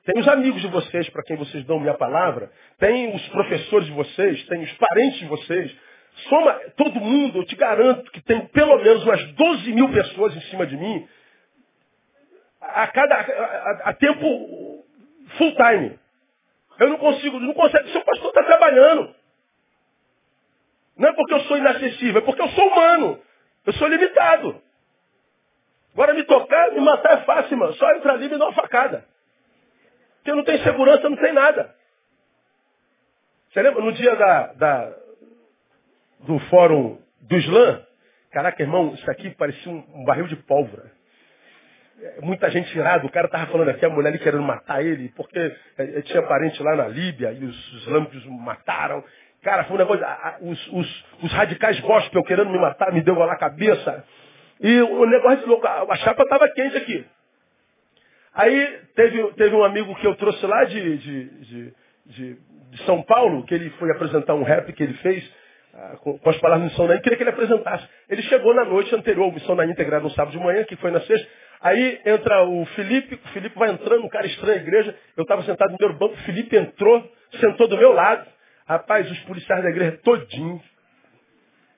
Tem 0.06 0.20
os 0.20 0.28
amigos 0.28 0.62
de 0.62 0.68
vocês, 0.68 1.08
para 1.10 1.24
quem 1.24 1.38
vocês 1.38 1.64
dão 1.66 1.80
minha 1.80 1.94
palavra. 1.94 2.52
Tem 2.80 3.14
os 3.16 3.28
professores 3.30 3.88
de 3.88 3.94
vocês, 3.94 4.44
tem 4.48 4.64
os 4.64 4.74
parentes 4.74 5.20
de 5.20 5.26
vocês. 5.28 5.76
Soma 6.28 6.54
todo 6.76 7.00
mundo, 7.00 7.40
eu 7.40 7.46
te 7.46 7.56
garanto 7.56 8.12
que 8.12 8.22
tem 8.22 8.46
pelo 8.48 8.78
menos 8.78 9.04
umas 9.04 9.24
12 9.34 9.74
mil 9.74 9.90
pessoas 9.90 10.36
em 10.36 10.42
cima 10.42 10.66
de 10.66 10.76
mim. 10.76 11.08
A 12.60 12.88
cada 12.88 13.16
a, 13.16 13.20
a, 13.20 13.90
a 13.90 13.94
tempo 13.94 14.86
full 15.38 15.56
time. 15.56 16.00
Eu 16.80 16.90
não 16.90 16.98
consigo, 16.98 17.40
não 17.40 17.54
consigo. 17.54 17.88
Seu 17.90 18.02
pastor 18.04 18.30
está 18.30 18.44
trabalhando. 18.44 19.21
Não 20.98 21.10
é 21.10 21.14
porque 21.14 21.34
eu 21.34 21.40
sou 21.42 21.58
inacessível, 21.58 22.22
é 22.22 22.26
porque 22.26 22.42
eu 22.42 22.50
sou 22.50 22.68
humano. 22.68 23.20
Eu 23.66 23.74
sou 23.74 23.88
limitado. 23.88 24.62
Agora 25.94 26.14
me 26.14 26.24
tocar, 26.24 26.72
me 26.72 26.80
matar 26.80 27.20
é 27.20 27.22
fácil, 27.26 27.58
mano. 27.58 27.74
Só 27.74 27.92
entrar 27.96 28.14
ali 28.14 28.26
e 28.26 28.30
me 28.30 28.38
dar 28.38 28.46
uma 28.46 28.54
facada. 28.54 29.06
Porque 30.18 30.34
não 30.34 30.44
tem 30.44 30.62
segurança, 30.64 31.10
não 31.10 31.18
tem 31.18 31.34
nada. 31.34 31.76
Você 33.52 33.62
lembra 33.62 33.84
no 33.84 33.92
dia 33.92 34.16
da, 34.16 34.54
da 34.54 34.94
do 36.20 36.40
fórum 36.50 37.02
do 37.22 37.38
Islã? 37.38 37.86
Caraca, 38.32 38.62
irmão, 38.62 38.94
isso 38.94 39.12
aqui 39.12 39.30
parecia 39.32 39.72
um, 39.72 39.84
um 39.94 40.06
barril 40.06 40.28
de 40.28 40.38
pólvora. 40.38 40.90
É, 42.02 42.22
muita 42.22 42.50
gente 42.50 42.76
irada, 42.78 43.06
o 43.06 43.12
cara 43.12 43.26
estava 43.26 43.52
falando 43.52 43.70
aqui, 43.70 43.86
a 43.86 43.90
mulher 43.90 44.10
ali 44.10 44.20
querendo 44.20 44.44
matar 44.44 44.84
ele, 44.84 45.10
porque 45.10 45.38
é, 45.78 46.02
tinha 46.04 46.24
parente 46.24 46.62
lá 46.64 46.76
na 46.76 46.88
Líbia 46.88 47.34
e 47.34 47.44
os 47.44 47.74
islâmicos 47.82 48.26
mataram. 48.26 49.04
Cara, 49.44 49.64
foi 49.64 49.76
um 49.76 49.80
negócio. 49.80 50.06
Os, 50.42 50.68
os, 50.68 51.06
os 51.24 51.34
radicais 51.34 51.80
gospel 51.80 52.24
querendo 52.24 52.50
me 52.50 52.60
matar, 52.60 52.94
me 52.94 53.02
deu 53.02 53.16
na 53.16 53.36
cabeça. 53.36 54.04
E 54.60 54.82
o 54.82 55.06
negócio 55.06 55.40
de 55.40 55.46
louco, 55.46 55.68
a 55.68 55.96
chapa 55.98 56.24
estava 56.24 56.48
quente 56.50 56.78
aqui. 56.78 57.06
Aí 58.34 58.80
teve, 58.96 59.34
teve 59.34 59.56
um 59.56 59.64
amigo 59.64 59.96
que 59.96 60.06
eu 60.06 60.16
trouxe 60.16 60.46
lá 60.46 60.64
de, 60.66 60.98
de, 60.98 61.26
de, 61.26 61.74
de, 62.06 62.38
de 62.70 62.84
São 62.86 63.02
Paulo, 63.02 63.44
que 63.46 63.54
ele 63.54 63.70
foi 63.72 63.92
apresentar 63.92 64.36
um 64.36 64.44
rap 64.44 64.72
que 64.72 64.84
ele 64.84 64.94
fez 64.96 65.30
ah, 65.74 65.98
com, 66.02 66.18
com, 66.18 66.30
as 66.30 66.38
palavras 66.38 66.68
de 66.68 66.72
Missão 66.72 66.88
na 66.88 67.00
queria 67.00 67.18
que 67.18 67.24
ele 67.24 67.30
apresentasse. 67.32 67.88
Ele 68.10 68.22
chegou 68.24 68.54
na 68.54 68.64
noite 68.64 68.94
anterior, 68.96 69.30
a 69.30 69.34
Missão 69.34 69.56
na 69.56 69.66
integrada 69.66 70.04
no 70.04 70.12
sábado 70.12 70.32
de 70.32 70.44
manhã, 70.44 70.64
que 70.64 70.76
foi 70.78 70.92
na 70.92 71.02
sexta. 71.02 71.28
Aí 71.62 72.00
entra 72.06 72.44
o 72.44 72.66
Felipe, 72.68 73.16
o 73.16 73.28
Felipe 73.30 73.58
vai 73.58 73.72
entrando, 73.72 74.04
um 74.04 74.10
cara 74.10 74.26
estranho 74.28 74.60
à 74.60 74.62
igreja. 74.62 74.96
Eu 75.18 75.24
estava 75.24 75.44
sentado 75.44 75.72
no 75.72 75.78
primeiro 75.78 76.00
banco, 76.00 76.14
o 76.14 76.24
Felipe 76.26 76.56
entrou, 76.56 77.10
sentou 77.40 77.68
do 77.68 77.78
meu 77.78 77.94
lado. 77.94 78.26
Rapaz, 78.72 79.12
os 79.12 79.20
policiais 79.24 79.62
da 79.62 79.70
igreja 79.70 80.00
todinho 80.02 80.64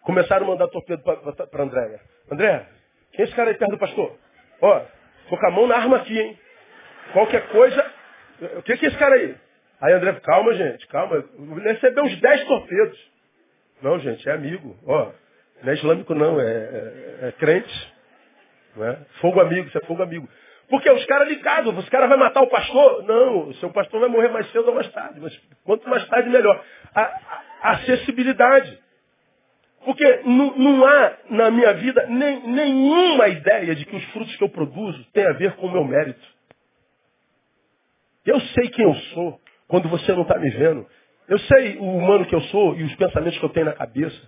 começaram 0.03 0.45
a 0.45 0.49
mandar 0.49 0.67
torpedo 0.67 1.01
para 1.01 1.63
Andréia. 1.63 1.99
André, 2.31 2.67
quem 3.11 3.21
é 3.21 3.27
esse 3.27 3.35
cara 3.35 3.49
aí 3.49 3.57
perto 3.57 3.71
do 3.71 3.79
pastor? 3.79 4.15
Ó, 4.61 4.79
tô 5.27 5.35
com 5.35 5.47
a 5.47 5.49
mão 5.49 5.65
na 5.65 5.75
arma 5.75 5.97
aqui, 5.97 6.19
hein? 6.19 6.37
Qualquer 7.11 7.47
coisa. 7.47 7.83
O 8.57 8.61
que 8.61 8.73
é 8.73 8.75
esse 8.75 8.97
cara 8.99 9.15
aí? 9.15 9.35
Aí 9.81 9.93
André, 9.93 10.13
calma, 10.19 10.53
gente, 10.53 10.85
calma. 10.85 11.25
Recebeu 11.63 12.03
uns 12.03 12.21
10 12.21 12.45
torpedos. 12.45 13.11
Não, 13.81 13.97
gente, 13.97 14.29
é 14.29 14.33
amigo. 14.33 14.77
Ó, 14.85 15.11
não 15.63 15.71
é 15.71 15.73
islâmico 15.73 16.13
não, 16.13 16.39
é, 16.39 16.45
é, 16.45 17.17
é 17.29 17.31
crente. 17.39 17.93
Não 18.75 18.85
é? 18.85 18.99
Fogo 19.19 19.41
amigo, 19.41 19.67
isso 19.67 19.79
é 19.79 19.81
fogo 19.87 20.03
amigo. 20.03 20.29
Porque 20.73 20.89
os 20.89 21.05
caras 21.05 21.27
ligados, 21.27 21.77
os 21.77 21.87
caras 21.87 22.09
vão 22.09 22.17
matar 22.17 22.41
o 22.41 22.49
pastor? 22.49 23.03
Não, 23.03 23.49
o 23.49 23.53
seu 23.57 23.69
pastor 23.69 23.99
vai 23.99 24.09
morrer 24.09 24.29
mais 24.29 24.51
cedo 24.51 24.69
ou 24.69 24.73
mais 24.73 24.91
tarde. 24.91 25.19
Mas 25.19 25.39
quanto 25.63 25.87
mais 25.87 26.03
tarde, 26.07 26.31
melhor. 26.31 26.65
A, 26.95 27.01
a 27.61 27.71
acessibilidade. 27.73 28.79
Porque 29.85 30.21
não, 30.25 30.83
há 30.83 31.13
na 31.29 31.51
minha 31.51 31.75
vida 31.75 32.07
nem, 32.07 32.47
nenhuma 32.47 33.27
ideia 33.27 33.75
de 33.75 33.85
que 33.85 33.95
os 33.95 34.03
frutos 34.05 34.35
que 34.35 34.43
eu 34.43 34.49
produzo 34.49 35.05
têm 35.13 35.27
a 35.27 35.33
ver 35.33 35.55
com 35.57 35.67
o 35.67 35.71
meu 35.71 35.83
mérito. 35.83 36.27
Eu 38.25 38.39
sei 38.39 38.67
quem 38.69 38.83
eu 38.83 38.95
sou 39.13 39.39
quando 39.67 39.87
você 39.89 40.11
não 40.13 40.23
está 40.23 40.39
me 40.39 40.49
vendo. 40.49 40.87
Eu 41.27 41.37
sei 41.37 41.77
o 41.77 41.83
humano 41.83 42.25
que 42.25 42.33
eu 42.33 42.41
sou 42.41 42.75
e 42.75 42.81
os 42.81 42.95
pensamentos 42.95 43.37
que 43.37 43.45
eu 43.45 43.49
tenho 43.49 43.67
na 43.67 43.73
cabeça. 43.73 44.19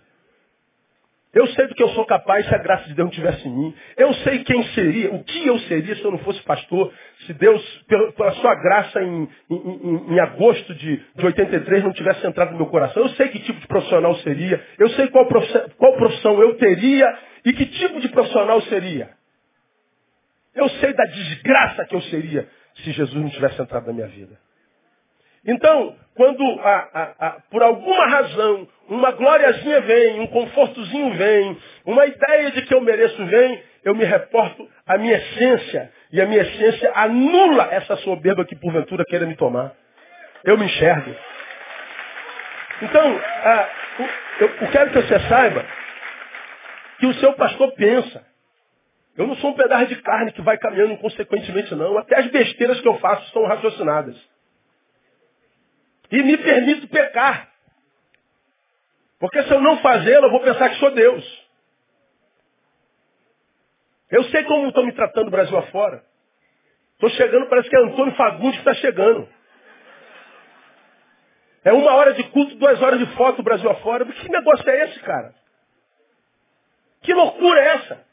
Eu 1.36 1.48
sei 1.48 1.68
do 1.68 1.76
que 1.76 1.84
eu 1.84 1.90
sou 1.90 2.06
capaz 2.06 2.48
se 2.48 2.56
a 2.56 2.58
graça 2.58 2.88
de 2.88 2.94
Deus 2.94 3.08
não 3.08 3.12
estivesse 3.12 3.46
em 3.46 3.52
mim. 3.52 3.76
Eu 3.98 4.14
sei 4.14 4.42
quem 4.46 4.64
seria, 4.70 5.14
o 5.14 5.22
que 5.22 5.46
eu 5.46 5.60
seria 5.60 5.94
se 5.94 6.02
eu 6.02 6.12
não 6.12 6.20
fosse 6.20 6.42
pastor, 6.44 6.94
se 7.26 7.34
Deus, 7.34 7.62
pela 8.16 8.32
sua 8.36 8.56
graça 8.56 9.04
em, 9.04 9.28
em, 9.50 10.14
em, 10.14 10.20
agosto 10.22 10.74
de, 10.74 10.96
de 10.96 11.26
83, 11.26 11.84
não 11.84 11.92
tivesse 11.92 12.26
entrado 12.26 12.52
no 12.52 12.58
meu 12.58 12.68
coração. 12.68 13.04
Eu 13.04 13.10
sei 13.10 13.28
que 13.28 13.40
tipo 13.40 13.60
de 13.60 13.68
profissional 13.68 14.16
seria. 14.20 14.66
Eu 14.80 14.90
sei 14.92 15.10
qual 15.10 15.28
profissão, 15.28 15.70
qual 15.78 15.98
profissão 15.98 16.42
eu 16.42 16.56
teria 16.56 17.20
e 17.44 17.52
que 17.52 17.66
tipo 17.66 18.00
de 18.00 18.08
profissional 18.08 18.62
seria. 18.62 19.10
Eu 20.56 20.70
sei 20.70 20.94
da 20.94 21.04
desgraça 21.04 21.86
que 21.86 21.96
eu 21.96 22.02
seria 22.04 22.48
se 22.76 22.94
Jesus 22.94 23.22
não 23.22 23.30
tivesse 23.30 23.62
entrado 23.62 23.88
na 23.88 23.94
minha 23.94 24.08
vida. 24.08 24.45
Então, 25.46 25.96
quando 26.16 26.44
a, 26.62 26.90
a, 26.94 27.28
a, 27.28 27.30
por 27.52 27.62
alguma 27.62 28.08
razão 28.08 28.68
uma 28.88 29.12
glóriazinha 29.12 29.82
vem, 29.82 30.20
um 30.20 30.28
confortozinho 30.28 31.14
vem, 31.16 31.58
uma 31.86 32.06
ideia 32.06 32.52
de 32.52 32.62
que 32.64 32.74
eu 32.74 32.82
mereço 32.82 33.26
vem, 33.26 33.64
eu 33.84 33.94
me 33.96 34.06
reporto 34.06 34.68
à 34.88 34.98
minha 34.98 35.16
essência. 35.16 35.92
E 36.12 36.22
a 36.22 36.26
minha 36.26 36.42
essência 36.42 36.92
anula 36.96 37.68
essa 37.72 37.96
soberba 37.98 38.46
que 38.46 38.56
porventura 38.56 39.04
queira 39.06 39.26
me 39.26 39.36
tomar. 39.36 39.74
Eu 40.44 40.58
me 40.58 40.66
enxergo. 40.66 41.16
Então, 42.82 43.22
eu, 44.40 44.50
eu 44.62 44.72
quero 44.72 44.92
que 44.92 45.02
você 45.02 45.20
saiba 45.28 45.66
que 47.00 47.08
o 47.08 47.14
seu 47.16 47.34
pastor 47.34 47.72
pensa. 47.74 48.26
Eu 49.18 49.28
não 49.28 49.36
sou 49.36 49.52
um 49.52 49.56
pedaço 49.56 49.88
de 49.88 49.96
carne 50.02 50.32
que 50.32 50.42
vai 50.42 50.58
caminhando 50.58 50.98
consequentemente, 50.98 51.74
não. 51.74 51.98
Até 51.98 52.20
as 52.20 52.28
besteiras 52.28 52.80
que 52.82 52.88
eu 52.88 52.98
faço 53.00 53.32
são 53.32 53.46
raciocinadas. 53.46 54.16
E 56.12 56.24
me 56.24 56.38
permito 56.38 56.88
pecar. 56.88 57.50
Porque 59.20 59.44
se 59.44 59.52
eu 59.52 59.62
não 59.62 59.80
fazê-lo, 59.80 60.28
eu 60.28 60.32
vou 60.32 60.42
pensar 60.42 60.70
que 60.70 60.76
sou 60.76 60.92
Deus. 60.92 61.46
Eu 64.12 64.24
sei 64.26 64.44
como 64.44 64.68
estão 64.68 64.86
me 64.86 64.94
tratando 64.94 65.28
o 65.28 65.32
Brasil 65.32 65.58
afora. 65.58 66.04
Estou 66.94 67.10
chegando, 67.10 67.48
parece 67.48 67.70
que 67.70 67.76
é 67.76 67.80
Antônio 67.80 68.16
Fagundes 68.16 68.62
que 68.62 68.70
está 68.70 68.74
chegando. 68.76 69.28
É 71.64 71.74
uma 71.74 71.94
hora 71.96 72.14
de 72.14 72.24
culto, 72.26 72.56
duas 72.56 72.82
horas 72.82 73.00
de 73.00 73.08
foto 73.16 73.38
do 73.38 73.44
Brasil 73.44 73.70
afora. 73.70 74.06
Que 74.06 74.30
negócio 74.30 74.70
é 74.70 74.84
esse, 74.86 75.00
cara? 75.00 75.34
Que 77.02 77.14
loucura 77.14 77.60
é 77.60 77.68
essa? 77.76 78.06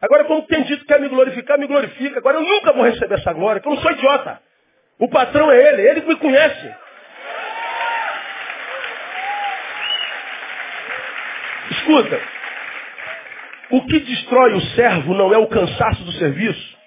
Agora, 0.00 0.24
como 0.24 0.46
tem 0.46 0.64
dito 0.64 0.80
que 0.80 0.86
quer 0.86 1.00
me 1.00 1.08
glorificar, 1.08 1.58
me 1.58 1.66
glorifica. 1.66 2.18
Agora 2.18 2.38
eu 2.38 2.42
nunca 2.42 2.72
vou 2.72 2.82
receber 2.84 3.14
essa 3.14 3.32
glória, 3.32 3.60
porque 3.60 3.72
eu 3.72 3.76
não 3.76 3.82
sou 3.82 3.92
idiota. 3.92 4.42
O 5.02 5.08
patrão 5.08 5.50
é 5.50 5.60
ele, 5.60 5.82
ele 5.82 6.00
que 6.02 6.06
me 6.06 6.16
conhece. 6.16 6.76
Escuta, 11.72 12.20
o 13.70 13.84
que 13.84 13.98
destrói 13.98 14.52
o 14.52 14.60
servo 14.76 15.12
não 15.14 15.34
é 15.34 15.38
o 15.38 15.48
cansaço 15.48 16.04
do 16.04 16.12
serviço, 16.12 16.78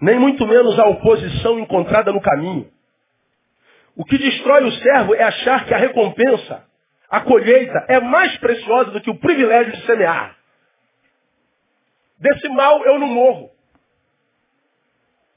nem 0.00 0.18
muito 0.18 0.46
menos 0.46 0.78
a 0.78 0.88
oposição 0.88 1.58
encontrada 1.58 2.10
no 2.12 2.22
caminho. 2.22 2.72
O 3.94 4.06
que 4.06 4.16
destrói 4.16 4.64
o 4.64 4.72
servo 4.72 5.14
é 5.14 5.22
achar 5.24 5.66
que 5.66 5.74
a 5.74 5.78
recompensa, 5.78 6.64
a 7.10 7.20
colheita, 7.20 7.84
é 7.88 8.00
mais 8.00 8.38
preciosa 8.38 8.90
do 8.90 9.02
que 9.02 9.10
o 9.10 9.18
privilégio 9.18 9.72
de 9.72 9.84
semear. 9.84 10.34
Desse 12.18 12.48
mal 12.48 12.86
eu 12.86 12.98
não 12.98 13.08
morro. 13.08 13.57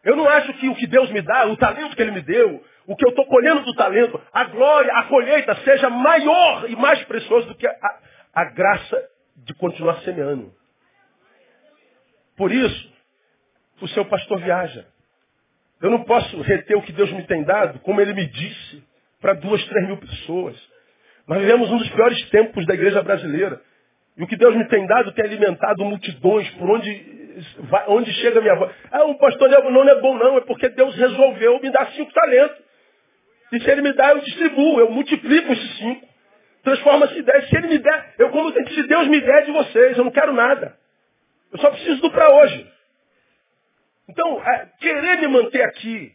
Eu 0.04 0.16
não 0.16 0.28
acho 0.28 0.54
que 0.56 0.68
o 0.68 0.76
que 0.76 0.88
Deus 0.88 1.10
me 1.12 1.22
dá, 1.22 1.48
o 1.48 1.58
talento 1.58 1.96
que 1.96 2.02
Ele 2.02 2.12
me 2.12 2.22
deu, 2.22 2.64
o 2.88 2.96
que 2.96 3.06
eu 3.06 3.10
estou 3.10 3.26
colhendo 3.28 3.62
do 3.62 3.74
talento, 3.76 4.20
a 4.34 4.44
glória, 4.46 4.92
a 4.98 5.04
colheita 5.04 5.56
seja 5.64 5.90
maior 5.90 6.70
e 6.70 6.76
mais 6.76 7.04
precioso 7.06 7.48
do 7.48 7.56
que 7.56 7.68
a, 7.68 8.00
a 8.34 8.46
graça 8.46 9.10
de 9.36 9.54
continuar 9.54 10.02
semeando. 10.02 10.52
Por 12.36 12.52
isso, 12.52 12.92
o 13.82 13.88
seu 13.90 14.06
pastor 14.06 14.40
viaja. 14.40 14.86
Eu 15.82 15.90
não 15.90 16.04
posso 16.04 16.42
reter 16.42 16.78
o 16.78 16.82
que 16.82 16.92
Deus 16.92 17.12
me 17.12 17.24
tem 17.24 17.44
dado, 17.44 17.80
como 17.80 18.02
ele 18.02 18.14
me 18.14 18.26
disse, 18.28 18.84
para 19.20 19.34
duas, 19.34 19.64
três 19.66 19.88
mil 19.88 19.98
pessoas. 19.98 20.56
Nós 21.28 21.40
vivemos 21.40 21.72
um 21.72 21.78
dos 21.78 21.90
piores 21.90 22.30
tempos 22.30 22.66
da 22.66 22.74
igreja 22.74 23.02
brasileira. 23.02 23.62
E 24.18 24.24
o 24.24 24.28
que 24.28 24.36
Deus 24.36 24.56
me 24.56 24.68
tem 24.68 24.86
dado 24.88 25.12
tem 25.14 25.26
alimentado 25.26 25.86
multidões 25.86 26.50
por 26.52 26.70
onde 26.70 26.90
vai, 27.70 27.86
onde 27.88 28.12
chega 28.14 28.40
a 28.40 28.42
minha 28.42 28.56
voz. 28.56 28.74
Ah, 28.92 29.06
um 29.06 29.16
pastor 29.16 29.50
não 29.50 29.90
é 29.90 29.96
bom 30.02 30.18
não, 30.18 30.38
é 30.38 30.42
porque 30.42 30.70
Deus 30.70 30.96
resolveu 30.96 31.60
me 31.60 31.70
dar 31.70 31.92
cinco 31.92 32.12
talentos. 32.14 32.58
E 33.52 33.60
se 33.60 33.70
ele 33.70 33.82
me 33.82 33.94
dá, 33.94 34.12
eu 34.12 34.20
distribuo, 34.20 34.80
eu 34.80 34.92
multiplico 34.92 35.52
esses 35.52 35.78
cinco. 35.78 36.08
Transforma-se 36.64 37.20
em 37.20 37.24
dez. 37.24 37.50
Se 37.50 37.58
ele 37.58 37.68
me 37.68 37.80
der, 37.80 38.14
eu 38.20 38.30
como 38.30 38.52
se 38.52 38.84
Deus 38.84 39.08
me 39.08 39.20
der 39.20 39.46
de 39.46 39.52
vocês, 39.52 39.98
eu 39.98 40.04
não 40.04 40.12
quero 40.12 40.34
nada. 40.34 40.78
Eu 41.52 41.60
só 41.60 41.70
preciso 41.70 42.02
do 42.02 42.12
para 42.12 42.30
hoje. 42.30 42.72
Então, 44.08 44.42
é, 44.42 44.70
querer 44.80 45.20
me 45.20 45.28
manter 45.28 45.64
aqui, 45.64 46.12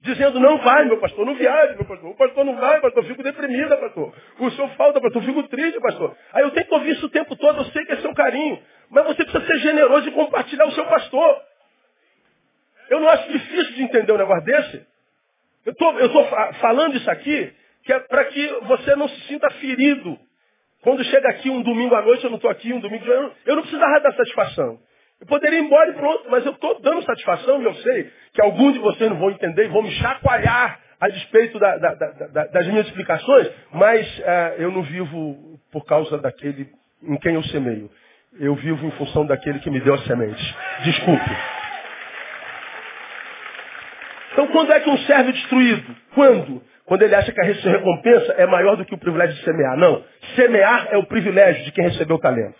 dizendo, 0.00 0.40
não 0.40 0.58
vai, 0.58 0.84
meu 0.84 0.98
pastor, 0.98 1.26
não 1.26 1.34
viaje, 1.34 1.74
meu 1.74 1.84
pastor. 1.84 2.10
O 2.10 2.16
pastor 2.16 2.44
não 2.44 2.56
vai, 2.56 2.80
pastor, 2.80 3.02
eu 3.02 3.08
fico 3.08 3.22
deprimida, 3.22 3.76
pastor. 3.76 4.14
O 4.38 4.50
senhor 4.50 4.70
falta, 4.70 5.00
pastor, 5.00 5.22
eu 5.22 5.26
fico 5.26 5.42
triste, 5.48 5.80
pastor. 5.80 6.16
Aí 6.32 6.42
eu 6.42 6.50
tenho 6.52 6.66
que 6.66 6.74
ouvir 6.74 6.92
isso 6.92 7.06
o 7.06 7.10
tempo 7.10 7.36
todo, 7.36 7.58
eu 7.58 7.64
sei 7.66 7.84
que 7.84 7.92
é 7.92 7.96
seu 7.98 8.14
carinho. 8.14 8.62
Mas 8.90 9.04
você 9.06 9.24
precisa 9.24 9.46
ser 9.46 9.58
generoso 9.58 10.08
e 10.08 10.12
compartilhar 10.12 10.66
o 10.66 10.72
seu 10.72 10.84
pastor. 10.86 11.42
Eu 12.90 13.00
não 13.00 13.08
acho 13.08 13.30
difícil 13.30 13.74
de 13.74 13.82
entender 13.82 14.12
um 14.12 14.18
negócio 14.18 14.44
desse. 14.44 14.86
Eu 15.66 15.72
estou 15.72 16.24
falando 16.60 16.96
isso 16.96 17.10
aqui 17.10 17.52
que 17.82 17.92
é 17.92 18.00
para 18.00 18.24
que 18.26 18.46
você 18.62 18.96
não 18.96 19.08
se 19.08 19.20
sinta 19.22 19.50
ferido. 19.52 20.18
Quando 20.82 21.02
chega 21.04 21.28
aqui 21.30 21.50
um 21.50 21.62
domingo 21.62 21.94
à 21.94 22.02
noite, 22.02 22.24
eu 22.24 22.30
não 22.30 22.36
estou 22.36 22.50
aqui, 22.50 22.72
um 22.72 22.80
domingo, 22.80 23.04
eu 23.04 23.22
não, 23.22 23.32
eu 23.46 23.56
não 23.56 23.62
precisava 23.62 24.00
dar 24.00 24.12
satisfação. 24.12 24.78
Eu 25.20 25.26
poderia 25.26 25.58
ir 25.58 25.64
embora 25.64 25.90
e 25.90 25.94
pronto, 25.94 26.30
mas 26.30 26.46
eu 26.46 26.52
estou 26.52 26.80
dando 26.80 27.02
satisfação 27.02 27.60
e 27.60 27.64
eu 27.64 27.74
sei 27.74 28.10
que 28.32 28.42
alguns 28.42 28.74
de 28.74 28.78
vocês 28.78 29.10
não 29.10 29.18
vão 29.18 29.30
entender 29.30 29.64
e 29.64 29.68
vão 29.68 29.82
me 29.82 29.90
chacoalhar 29.92 30.80
a 31.00 31.08
despeito 31.08 31.58
da, 31.58 31.76
da, 31.78 31.94
da, 31.94 32.46
das 32.46 32.66
minhas 32.66 32.86
explicações, 32.86 33.50
mas 33.72 34.18
uh, 34.18 34.22
eu 34.58 34.70
não 34.70 34.82
vivo 34.82 35.58
por 35.72 35.84
causa 35.84 36.18
daquele 36.18 36.70
em 37.02 37.16
quem 37.18 37.34
eu 37.34 37.42
semeio. 37.44 37.90
Eu 38.38 38.54
vivo 38.54 38.86
em 38.86 38.90
função 38.92 39.26
daquele 39.26 39.58
que 39.58 39.70
me 39.70 39.80
deu 39.80 39.94
a 39.94 39.98
semente. 39.98 40.56
Desculpe. 40.84 41.30
Então 44.32 44.46
quando 44.48 44.72
é 44.72 44.80
que 44.80 44.88
um 44.88 44.98
servo 44.98 45.30
é 45.30 45.32
destruído? 45.32 45.96
Quando? 46.14 46.62
Quando 46.84 47.02
ele 47.02 47.14
acha 47.14 47.32
que 47.32 47.40
a 47.40 47.44
recompensa 47.44 48.32
é 48.38 48.46
maior 48.46 48.76
do 48.76 48.84
que 48.84 48.94
o 48.94 48.98
privilégio 48.98 49.34
de 49.34 49.44
semear. 49.44 49.76
Não. 49.76 50.04
Semear 50.36 50.88
é 50.90 50.96
o 50.96 51.06
privilégio 51.06 51.64
de 51.64 51.72
quem 51.72 51.84
recebeu 51.84 52.16
o 52.16 52.20
talento. 52.20 52.58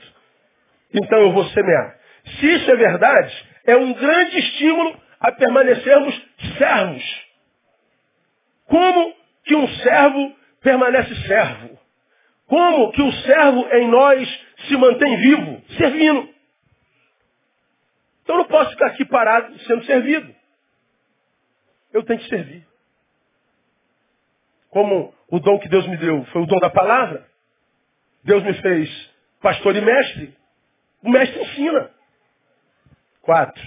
Então 0.92 1.20
eu 1.20 1.32
vou 1.32 1.44
semear. 1.46 1.96
Se 2.24 2.54
isso 2.54 2.70
é 2.70 2.76
verdade, 2.76 3.46
é 3.66 3.76
um 3.76 3.92
grande 3.94 4.38
estímulo 4.38 5.00
a 5.20 5.32
permanecermos 5.32 6.22
servos. 6.58 7.28
Como 8.66 9.14
que 9.44 9.54
um 9.54 9.68
servo 9.68 10.36
permanece 10.62 11.14
servo? 11.26 11.78
Como 12.46 12.92
que 12.92 13.02
o 13.02 13.12
servo 13.12 13.66
em 13.72 13.88
nós 13.88 14.47
se 14.66 14.76
mantém 14.76 15.16
vivo? 15.18 15.62
Servindo. 15.76 16.28
Então 18.22 18.36
eu 18.36 18.42
não 18.42 18.48
posso 18.48 18.70
ficar 18.72 18.88
aqui 18.88 19.04
parado 19.04 19.58
sendo 19.60 19.84
servido. 19.84 20.34
Eu 21.92 22.02
tenho 22.02 22.18
que 22.18 22.28
servir. 22.28 22.66
Como 24.70 25.14
o 25.28 25.40
dom 25.40 25.58
que 25.58 25.68
Deus 25.68 25.86
me 25.86 25.96
deu 25.96 26.24
foi 26.26 26.42
o 26.42 26.46
dom 26.46 26.58
da 26.58 26.68
palavra, 26.68 27.26
Deus 28.22 28.42
me 28.42 28.52
fez 28.60 29.10
pastor 29.40 29.74
e 29.76 29.80
mestre. 29.80 30.36
O 31.02 31.10
mestre 31.10 31.40
ensina. 31.40 31.90
Quatro. 33.22 33.62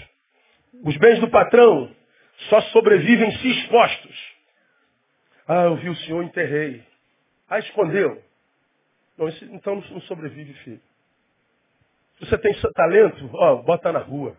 Os 0.83 0.95
bens 0.97 1.19
do 1.19 1.29
patrão 1.29 1.93
só 2.49 2.61
sobrevivem 2.63 3.31
se 3.37 3.47
expostos. 3.47 4.35
Ah, 5.47 5.63
eu 5.63 5.75
vi 5.77 5.89
o 5.89 5.95
senhor, 5.97 6.23
enterrei. 6.23 6.83
Ah, 7.49 7.59
escondeu. 7.59 8.23
Não, 9.17 9.27
então 9.27 9.75
não 9.75 10.01
sobrevive, 10.01 10.53
filho. 10.55 10.81
Se 12.17 12.25
você 12.25 12.37
tem 12.37 12.53
talento, 12.73 13.29
ó, 13.33 13.55
bota 13.57 13.91
na 13.91 13.99
rua. 13.99 14.37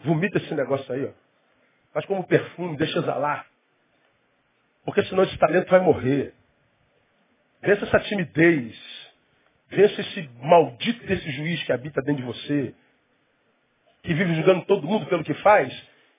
Vomita 0.00 0.38
esse 0.38 0.54
negócio 0.54 0.92
aí, 0.92 1.06
ó. 1.06 1.10
Faz 1.92 2.06
como 2.06 2.26
perfume, 2.26 2.76
deixa 2.76 2.98
exalar. 2.98 3.46
Porque 4.84 5.04
senão 5.04 5.22
esse 5.22 5.36
talento 5.38 5.70
vai 5.70 5.80
morrer. 5.80 6.34
Vença 7.60 7.84
essa 7.84 8.00
timidez. 8.00 8.76
Vença 9.68 10.00
esse 10.00 10.28
maldito 10.40 11.06
desse 11.06 11.30
juiz 11.30 11.62
que 11.64 11.72
habita 11.72 12.02
dentro 12.02 12.22
de 12.22 12.26
você. 12.26 12.74
Que 14.02 14.12
vive 14.12 14.34
julgando 14.34 14.66
todo 14.66 14.86
mundo 14.86 15.06
pelo 15.06 15.24
que 15.24 15.34
faz. 15.34 15.72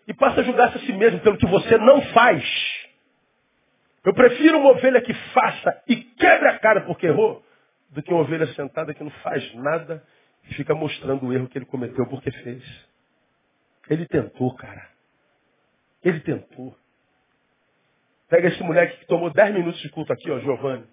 E 0.08 0.14
passa 0.14 0.42
a 0.42 0.44
julgar-se 0.44 0.78
a 0.78 0.82
si 0.82 0.94
mesmo 0.94 1.20
pelo 1.20 1.38
que 1.38 1.46
você 1.46 1.78
não 1.78 2.02
faz. 2.14 2.44
Eu 4.04 4.14
prefiro 4.14 4.60
uma 4.60 4.72
ovelha 4.72 5.02
que 5.02 5.14
faça 5.34 5.84
e 5.88 5.96
quebre 5.96 6.50
a 6.50 6.60
cara 6.60 6.82
porque 6.82 7.08
errou, 7.08 7.44
do 7.90 8.04
que 8.04 8.12
uma 8.12 8.22
ovelha 8.22 8.48
sentada 8.54 8.94
que 8.94 9.04
não 9.04 9.12
faz 9.12 9.54
nada 9.56 10.04
e 10.44 10.54
fica 10.56 10.76
mostrando 10.76 11.26
o 11.26 11.34
erro 11.34 11.48
que 11.48 11.58
ele 11.58 11.66
cometeu 11.66 12.06
porque 12.08 12.32
fez. 12.32 12.64
Ele 13.90 14.06
tentou, 14.08 14.54
cara. 14.56 14.90
Ele 16.04 16.20
tentou. 16.20 16.76
Pega 18.30 18.48
esse 18.50 18.62
moleque 18.64 18.98
que 18.98 19.06
tomou 19.06 19.30
10 19.30 19.54
minutos 19.54 19.80
de 19.80 19.90
culto 19.90 20.12
aqui, 20.12 20.30
ó, 20.32 20.40
Giovanni. 20.40 20.88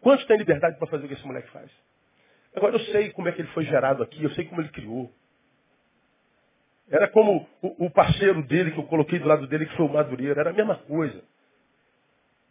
Quantos 0.00 0.26
tem 0.26 0.36
liberdade 0.36 0.78
para 0.78 0.88
fazer 0.88 1.04
o 1.04 1.08
que 1.08 1.14
esse 1.14 1.26
moleque 1.26 1.50
faz? 1.50 1.70
Agora 2.54 2.74
eu 2.74 2.80
sei 2.86 3.10
como 3.12 3.28
é 3.28 3.32
que 3.32 3.40
ele 3.40 3.48
foi 3.48 3.64
gerado 3.64 4.02
aqui, 4.02 4.22
eu 4.22 4.30
sei 4.30 4.44
como 4.44 4.60
ele 4.60 4.68
criou. 4.70 5.12
Era 6.88 7.08
como 7.08 7.48
o, 7.62 7.86
o 7.86 7.90
parceiro 7.90 8.42
dele 8.42 8.72
que 8.72 8.78
eu 8.78 8.84
coloquei 8.84 9.18
do 9.18 9.28
lado 9.28 9.46
dele, 9.46 9.66
que 9.66 9.76
foi 9.76 9.86
o 9.86 9.92
Madureira, 9.92 10.40
era 10.40 10.50
a 10.50 10.52
mesma 10.52 10.76
coisa. 10.76 11.22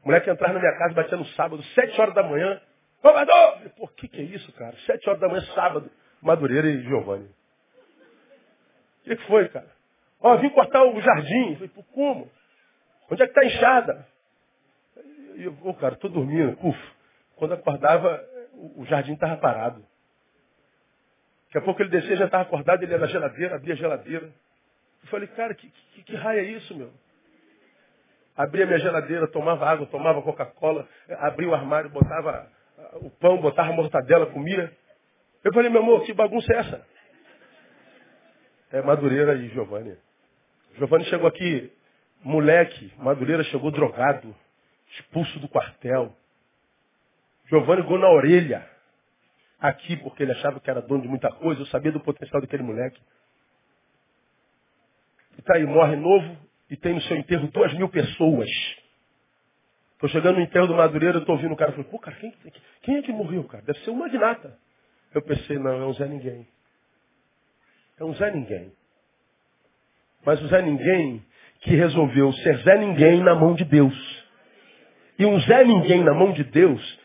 O 0.05 0.09
moleque 0.09 0.29
entrar 0.29 0.53
na 0.53 0.59
minha 0.59 0.77
casa, 0.77 0.93
batia 0.93 1.17
no 1.17 1.25
sábado, 1.29 1.63
sete 1.73 1.99
horas 1.99 2.13
da 2.13 2.21
manhã. 2.21 2.61
Governador! 3.01 3.71
Pô, 3.75 3.85
o 3.85 3.87
que, 3.87 4.07
que 4.07 4.21
é 4.21 4.23
isso, 4.23 4.53
cara? 4.53 4.75
Sete 4.85 5.09
horas 5.09 5.19
da 5.19 5.27
manhã, 5.27 5.41
sábado. 5.55 5.89
Madureira 6.21 6.67
e 6.69 6.83
Giovanni. 6.83 7.25
O 7.25 9.03
que, 9.05 9.15
que 9.15 9.25
foi, 9.25 9.49
cara? 9.49 9.67
Ó, 10.21 10.37
vim 10.37 10.49
cortar 10.51 10.83
o 10.83 11.01
jardim. 11.01 11.55
Falei, 11.55 11.69
pô, 11.69 11.83
como? 11.85 12.31
Onde 13.09 13.23
é 13.23 13.27
que 13.27 13.39
a 13.39 13.45
enxada? 13.45 14.07
E 15.37 15.43
eu, 15.43 15.57
ô, 15.63 15.73
cara, 15.73 15.95
tô 15.95 16.07
dormindo. 16.07 16.55
Uf. 16.63 16.79
Quando 17.35 17.55
acordava, 17.55 18.23
o 18.75 18.85
jardim 18.85 19.13
estava 19.13 19.37
parado. 19.37 19.83
Daqui 21.47 21.57
a 21.57 21.61
pouco 21.61 21.81
ele 21.81 21.89
descia, 21.89 22.15
já 22.15 22.25
estava 22.25 22.43
acordado, 22.43 22.83
ele 22.83 22.91
ia 22.91 22.99
na 22.99 23.07
geladeira, 23.07 23.55
abria 23.55 23.73
a 23.73 23.77
geladeira. 23.77 24.27
Eu 25.01 25.09
falei, 25.09 25.27
cara, 25.29 25.55
que, 25.55 25.67
que, 25.67 26.03
que 26.03 26.15
raio 26.15 26.41
é 26.41 26.43
isso, 26.43 26.75
meu? 26.75 26.91
Abria 28.35 28.65
minha 28.65 28.79
geladeira, 28.79 29.27
tomava 29.27 29.65
água, 29.65 29.85
tomava 29.87 30.21
Coca-Cola, 30.21 30.87
abria 31.19 31.47
o 31.47 31.55
armário, 31.55 31.89
botava 31.89 32.51
o 32.95 33.09
pão, 33.09 33.37
botava 33.39 33.71
mortadela, 33.71 34.25
comia. 34.25 34.75
Eu 35.43 35.53
falei, 35.53 35.69
meu 35.69 35.81
amor, 35.81 36.03
que 36.03 36.13
bagunça 36.13 36.51
é 36.53 36.57
essa? 36.57 36.87
É 38.71 38.81
Madureira 38.81 39.35
e 39.35 39.47
Giovanni. 39.49 39.97
Giovanni 40.77 41.05
chegou 41.05 41.27
aqui, 41.27 41.71
moleque, 42.21 42.91
Madureira 42.97 43.43
chegou 43.45 43.71
drogado, 43.71 44.35
expulso 44.91 45.39
do 45.39 45.47
quartel. 45.47 46.13
Giovanni 47.47 47.83
gol 47.83 47.99
na 47.99 48.09
orelha. 48.09 48.69
Aqui, 49.61 49.95
porque 49.97 50.23
ele 50.23 50.33
achava 50.33 50.59
que 50.59 50.69
era 50.69 50.81
dono 50.81 51.03
de 51.03 51.07
muita 51.07 51.31
coisa, 51.31 51.61
eu 51.61 51.65
sabia 51.67 51.91
do 51.91 52.01
potencial 52.01 52.41
daquele 52.41 52.63
moleque. 52.63 53.01
E 55.37 55.41
tá 55.41 55.55
aí, 55.55 55.65
morre 55.65 55.95
novo 55.95 56.44
e 56.69 56.75
tem 56.75 56.93
no 56.93 57.01
seu 57.01 57.17
enterro 57.17 57.47
duas 57.47 57.73
mil 57.73 57.89
pessoas. 57.89 58.49
Estou 59.93 60.09
chegando 60.09 60.35
no 60.35 60.41
enterro 60.41 60.67
do 60.67 60.75
Madureira, 60.75 61.19
estou 61.19 61.35
ouvindo 61.35 61.53
o 61.53 61.57
cara 61.57 61.71
falando, 61.71 61.89
pô, 61.89 61.99
cara, 61.99 62.17
quem, 62.17 62.33
quem 62.81 62.97
é 62.97 63.01
que 63.01 63.11
morreu, 63.11 63.43
cara? 63.45 63.63
Deve 63.63 63.79
ser 63.79 63.91
um 63.91 63.95
magnata. 63.95 64.57
Eu 65.13 65.21
pensei, 65.21 65.57
não, 65.57 65.71
é 65.71 65.85
um 65.85 65.93
Zé 65.93 66.05
Ninguém. 66.07 66.47
É 67.97 68.03
um 68.03 68.13
Zé 68.13 68.31
Ninguém. 68.31 68.73
Mas 70.25 70.41
o 70.41 70.47
Zé 70.47 70.61
Ninguém 70.61 71.25
que 71.61 71.75
resolveu 71.75 72.31
ser 72.33 72.57
Zé 72.63 72.77
Ninguém 72.77 73.21
na 73.21 73.35
mão 73.35 73.53
de 73.53 73.63
Deus. 73.63 74.25
E 75.17 75.25
um 75.25 75.39
Zé 75.41 75.63
Ninguém 75.63 76.03
na 76.03 76.13
mão 76.13 76.33
de 76.33 76.43
Deus 76.43 76.99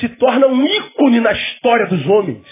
se 0.00 0.08
torna 0.10 0.46
um 0.46 0.64
ícone 0.64 1.20
na 1.20 1.32
história 1.32 1.86
dos 1.86 2.06
homens. 2.06 2.46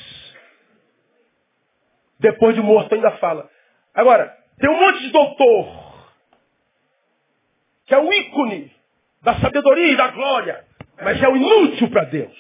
Depois 2.19 2.55
de 2.55 2.63
morto 2.63 2.95
ainda 2.95 3.11
fala. 3.13 3.49
Agora, 3.95 4.35
tem 4.59 4.71
um 4.71 4.81
monte 4.81 5.01
de 5.01 5.11
doutor 5.11 5.82
que 7.93 7.97
é 7.97 7.99
um 7.99 8.11
ícone 8.11 8.75
da 9.21 9.35
sabedoria 9.35 9.93
e 9.93 9.97
da 9.97 10.09
glória, 10.09 10.65
mas 10.99 11.23
é 11.23 11.29
o 11.29 11.37
inútil 11.37 11.91
para 11.91 12.05
Deus. 12.05 12.35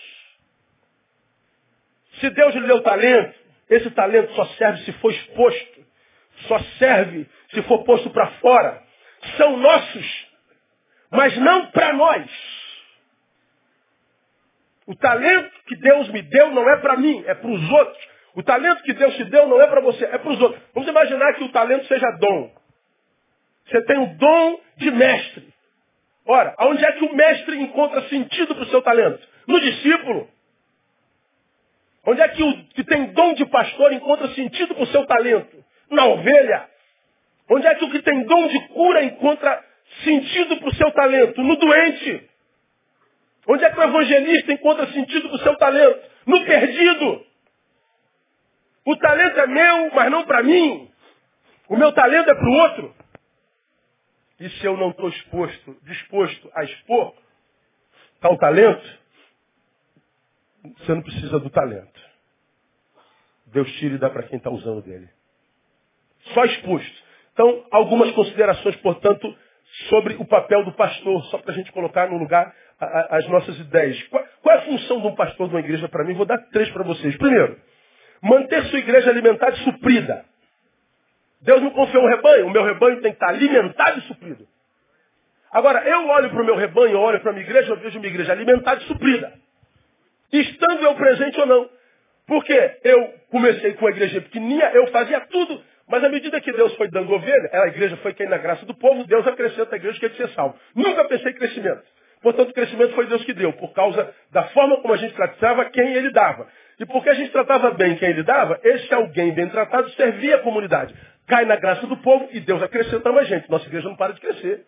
Se 2.20 2.30
Deus 2.30 2.54
lhe 2.54 2.66
deu 2.66 2.80
talento, 2.82 3.38
esse 3.68 3.90
talento 3.90 4.32
só 4.32 4.46
serve 4.46 4.82
se 4.84 4.92
for 4.92 5.12
exposto, 5.12 5.86
só 6.48 6.58
serve 6.78 7.28
se 7.50 7.60
for 7.64 7.84
posto 7.84 8.08
para 8.08 8.28
fora. 8.40 8.82
São 9.36 9.58
nossos, 9.58 10.26
mas 11.10 11.36
não 11.36 11.66
para 11.66 11.92
nós. 11.92 12.30
O 14.86 14.96
talento 14.96 15.52
que 15.66 15.76
Deus 15.76 16.08
me 16.08 16.22
deu 16.22 16.50
não 16.50 16.66
é 16.70 16.78
para 16.78 16.96
mim, 16.96 17.24
é 17.26 17.34
para 17.34 17.50
os 17.50 17.70
outros. 17.72 18.08
O 18.34 18.42
talento 18.42 18.82
que 18.84 18.94
Deus 18.94 19.14
te 19.16 19.24
deu 19.24 19.46
não 19.46 19.60
é 19.60 19.66
para 19.66 19.82
você, 19.82 20.06
é 20.06 20.16
para 20.16 20.32
os 20.32 20.40
outros. 20.40 20.62
Vamos 20.72 20.88
imaginar 20.88 21.34
que 21.34 21.44
o 21.44 21.52
talento 21.52 21.86
seja 21.88 22.10
dom. 22.12 22.61
Você 23.72 23.80
tem 23.82 23.98
o 23.98 24.06
dom 24.18 24.60
de 24.76 24.90
mestre. 24.90 25.48
Ora, 26.26 26.54
aonde 26.58 26.84
é 26.84 26.92
que 26.92 27.04
o 27.06 27.16
mestre 27.16 27.58
encontra 27.58 28.02
sentido 28.02 28.54
para 28.54 28.64
o 28.64 28.68
seu 28.68 28.82
talento? 28.82 29.26
No 29.48 29.58
discípulo. 29.60 30.28
Onde 32.06 32.20
é 32.20 32.28
que 32.28 32.42
o 32.42 32.64
que 32.66 32.84
tem 32.84 33.12
dom 33.12 33.32
de 33.32 33.46
pastor 33.46 33.92
encontra 33.92 34.28
sentido 34.34 34.74
para 34.74 34.84
o 34.84 34.88
seu 34.88 35.06
talento? 35.06 35.64
Na 35.90 36.04
ovelha. 36.04 36.68
Onde 37.48 37.66
é 37.66 37.74
que 37.74 37.84
o 37.84 37.90
que 37.90 38.02
tem 38.02 38.24
dom 38.24 38.46
de 38.48 38.68
cura 38.68 39.04
encontra 39.04 39.64
sentido 40.04 40.58
para 40.58 40.68
o 40.68 40.74
seu 40.74 40.90
talento? 40.92 41.42
No 41.42 41.56
doente. 41.56 42.28
Onde 43.48 43.64
é 43.64 43.70
que 43.70 43.80
o 43.80 43.82
evangelista 43.82 44.52
encontra 44.52 44.86
sentido 44.88 45.28
para 45.30 45.36
o 45.36 45.42
seu 45.42 45.56
talento? 45.56 46.10
No 46.26 46.44
perdido. 46.44 47.26
O 48.84 48.96
talento 48.96 49.40
é 49.40 49.46
meu, 49.46 49.90
mas 49.94 50.10
não 50.10 50.24
para 50.24 50.42
mim. 50.42 50.90
O 51.68 51.76
meu 51.76 51.90
talento 51.92 52.30
é 52.30 52.34
para 52.34 52.48
o 52.48 52.52
outro. 52.52 53.01
E 54.42 54.50
se 54.50 54.66
eu 54.66 54.76
não 54.76 54.90
estou 54.90 55.08
exposto, 55.08 55.76
disposto 55.84 56.50
a 56.52 56.64
expor 56.64 57.14
tal 58.20 58.36
talento, 58.38 58.98
você 60.78 60.94
não 60.94 61.02
precisa 61.02 61.38
do 61.38 61.48
talento. 61.48 62.00
Deus 63.46 63.70
tira 63.74 63.94
e 63.94 63.98
dá 63.98 64.10
para 64.10 64.24
quem 64.24 64.38
está 64.38 64.50
usando 64.50 64.82
dele. 64.82 65.08
Só 66.34 66.44
exposto. 66.44 67.02
Então, 67.32 67.64
algumas 67.70 68.10
considerações, 68.16 68.74
portanto, 68.76 69.32
sobre 69.88 70.14
o 70.14 70.24
papel 70.24 70.64
do 70.64 70.72
pastor, 70.72 71.24
só 71.26 71.38
para 71.38 71.52
a 71.52 71.54
gente 71.54 71.70
colocar 71.70 72.10
no 72.10 72.18
lugar 72.18 72.52
a, 72.80 72.84
a, 72.84 73.16
as 73.18 73.28
nossas 73.28 73.56
ideias. 73.60 74.02
Qual, 74.08 74.24
qual, 74.42 74.56
é 74.56 74.58
a 74.58 74.62
função 74.62 75.00
de 75.00 75.06
um 75.06 75.14
pastor 75.14 75.46
de 75.46 75.54
uma 75.54 75.60
igreja 75.60 75.88
para 75.88 76.02
mim? 76.02 76.14
Vou 76.14 76.26
dar 76.26 76.38
três 76.50 76.68
para 76.70 76.82
vocês. 76.82 77.16
Primeiro, 77.16 77.60
manter 78.20 78.64
sua 78.64 78.80
igreja 78.80 79.08
alimentada 79.08 79.54
e 79.54 79.62
suprida. 79.62 80.31
Deus 81.42 81.60
me 81.60 81.70
confiou 81.72 82.04
um 82.04 82.08
rebanho, 82.08 82.46
o 82.46 82.50
meu 82.50 82.62
rebanho 82.62 83.00
tem 83.00 83.10
que 83.10 83.16
estar 83.16 83.28
alimentado 83.28 83.98
e 83.98 84.02
suprido. 84.02 84.46
Agora, 85.50 85.86
eu 85.86 86.06
olho 86.08 86.30
para 86.30 86.40
o 86.40 86.44
meu 86.44 86.56
rebanho, 86.56 86.98
olho 86.98 87.20
para 87.20 87.30
a 87.30 87.34
minha 87.34 87.44
igreja, 87.44 87.72
eu 87.72 87.76
vejo 87.76 87.98
minha 87.98 88.10
igreja 88.10 88.32
alimentada 88.32 88.80
e 88.80 88.86
suprida. 88.86 89.32
Estando 90.32 90.82
eu 90.82 90.94
presente 90.94 91.38
ou 91.40 91.46
não. 91.46 91.68
Porque 92.26 92.78
eu 92.84 93.12
comecei 93.30 93.74
com 93.74 93.86
a 93.86 93.90
igreja 93.90 94.20
pequenininha, 94.22 94.70
eu 94.72 94.86
fazia 94.86 95.20
tudo, 95.22 95.62
mas 95.88 96.02
à 96.04 96.08
medida 96.08 96.40
que 96.40 96.52
Deus 96.52 96.72
foi 96.76 96.88
dando 96.88 97.12
ovelha, 97.12 97.50
a 97.52 97.66
igreja 97.66 97.96
foi 97.98 98.14
caindo 98.14 98.30
na 98.30 98.38
graça 98.38 98.64
do 98.64 98.74
povo, 98.74 99.04
Deus 99.04 99.26
acrescenta 99.26 99.74
a 99.74 99.76
igreja 99.76 99.98
que 99.98 100.06
é 100.06 100.08
de 100.08 100.16
ser 100.16 100.28
salvo. 100.28 100.56
Nunca 100.74 101.04
pensei 101.04 101.32
em 101.32 101.34
crescimento. 101.34 101.82
Portanto, 102.22 102.50
o 102.50 102.54
crescimento 102.54 102.94
foi 102.94 103.06
Deus 103.06 103.24
que 103.24 103.34
deu, 103.34 103.52
por 103.54 103.72
causa 103.72 104.14
da 104.30 104.44
forma 104.44 104.80
como 104.80 104.94
a 104.94 104.96
gente 104.96 105.12
tratava 105.12 105.64
quem 105.66 105.92
ele 105.92 106.12
dava. 106.12 106.46
E 106.78 106.86
porque 106.86 107.10
a 107.10 107.14
gente 107.14 107.32
tratava 107.32 107.72
bem 107.72 107.96
quem 107.96 108.10
ele 108.10 108.22
dava, 108.22 108.58
esse 108.62 108.94
alguém 108.94 109.34
bem 109.34 109.48
tratado 109.48 109.90
servia 109.90 110.36
a 110.36 110.38
comunidade 110.38 110.94
cai 111.26 111.44
na 111.44 111.56
graça 111.56 111.86
do 111.86 111.96
povo 111.98 112.28
e 112.32 112.40
Deus 112.40 112.62
acrescenta 112.62 113.12
mais 113.12 113.28
gente. 113.28 113.50
Nossa 113.50 113.66
igreja 113.66 113.88
não 113.88 113.96
para 113.96 114.12
de 114.12 114.20
crescer. 114.20 114.66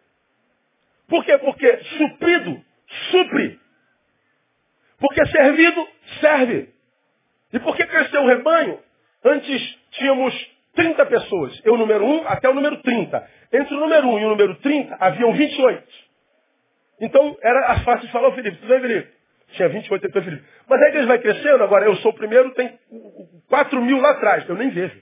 Por 1.09 1.24
quê? 1.24 1.36
Porque 1.38 1.78
suprido, 1.98 2.64
supre. 3.11 3.61
Porque 4.98 5.26
servido, 5.26 5.88
serve. 6.20 6.70
E 7.52 7.59
por 7.59 7.76
que 7.76 7.86
cresceu 7.86 8.22
o 8.22 8.26
rebanho? 8.26 8.78
Antes 9.24 9.78
tínhamos 9.92 10.34
30 10.74 11.07
pessoas. 11.07 11.61
Eu, 11.64 11.76
número 11.76 12.05
1, 12.05 12.28
até 12.28 12.48
o 12.48 12.55
número 12.55 12.76
30. 12.78 13.30
Entre 13.52 13.74
o 13.74 13.80
número 13.80 14.09
1 14.09 14.18
e 14.18 14.24
o 14.24 14.28
número 14.30 14.55
30, 14.57 14.96
haviam 14.98 15.32
28. 15.32 15.84
Então, 17.00 17.36
era 17.42 17.72
as 17.72 17.84
fáceis 17.84 18.07
de 18.07 18.12
falar, 18.12 18.32
Felipe, 18.32 18.57
tudo 18.57 18.68
bem, 18.68 18.80
Felipe? 18.80 19.12
Tinha 19.52 19.68
28, 19.68 20.07
então, 20.07 20.22
Felipe. 20.22 20.44
Mas 20.68 20.82
a 20.82 20.88
igreja 20.88 21.07
vai 21.07 21.18
crescendo, 21.18 21.62
agora 21.62 21.84
eu 21.84 21.96
sou 21.96 22.11
o 22.11 22.14
primeiro, 22.14 22.52
tem 22.55 22.78
4 23.48 23.80
mil 23.82 23.98
lá 23.98 24.11
atrás. 24.11 24.48
Eu 24.48 24.57
nem 24.57 24.70
vejo. 24.70 25.00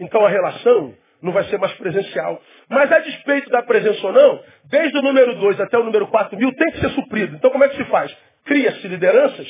Então 0.00 0.24
a 0.24 0.28
relação 0.28 0.94
não 1.22 1.32
vai 1.32 1.44
ser 1.44 1.58
mais 1.58 1.72
presencial. 1.74 2.40
Mas 2.68 2.90
a 2.90 3.00
despeito 3.00 3.50
da 3.50 3.62
presença 3.62 4.06
ou 4.06 4.12
não, 4.12 4.42
desde 4.64 4.98
o 4.98 5.02
número 5.02 5.34
2 5.36 5.60
até 5.60 5.78
o 5.78 5.84
número 5.84 6.06
4 6.08 6.36
mil 6.38 6.52
tem 6.54 6.70
que 6.72 6.80
ser 6.80 6.90
suprido. 6.90 7.36
Então 7.36 7.50
como 7.50 7.64
é 7.64 7.68
que 7.68 7.76
se 7.76 7.84
faz? 7.86 8.16
Cria-se 8.44 8.86
lideranças, 8.86 9.48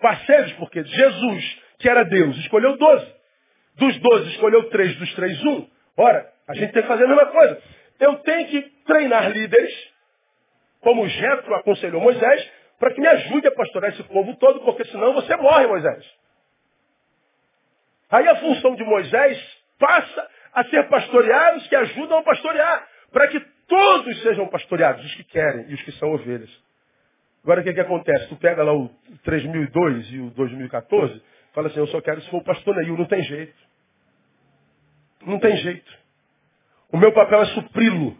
parceiros, 0.00 0.52
porque 0.54 0.82
Jesus, 0.82 1.62
que 1.78 1.88
era 1.88 2.04
Deus, 2.04 2.36
escolheu 2.38 2.76
12. 2.76 3.20
Dos 3.76 3.98
12 3.98 4.30
escolheu 4.30 4.68
3, 4.70 4.96
dos 4.96 5.14
3, 5.14 5.44
1. 5.44 5.70
Ora, 5.96 6.30
a 6.48 6.54
gente 6.54 6.72
tem 6.72 6.82
que 6.82 6.88
fazer 6.88 7.04
a 7.04 7.08
mesma 7.08 7.26
coisa. 7.26 7.62
Eu 8.00 8.16
tenho 8.16 8.48
que 8.48 8.62
treinar 8.86 9.30
líderes, 9.30 9.72
como 10.80 11.06
Jetro 11.06 11.54
aconselhou 11.54 12.00
Moisés, 12.00 12.50
para 12.78 12.92
que 12.94 13.00
me 13.00 13.06
ajude 13.06 13.46
a 13.46 13.52
pastorear 13.52 13.92
esse 13.92 14.02
povo 14.04 14.34
todo, 14.36 14.60
porque 14.60 14.84
senão 14.86 15.12
você 15.12 15.36
morre, 15.36 15.66
Moisés. 15.66 16.04
Aí 18.10 18.26
a 18.26 18.36
função 18.36 18.74
de 18.74 18.82
Moisés 18.82 19.59
passa 19.80 20.28
a 20.52 20.64
ser 20.64 20.88
pastorear 20.88 21.56
os 21.56 21.66
que 21.66 21.74
ajudam 21.74 22.18
a 22.18 22.22
pastorear, 22.22 22.86
para 23.10 23.26
que 23.28 23.40
todos 23.66 24.22
sejam 24.22 24.46
pastoreados, 24.48 25.04
os 25.04 25.14
que 25.14 25.24
querem 25.24 25.66
e 25.68 25.74
os 25.74 25.82
que 25.82 25.92
são 25.92 26.12
ovelhas. 26.12 26.50
Agora 27.42 27.62
o 27.62 27.64
que, 27.64 27.72
que 27.72 27.80
acontece? 27.80 28.28
Tu 28.28 28.36
pega 28.36 28.62
lá 28.62 28.72
o 28.72 28.88
3002 29.24 30.12
e 30.12 30.18
o 30.20 30.30
2014, 30.30 31.22
fala 31.54 31.68
assim, 31.68 31.78
eu 31.78 31.86
só 31.86 32.00
quero 32.00 32.20
se 32.20 32.30
for 32.30 32.38
o 32.38 32.44
pastor 32.44 32.76
Neil, 32.76 32.96
não 32.96 33.06
tem 33.06 33.22
jeito. 33.22 33.70
Não 35.22 35.38
tem 35.38 35.56
jeito. 35.56 35.98
O 36.92 36.98
meu 36.98 37.12
papel 37.12 37.42
é 37.42 37.46
supri-lo. 37.46 38.16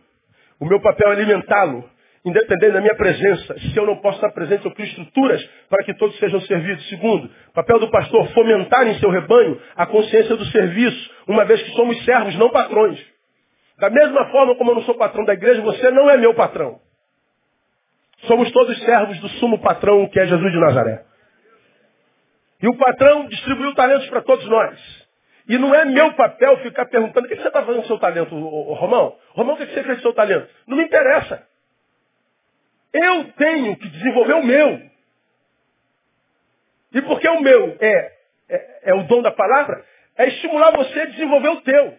O 0.59 0.67
meu 0.67 0.81
papel 0.81 1.11
é 1.11 1.13
alimentá-lo 1.13 1.89
independente 2.25 2.73
da 2.73 2.81
minha 2.81 2.95
presença. 2.95 3.59
Se 3.59 3.77
eu 3.77 3.87
não 3.87 3.97
posso 3.97 4.17
estar 4.17 4.31
presente, 4.33 4.65
eu 4.65 4.73
crio 4.73 4.87
estruturas 4.87 5.43
para 5.69 5.85
que 5.85 5.95
todos 5.95 6.19
sejam 6.19 6.41
servidos. 6.43 6.89
Segundo, 6.89 7.31
papel 7.55 7.79
do 7.79 7.91
pastor, 7.91 8.29
fomentar 8.33 8.87
em 8.87 8.99
seu 8.99 9.11
rebanho 9.11 9.61
a 9.77 9.87
consciência 9.87 10.37
do 10.37 10.45
serviço, 10.47 11.11
uma 11.27 11.45
vez 11.45 11.63
que 11.63 11.71
somos 11.73 12.05
servos, 12.05 12.35
não 12.37 12.51
patrões. 12.51 13.01
Da 13.79 13.89
mesma 13.89 14.27
forma 14.27 14.55
como 14.57 14.73
eu 14.73 14.75
não 14.77 14.83
sou 14.83 14.95
patrão 14.95 15.25
da 15.25 15.33
igreja, 15.33 15.63
você 15.63 15.91
não 15.91 16.11
é 16.11 16.17
meu 16.17 16.35
patrão. 16.35 16.79
Somos 18.27 18.51
todos 18.53 18.79
servos 18.85 19.19
do 19.21 19.29
sumo 19.31 19.59
patrão, 19.61 20.07
que 20.09 20.21
é 20.21 20.27
Jesus 20.27 20.53
de 20.53 20.59
Nazaré. 20.59 21.05
E 22.63 22.69
o 22.69 22.77
patrão 22.77 23.27
distribuiu 23.27 23.75
talentos 23.75 24.07
para 24.11 24.21
todos 24.21 24.47
nós. 24.47 25.01
E 25.49 25.57
não 25.57 25.75
é 25.75 25.87
meu 25.87 26.13
papel 26.13 26.59
ficar 26.59 26.85
perguntando, 26.87 27.27
o 27.27 27.29
que 27.29 27.37
você 27.37 27.49
está 27.49 27.63
fazendo 27.63 27.81
com 27.81 27.89
seu 27.89 27.99
talento, 27.99 28.35
Romão? 28.37 29.17
Romão, 29.31 29.55
o 29.55 29.57
que 29.57 29.67
você 29.67 29.83
fez 29.83 29.97
com 29.97 30.03
seu 30.03 30.13
talento? 30.13 30.49
Não 30.67 30.77
me 30.77 30.85
interessa. 30.85 31.50
Eu 32.93 33.33
tenho 33.33 33.77
que 33.77 33.89
desenvolver 33.89 34.35
o 34.35 34.45
meu. 34.45 34.91
E 36.93 37.03
porque 37.03 37.29
o 37.29 37.41
meu 37.41 37.77
é, 37.81 38.13
é, 38.49 38.91
é 38.91 38.95
o 38.95 39.05
dom 39.05 39.23
da 39.23 39.31
palavra, 39.31 39.85
é 40.17 40.29
estimular 40.29 40.73
você 40.73 41.01
a 41.01 41.07
desenvolver 41.07 41.49
o 41.49 41.61
teu. 41.61 41.99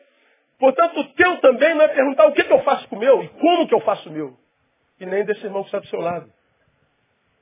Portanto, 0.60 1.00
o 1.00 1.14
teu 1.14 1.40
também 1.40 1.74
não 1.74 1.82
é 1.84 1.88
perguntar 1.88 2.28
o 2.28 2.34
que, 2.34 2.44
que 2.44 2.54
eu 2.54 2.62
faço 2.64 2.88
com 2.88 2.96
o 2.96 3.00
meu 3.00 3.24
e 3.24 3.30
como 3.30 3.68
que 3.68 3.74
eu 3.74 3.82
faço 3.82 4.10
o 4.10 4.12
meu. 4.12 4.38
E 5.00 5.06
nem 5.06 5.26
desse 5.26 5.44
irmão 5.44 5.64
que 5.64 5.70
está 5.70 5.80
do 5.80 5.88
seu 5.88 6.00
lado. 6.00 6.32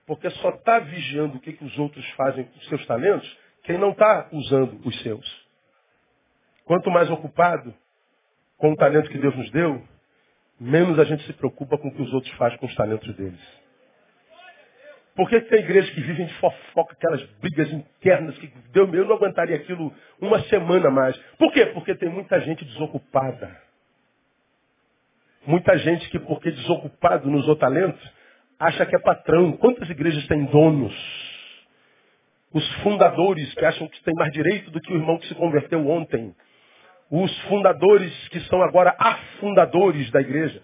Porque 0.06 0.30
só 0.30 0.50
está 0.50 0.80
vigiando 0.80 1.38
o 1.38 1.39
que, 1.39 1.54
que 1.54 1.66
os 1.66 1.78
outros 1.78 2.08
fazem 2.12 2.45
com 2.45 2.58
os 2.58 2.68
seus 2.70 2.86
talentos 2.86 3.38
quem 3.64 3.78
não 3.78 3.91
está 3.91 4.30
usando 4.32 4.80
os 4.86 5.02
seus. 5.02 5.47
Quanto 6.66 6.89
mais 6.89 7.10
ocupado 7.10 7.74
com 8.58 8.72
o 8.72 8.76
talento 8.76 9.10
que 9.10 9.18
Deus 9.18 9.36
nos 9.36 9.52
deu, 9.52 9.82
menos 10.60 10.99
a 10.99 11.03
gente 11.03 11.24
se 11.26 11.34
preocupa 11.34 11.78
com 11.78 11.88
o 11.88 11.93
que 11.93 12.01
os 12.01 12.14
outros 12.14 12.34
fazem 12.34 12.57
com 12.57 12.66
os 12.66 12.76
talentos 12.76 13.16
deles. 13.16 13.39
Por 15.16 15.28
que 15.30 15.41
tem 15.41 15.60
igrejas 15.60 15.89
que 15.91 16.01
vivem 16.01 16.28
de 16.28 16.34
fofoca, 16.36 16.93
aquelas 16.93 17.22
brigas 17.41 17.72
internas 17.74 18.38
que 18.38 18.47
Deus 18.72 18.89
meu 18.89 19.05
não 19.05 19.16
aguentaria 19.16 19.57
aquilo 19.57 19.93
uma 20.22 20.39
semana 20.43 20.89
mais? 20.89 21.18
Por 21.38 21.51
quê? 21.51 21.66
Porque 21.68 21.93
tem 21.95 22.10
muita 22.10 22.39
gente 22.41 22.64
desocupada. 22.64 23.53
Muita 25.45 25.78
gente 25.78 26.10
que, 26.10 26.20
porque 26.20 26.51
desocupado 26.51 27.30
nos 27.30 27.47
outros 27.47 27.60
talentos, 27.60 28.14
acha 28.60 28.86
que 28.86 28.95
é 28.95 28.99
patrão. 28.99 29.53
Quantas 29.53 29.89
igrejas 29.89 30.26
têm 30.28 30.45
donos? 30.45 30.95
Os 32.53 32.68
fundadores 32.76 33.53
que 33.53 33.66
acham 33.66 33.88
que 33.88 34.03
têm 34.03 34.14
mais 34.16 34.32
direito 34.32 34.72
do 34.72 34.80
que 34.80 34.93
o 34.93 34.95
irmão 34.95 35.18
que 35.18 35.28
se 35.28 35.36
converteu 35.36 35.88
ontem 35.88 36.34
os 37.12 37.39
fundadores 37.43 38.28
que 38.30 38.39
são 38.41 38.62
agora 38.62 38.95
afundadores 38.97 40.10
da 40.12 40.22
igreja. 40.22 40.62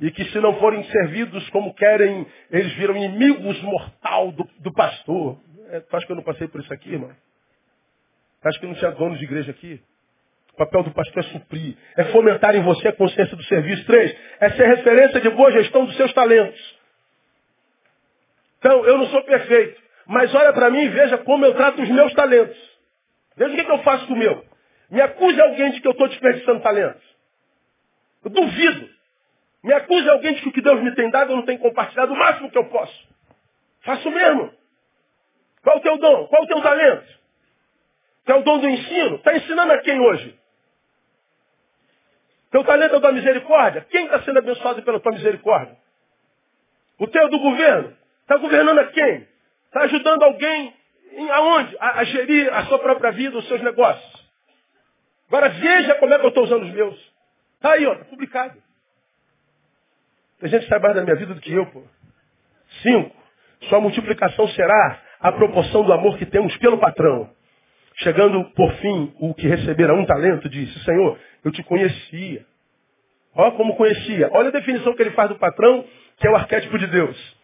E 0.00 0.10
que 0.10 0.24
se 0.24 0.40
não 0.40 0.58
forem 0.58 0.82
servidos 0.84 1.48
como 1.50 1.72
querem, 1.74 2.26
eles 2.50 2.72
viram 2.74 2.96
inimigos 2.96 3.60
mortal 3.62 4.32
do, 4.32 4.44
do 4.58 4.72
pastor. 4.72 5.38
É, 5.70 5.80
tu 5.80 5.96
acha 5.96 6.06
que 6.06 6.12
eu 6.12 6.16
não 6.16 6.24
passei 6.24 6.48
por 6.48 6.60
isso 6.60 6.72
aqui, 6.72 6.92
irmão? 6.92 7.10
Tu 8.42 8.48
acha 8.48 8.58
que 8.58 8.66
não 8.66 8.74
tinha 8.74 8.90
dono 8.90 9.16
de 9.16 9.24
igreja 9.24 9.52
aqui? 9.52 9.80
O 10.52 10.56
papel 10.56 10.82
do 10.84 10.90
pastor 10.92 11.24
é 11.24 11.26
suprir, 11.28 11.76
é 11.96 12.04
fomentar 12.06 12.54
em 12.54 12.62
você 12.62 12.88
a 12.88 12.92
consciência 12.92 13.36
do 13.36 13.42
serviço. 13.44 13.84
Três, 13.86 14.16
é 14.40 14.50
ser 14.50 14.66
referência 14.66 15.20
de 15.20 15.30
boa 15.30 15.50
gestão 15.52 15.84
dos 15.84 15.96
seus 15.96 16.12
talentos. 16.12 16.78
Então, 18.58 18.84
eu 18.84 18.98
não 18.98 19.06
sou 19.06 19.22
perfeito, 19.24 19.80
mas 20.06 20.34
olha 20.34 20.52
para 20.52 20.70
mim 20.70 20.80
e 20.80 20.88
veja 20.88 21.18
como 21.18 21.44
eu 21.44 21.54
trato 21.54 21.82
os 21.82 21.88
meus 21.88 22.12
talentos. 22.14 22.56
Veja 23.36 23.52
o 23.52 23.56
que, 23.56 23.64
que 23.64 23.70
eu 23.70 23.82
faço 23.82 24.06
com 24.06 24.14
o 24.14 24.16
meu. 24.16 24.44
Me 24.90 25.00
acuse 25.00 25.40
alguém 25.40 25.72
de 25.72 25.80
que 25.80 25.86
eu 25.86 25.92
estou 25.92 26.08
desperdiçando 26.08 26.60
talentos. 26.60 27.02
Eu 28.24 28.30
duvido. 28.30 28.88
Me 29.62 29.72
acuse 29.72 30.08
alguém 30.08 30.34
de 30.34 30.42
que 30.42 30.48
o 30.48 30.52
que 30.52 30.60
Deus 30.60 30.82
me 30.82 30.94
tem 30.94 31.10
dado 31.10 31.32
eu 31.32 31.36
não 31.36 31.44
tenho 31.44 31.58
compartilhado 31.58 32.12
o 32.12 32.16
máximo 32.16 32.50
que 32.50 32.58
eu 32.58 32.66
posso. 32.66 33.08
Faço 33.80 34.10
mesmo. 34.10 34.52
Qual 35.62 35.78
o 35.78 35.80
teu 35.80 35.96
dom? 35.98 36.26
Qual 36.26 36.42
o 36.42 36.46
teu 36.46 36.60
talento? 36.60 37.06
Teu 38.24 38.42
dom 38.42 38.58
do 38.58 38.68
ensino? 38.68 39.16
Está 39.16 39.36
ensinando 39.36 39.72
a 39.72 39.78
quem 39.78 40.00
hoje? 40.00 40.38
Teu 42.50 42.62
talento 42.62 42.96
é 42.96 43.00
da 43.00 43.10
misericórdia? 43.10 43.86
Quem 43.90 44.04
está 44.04 44.22
sendo 44.22 44.38
abençoado 44.38 44.82
pela 44.82 45.00
tua 45.00 45.12
misericórdia? 45.12 45.76
O 46.98 47.06
teu 47.08 47.22
é 47.22 47.28
do 47.28 47.38
governo? 47.38 47.96
Está 48.22 48.36
governando 48.36 48.78
a 48.78 48.86
quem? 48.86 49.26
Está 49.66 49.82
ajudando 49.82 50.22
alguém 50.22 50.74
em 51.12 51.30
aonde? 51.30 51.76
A, 51.80 52.00
a 52.00 52.04
gerir 52.04 52.52
a 52.54 52.64
sua 52.66 52.78
própria 52.78 53.10
vida, 53.10 53.36
os 53.36 53.48
seus 53.48 53.60
negócios. 53.60 54.13
Agora 55.28 55.48
veja 55.48 55.94
como 55.96 56.12
é 56.12 56.18
que 56.18 56.24
eu 56.24 56.28
estou 56.28 56.44
usando 56.44 56.64
os 56.64 56.72
meus. 56.72 57.12
Está 57.56 57.72
aí, 57.72 57.86
ó, 57.86 57.92
está 57.92 58.04
publicado. 58.04 58.62
Tem 60.40 60.50
gente 60.50 60.64
que 60.64 60.68
sabe 60.68 60.82
mais 60.82 60.94
da 60.94 61.02
minha 61.02 61.16
vida 61.16 61.34
do 61.34 61.40
que 61.40 61.52
eu, 61.52 61.66
pô. 61.66 61.82
Cinco. 62.82 63.16
Sua 63.68 63.80
multiplicação 63.80 64.46
será 64.48 65.00
a 65.20 65.32
proporção 65.32 65.84
do 65.84 65.92
amor 65.92 66.18
que 66.18 66.26
temos 66.26 66.54
pelo 66.58 66.78
patrão. 66.78 67.30
Chegando, 67.96 68.44
por 68.50 68.72
fim, 68.74 69.14
o 69.20 69.32
que 69.32 69.46
recebera 69.46 69.94
um 69.94 70.04
talento, 70.04 70.48
disse, 70.48 70.78
Senhor, 70.84 71.18
eu 71.44 71.52
te 71.52 71.62
conhecia. 71.62 72.44
Olha 73.34 73.52
como 73.52 73.76
conhecia. 73.76 74.28
Olha 74.32 74.48
a 74.48 74.52
definição 74.52 74.94
que 74.94 75.02
ele 75.02 75.12
faz 75.12 75.28
do 75.28 75.38
patrão, 75.38 75.84
que 76.18 76.26
é 76.26 76.30
o 76.30 76.36
arquétipo 76.36 76.78
de 76.78 76.86
Deus. 76.88 77.36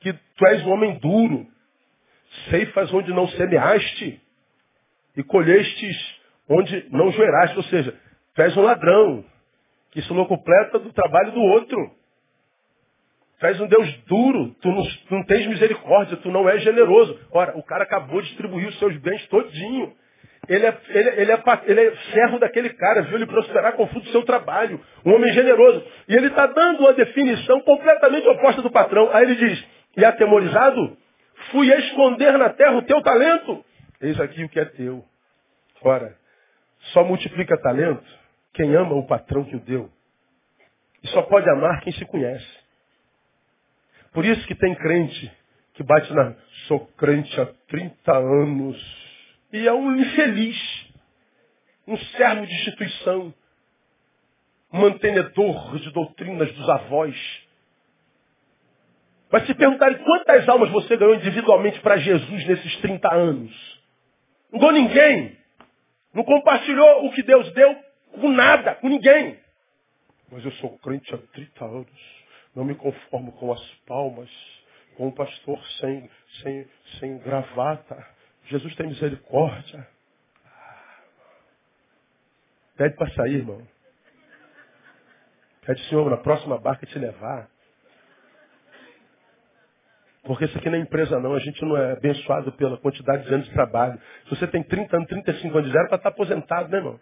Que 0.00 0.12
tu 0.12 0.46
és 0.46 0.62
um 0.66 0.72
homem 0.72 0.98
duro, 0.98 1.46
ceifas 2.50 2.92
onde 2.92 3.12
não 3.12 3.28
semeaste, 3.28 4.20
e 5.16 5.22
colhestes 5.22 6.21
onde 6.52 6.86
não 6.90 7.10
joeraste, 7.10 7.56
ou 7.56 7.64
seja, 7.64 7.94
és 8.36 8.56
um 8.56 8.62
ladrão, 8.62 9.24
que 9.90 10.00
isso 10.00 10.14
não 10.14 10.24
completa 10.24 10.78
do 10.78 10.92
trabalho 10.92 11.32
do 11.32 11.40
outro. 11.40 11.78
És 13.42 13.60
um 13.60 13.66
Deus 13.66 13.92
duro, 14.06 14.54
tu 14.60 14.68
não, 14.68 14.82
tu 14.82 15.14
não 15.14 15.24
tens 15.24 15.46
misericórdia, 15.48 16.16
tu 16.18 16.30
não 16.30 16.48
és 16.48 16.62
generoso. 16.62 17.18
Ora, 17.32 17.58
o 17.58 17.62
cara 17.62 17.82
acabou 17.82 18.20
de 18.20 18.28
distribuir 18.28 18.68
os 18.68 18.78
seus 18.78 18.96
bens 18.98 19.26
todinho. 19.26 19.92
Ele 20.48 20.64
é, 20.64 20.76
ele, 20.88 21.08
ele, 21.08 21.32
é, 21.32 21.42
ele 21.66 21.80
é 21.80 21.96
servo 22.12 22.38
daquele 22.38 22.70
cara, 22.70 23.02
viu 23.02 23.16
ele 23.16 23.26
prosperar 23.26 23.72
com 23.74 23.84
o 23.84 23.86
fruto 23.88 24.06
do 24.06 24.12
seu 24.12 24.24
trabalho. 24.24 24.80
Um 25.04 25.14
homem 25.14 25.32
generoso. 25.32 25.84
E 26.08 26.14
ele 26.14 26.28
está 26.28 26.46
dando 26.46 26.80
uma 26.80 26.92
definição 26.92 27.60
completamente 27.62 28.28
oposta 28.28 28.62
do 28.62 28.70
patrão. 28.70 29.10
Aí 29.12 29.24
ele 29.24 29.34
diz, 29.34 29.64
e 29.96 30.04
atemorizado, 30.04 30.96
fui 31.50 31.68
esconder 31.72 32.38
na 32.38 32.50
terra 32.50 32.76
o 32.76 32.82
teu 32.82 33.02
talento. 33.02 33.64
Eis 34.00 34.18
aqui 34.20 34.44
o 34.44 34.48
que 34.48 34.60
é 34.60 34.64
teu. 34.64 35.04
Ora, 35.82 36.16
só 36.92 37.04
multiplica 37.04 37.60
talento 37.60 38.04
quem 38.54 38.74
ama 38.74 38.94
o 38.94 39.06
patrão 39.06 39.44
que 39.44 39.56
o 39.56 39.60
deu. 39.60 39.90
E 41.02 41.08
só 41.08 41.22
pode 41.22 41.48
amar 41.50 41.80
quem 41.80 41.92
se 41.92 42.04
conhece. 42.04 42.62
Por 44.12 44.24
isso 44.24 44.46
que 44.46 44.54
tem 44.54 44.74
crente 44.74 45.32
que 45.74 45.82
bate 45.82 46.12
na. 46.12 46.34
Sou 46.68 46.86
crente 46.96 47.40
há 47.40 47.46
30 47.68 48.12
anos. 48.12 49.02
E 49.52 49.66
é 49.66 49.72
um 49.72 49.96
infeliz. 49.96 50.92
Um 51.86 51.96
servo 51.96 52.46
de 52.46 52.54
instituição. 52.54 53.34
Mantenedor 54.70 55.78
de 55.78 55.90
doutrinas 55.92 56.52
dos 56.52 56.68
avós. 56.68 57.42
Mas 59.30 59.46
se 59.46 59.54
perguntarem 59.54 59.98
quantas 60.04 60.46
almas 60.48 60.70
você 60.70 60.96
ganhou 60.96 61.14
individualmente 61.14 61.80
para 61.80 61.96
Jesus 61.96 62.46
nesses 62.46 62.76
30 62.76 63.14
anos. 63.14 63.82
Não 64.52 64.60
dou 64.60 64.72
ninguém. 64.72 65.41
Não 66.12 66.24
compartilhou 66.24 67.06
o 67.06 67.12
que 67.12 67.22
Deus 67.22 67.50
deu 67.52 67.74
com 68.20 68.28
nada, 68.30 68.74
com 68.76 68.88
ninguém. 68.88 69.38
Mas 70.30 70.44
eu 70.44 70.52
sou 70.52 70.78
crente 70.78 71.14
há 71.14 71.18
30 71.18 71.64
anos. 71.64 72.22
Não 72.54 72.64
me 72.64 72.74
conformo 72.74 73.32
com 73.32 73.52
as 73.52 73.64
palmas, 73.86 74.30
com 74.96 75.08
o 75.08 75.12
pastor 75.12 75.62
sem, 75.80 76.10
sem, 76.42 76.68
sem 76.98 77.18
gravata. 77.18 78.06
Jesus 78.46 78.74
tem 78.76 78.88
misericórdia. 78.88 79.86
Pede 82.76 82.96
para 82.96 83.10
sair, 83.12 83.36
irmão. 83.36 83.66
Pede, 85.64 85.80
Senhor, 85.88 86.10
na 86.10 86.16
próxima 86.16 86.58
barca 86.58 86.86
te 86.86 86.98
levar. 86.98 87.51
Porque 90.24 90.44
isso 90.44 90.56
aqui 90.56 90.70
não 90.70 90.78
é 90.78 90.80
empresa 90.80 91.18
não, 91.18 91.34
a 91.34 91.40
gente 91.40 91.60
não 91.64 91.76
é 91.76 91.92
abençoado 91.92 92.52
pela 92.52 92.76
quantidade 92.78 93.26
de 93.26 93.34
anos 93.34 93.46
de 93.46 93.52
trabalho. 93.52 93.98
Se 94.24 94.30
você 94.30 94.46
tem 94.46 94.62
30 94.62 94.96
anos, 94.96 95.08
35 95.08 95.58
anos 95.58 95.70
de 95.70 95.76
zero, 95.76 95.88
para 95.88 95.96
estar 95.96 96.08
aposentado, 96.10 96.68
né, 96.68 96.78
irmão? 96.78 97.00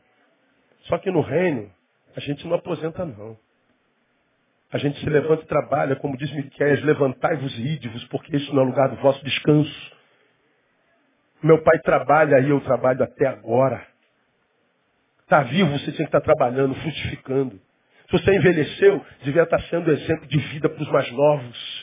Só 0.84 0.96
que 0.96 1.10
no 1.10 1.20
reino, 1.20 1.70
a 2.16 2.20
gente 2.20 2.46
não 2.46 2.54
aposenta 2.54 3.04
não. 3.04 3.36
A 4.72 4.78
gente 4.78 4.98
se 5.00 5.10
levanta 5.10 5.42
e 5.42 5.46
trabalha, 5.46 5.96
como 5.96 6.16
diz 6.16 6.30
Miquel, 6.32 6.84
levantai-vos 6.84 7.58
e 7.58 7.74
ide-vos, 7.74 8.04
porque 8.04 8.36
isso 8.36 8.54
não 8.54 8.62
é 8.62 8.66
lugar 8.66 8.88
do 8.88 8.96
vosso 8.96 9.22
descanso. 9.24 9.92
Meu 11.42 11.62
pai 11.62 11.78
trabalha 11.80 12.38
e 12.40 12.50
eu 12.50 12.60
trabalho 12.60 13.02
até 13.02 13.26
agora. 13.26 13.84
Está 15.22 15.42
vivo, 15.42 15.70
você 15.72 15.92
tinha 15.92 16.08
que 16.08 16.16
estar 16.16 16.20
trabalhando, 16.20 16.74
frutificando. 16.76 17.60
Se 18.10 18.12
você 18.12 18.34
envelheceu, 18.34 19.04
devia 19.22 19.42
estar 19.42 19.60
sendo 19.62 19.90
exemplo 19.90 20.26
de 20.26 20.38
vida 20.38 20.68
para 20.68 20.82
os 20.82 20.90
mais 20.90 21.10
novos. 21.12 21.79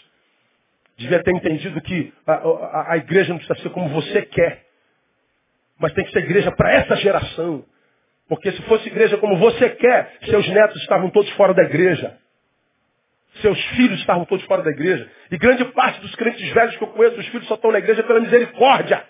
Devia 0.97 1.21
ter 1.21 1.31
entendido 1.31 1.79
que 1.81 2.13
a, 2.25 2.33
a, 2.33 2.93
a 2.93 2.97
igreja 2.97 3.29
não 3.29 3.37
precisa 3.37 3.59
ser 3.61 3.69
como 3.69 3.89
você 3.89 4.23
quer. 4.23 4.65
Mas 5.79 5.93
tem 5.93 6.03
que 6.03 6.11
ser 6.11 6.19
igreja 6.19 6.51
para 6.51 6.71
essa 6.73 6.95
geração. 6.95 7.63
Porque 8.27 8.51
se 8.51 8.61
fosse 8.63 8.87
igreja 8.87 9.17
como 9.17 9.37
você 9.37 9.69
quer, 9.69 10.17
seus 10.25 10.47
netos 10.49 10.81
estavam 10.81 11.09
todos 11.11 11.29
fora 11.31 11.53
da 11.53 11.63
igreja. 11.63 12.17
Seus 13.41 13.63
filhos 13.67 13.99
estavam 13.99 14.25
todos 14.25 14.43
fora 14.45 14.63
da 14.63 14.71
igreja. 14.71 15.09
E 15.31 15.37
grande 15.37 15.63
parte 15.65 16.01
dos 16.01 16.13
crentes 16.15 16.49
velhos 16.51 16.75
que 16.75 16.83
eu 16.83 16.87
conheço, 16.87 17.19
os 17.19 17.27
filhos 17.27 17.47
só 17.47 17.53
estão 17.53 17.71
na 17.71 17.77
igreja 17.77 18.03
pela 18.03 18.19
misericórdia. 18.19 19.05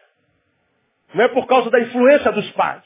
Não 1.13 1.23
é 1.23 1.29
por 1.29 1.47
causa 1.47 1.69
da 1.69 1.79
influência 1.79 2.31
dos 2.33 2.49
pais. 2.51 2.83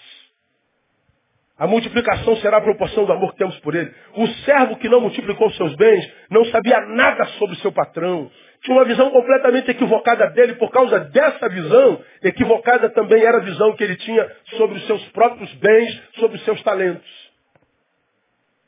A 1.61 1.67
multiplicação 1.67 2.35
será 2.37 2.57
a 2.57 2.61
proporção 2.61 3.05
do 3.05 3.13
amor 3.13 3.33
que 3.33 3.37
temos 3.37 3.55
por 3.59 3.75
ele. 3.75 3.93
O 4.15 4.25
servo 4.45 4.77
que 4.77 4.89
não 4.89 4.99
multiplicou 4.99 5.47
seus 5.51 5.75
bens 5.75 6.11
não 6.27 6.43
sabia 6.45 6.81
nada 6.87 7.23
sobre 7.37 7.55
seu 7.57 7.71
patrão. 7.71 8.31
Tinha 8.63 8.75
uma 8.75 8.83
visão 8.83 9.11
completamente 9.11 9.69
equivocada 9.69 10.27
dele. 10.31 10.55
Por 10.55 10.71
causa 10.71 11.01
dessa 11.01 11.47
visão, 11.49 12.03
equivocada 12.23 12.89
também 12.89 13.23
era 13.23 13.37
a 13.37 13.41
visão 13.41 13.75
que 13.75 13.83
ele 13.83 13.95
tinha 13.95 14.27
sobre 14.57 14.77
os 14.77 14.87
seus 14.87 15.07
próprios 15.09 15.53
bens, 15.53 16.01
sobre 16.15 16.37
os 16.37 16.43
seus 16.45 16.59
talentos. 16.63 17.31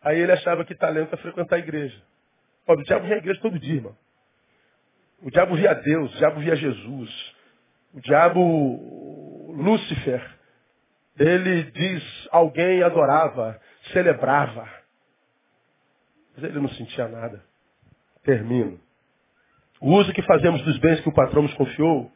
Aí 0.03 0.19
ele 0.19 0.31
achava 0.31 0.63
que 0.63 0.75
talento 0.75 1.15
é 1.15 1.17
frequentar 1.17 1.55
a 1.55 1.59
igreja. 1.59 1.99
o 2.67 2.75
diabo 2.75 3.07
via 3.07 3.15
a 3.15 3.17
igreja 3.17 3.39
todo 3.41 3.57
dia, 3.57 3.73
irmão. 3.73 3.97
O 5.23 5.31
diabo 5.31 5.55
via 5.55 5.73
Deus, 5.73 6.13
o 6.13 6.17
diabo 6.19 6.39
via 6.41 6.55
Jesus. 6.55 7.35
O 7.95 8.01
diabo, 8.01 9.51
Lúcifer, 9.57 10.32
ele 11.18 11.72
diz, 11.72 12.28
alguém 12.32 12.82
adorava, 12.82 13.59
celebrava. 13.91 14.68
Mas 16.36 16.45
ele 16.45 16.59
não 16.59 16.70
sentia 16.70 17.07
nada. 17.07 17.43
Termino. 18.24 18.80
O 19.80 19.93
uso 19.95 20.14
que 20.14 20.22
fazemos 20.24 20.61
dos 20.64 20.78
bens 20.80 21.01
que 21.01 21.09
o 21.09 21.14
patrão 21.14 21.43
nos 21.43 21.53
confiou 21.53 22.11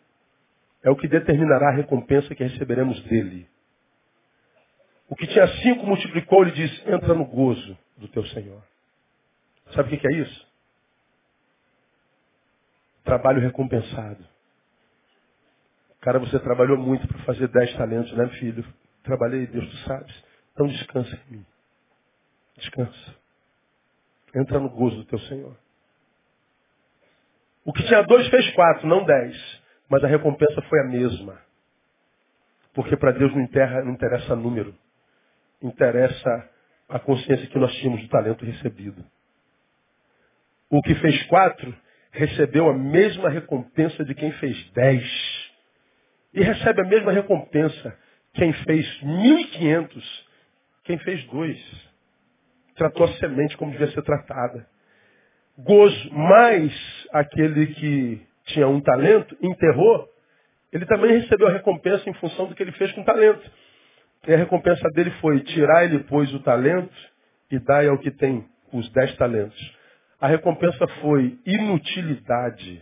é 0.83 0.89
o 0.89 0.95
que 0.95 1.07
determinará 1.07 1.69
a 1.69 1.75
recompensa 1.75 2.33
que 2.33 2.43
receberemos 2.43 3.01
dele. 3.03 3.47
O 5.09 5.15
que 5.15 5.27
tinha 5.27 5.47
cinco 5.61 5.85
multiplicou, 5.85 6.41
ele 6.41 6.51
diz, 6.51 6.87
entra 6.87 7.13
no 7.13 7.25
gozo 7.25 7.77
do 7.97 8.07
teu 8.07 8.25
Senhor. 8.27 8.61
Sabe 9.73 9.93
o 9.93 9.99
que 9.99 10.07
é 10.07 10.17
isso? 10.17 10.47
Trabalho 13.03 13.41
recompensado. 13.41 14.25
Cara, 16.01 16.19
você 16.19 16.39
trabalhou 16.39 16.77
muito 16.77 17.07
para 17.07 17.19
fazer 17.19 17.47
dez 17.49 17.73
talentos, 17.75 18.11
né, 18.13 18.27
filho? 18.39 18.65
Trabalhei, 19.07 19.47
Deus, 19.47 19.65
tu 19.69 19.77
sabes. 19.87 20.23
Então 20.51 20.67
descansa 20.67 21.15
em 21.15 21.37
mim. 21.37 21.45
Descansa. 22.57 23.15
Entra 24.35 24.59
no 24.59 24.69
gozo 24.69 24.97
do 24.97 25.05
teu 25.05 25.19
Senhor. 25.19 25.57
O 27.63 27.71
que 27.71 27.83
tinha 27.83 28.01
dois 28.03 28.27
fez 28.27 28.53
quatro, 28.53 28.85
não 28.85 29.05
dez. 29.05 29.61
Mas 29.89 30.03
a 30.03 30.07
recompensa 30.07 30.61
foi 30.63 30.81
a 30.81 30.83
mesma. 30.83 31.41
Porque 32.73 32.97
para 32.97 33.11
Deus 33.13 33.33
não, 33.33 33.41
interessa, 33.41 33.81
não 33.85 33.93
interessa 33.93 34.35
número. 34.35 34.75
Interessa 35.61 36.49
a 36.89 36.99
consciência 36.99 37.47
que 37.47 37.57
nós 37.57 37.73
tínhamos 37.75 38.01
do 38.01 38.09
talento 38.09 38.43
recebido. 38.43 39.05
O 40.69 40.81
que 40.81 40.95
fez 40.95 41.23
quatro 41.27 41.73
recebeu 42.11 42.69
a 42.69 42.73
mesma 42.73 43.29
recompensa 43.29 44.03
de 44.03 44.13
quem 44.13 44.33
fez 44.33 44.69
dez. 44.71 45.49
E 46.33 46.43
recebe 46.43 46.81
a 46.81 46.85
mesma 46.85 47.13
recompensa 47.13 47.97
quem 48.37 48.53
fez 48.53 48.85
1.500, 49.01 50.03
quem 50.83 50.97
fez 50.99 51.23
dois. 51.25 51.59
Tratou 52.75 53.05
a 53.05 53.13
semente 53.13 53.57
como 53.57 53.71
devia 53.71 53.91
ser 53.91 54.03
tratada. 54.03 54.67
Gozo, 55.57 56.13
mais 56.13 56.71
aquele 57.11 57.67
que 57.73 58.21
tinha 58.45 58.67
um 58.67 58.79
talento, 58.79 59.35
enterrou, 59.41 60.07
ele 60.71 60.85
também 60.85 61.19
recebeu 61.19 61.47
a 61.47 61.51
recompensa 61.51 62.07
em 62.07 62.13
função 62.13 62.45
do 62.45 62.53
que 62.53 62.61
ele 62.61 62.71
fez 62.73 62.91
com 62.91 63.01
o 63.01 63.05
talento. 63.05 63.51
E 64.27 64.33
a 64.33 64.37
recompensa 64.37 64.87
dele 64.93 65.09
foi 65.19 65.39
tirar 65.39 65.85
ele, 65.85 66.03
pois, 66.03 66.31
o 66.31 66.39
talento 66.39 66.93
e 67.49 67.57
dar 67.57 67.87
ao 67.87 67.97
que 67.97 68.11
tem 68.11 68.47
os 68.71 68.87
dez 68.91 69.15
talentos. 69.15 69.75
A 70.21 70.27
recompensa 70.27 70.87
foi 71.01 71.39
inutilidade. 71.43 72.81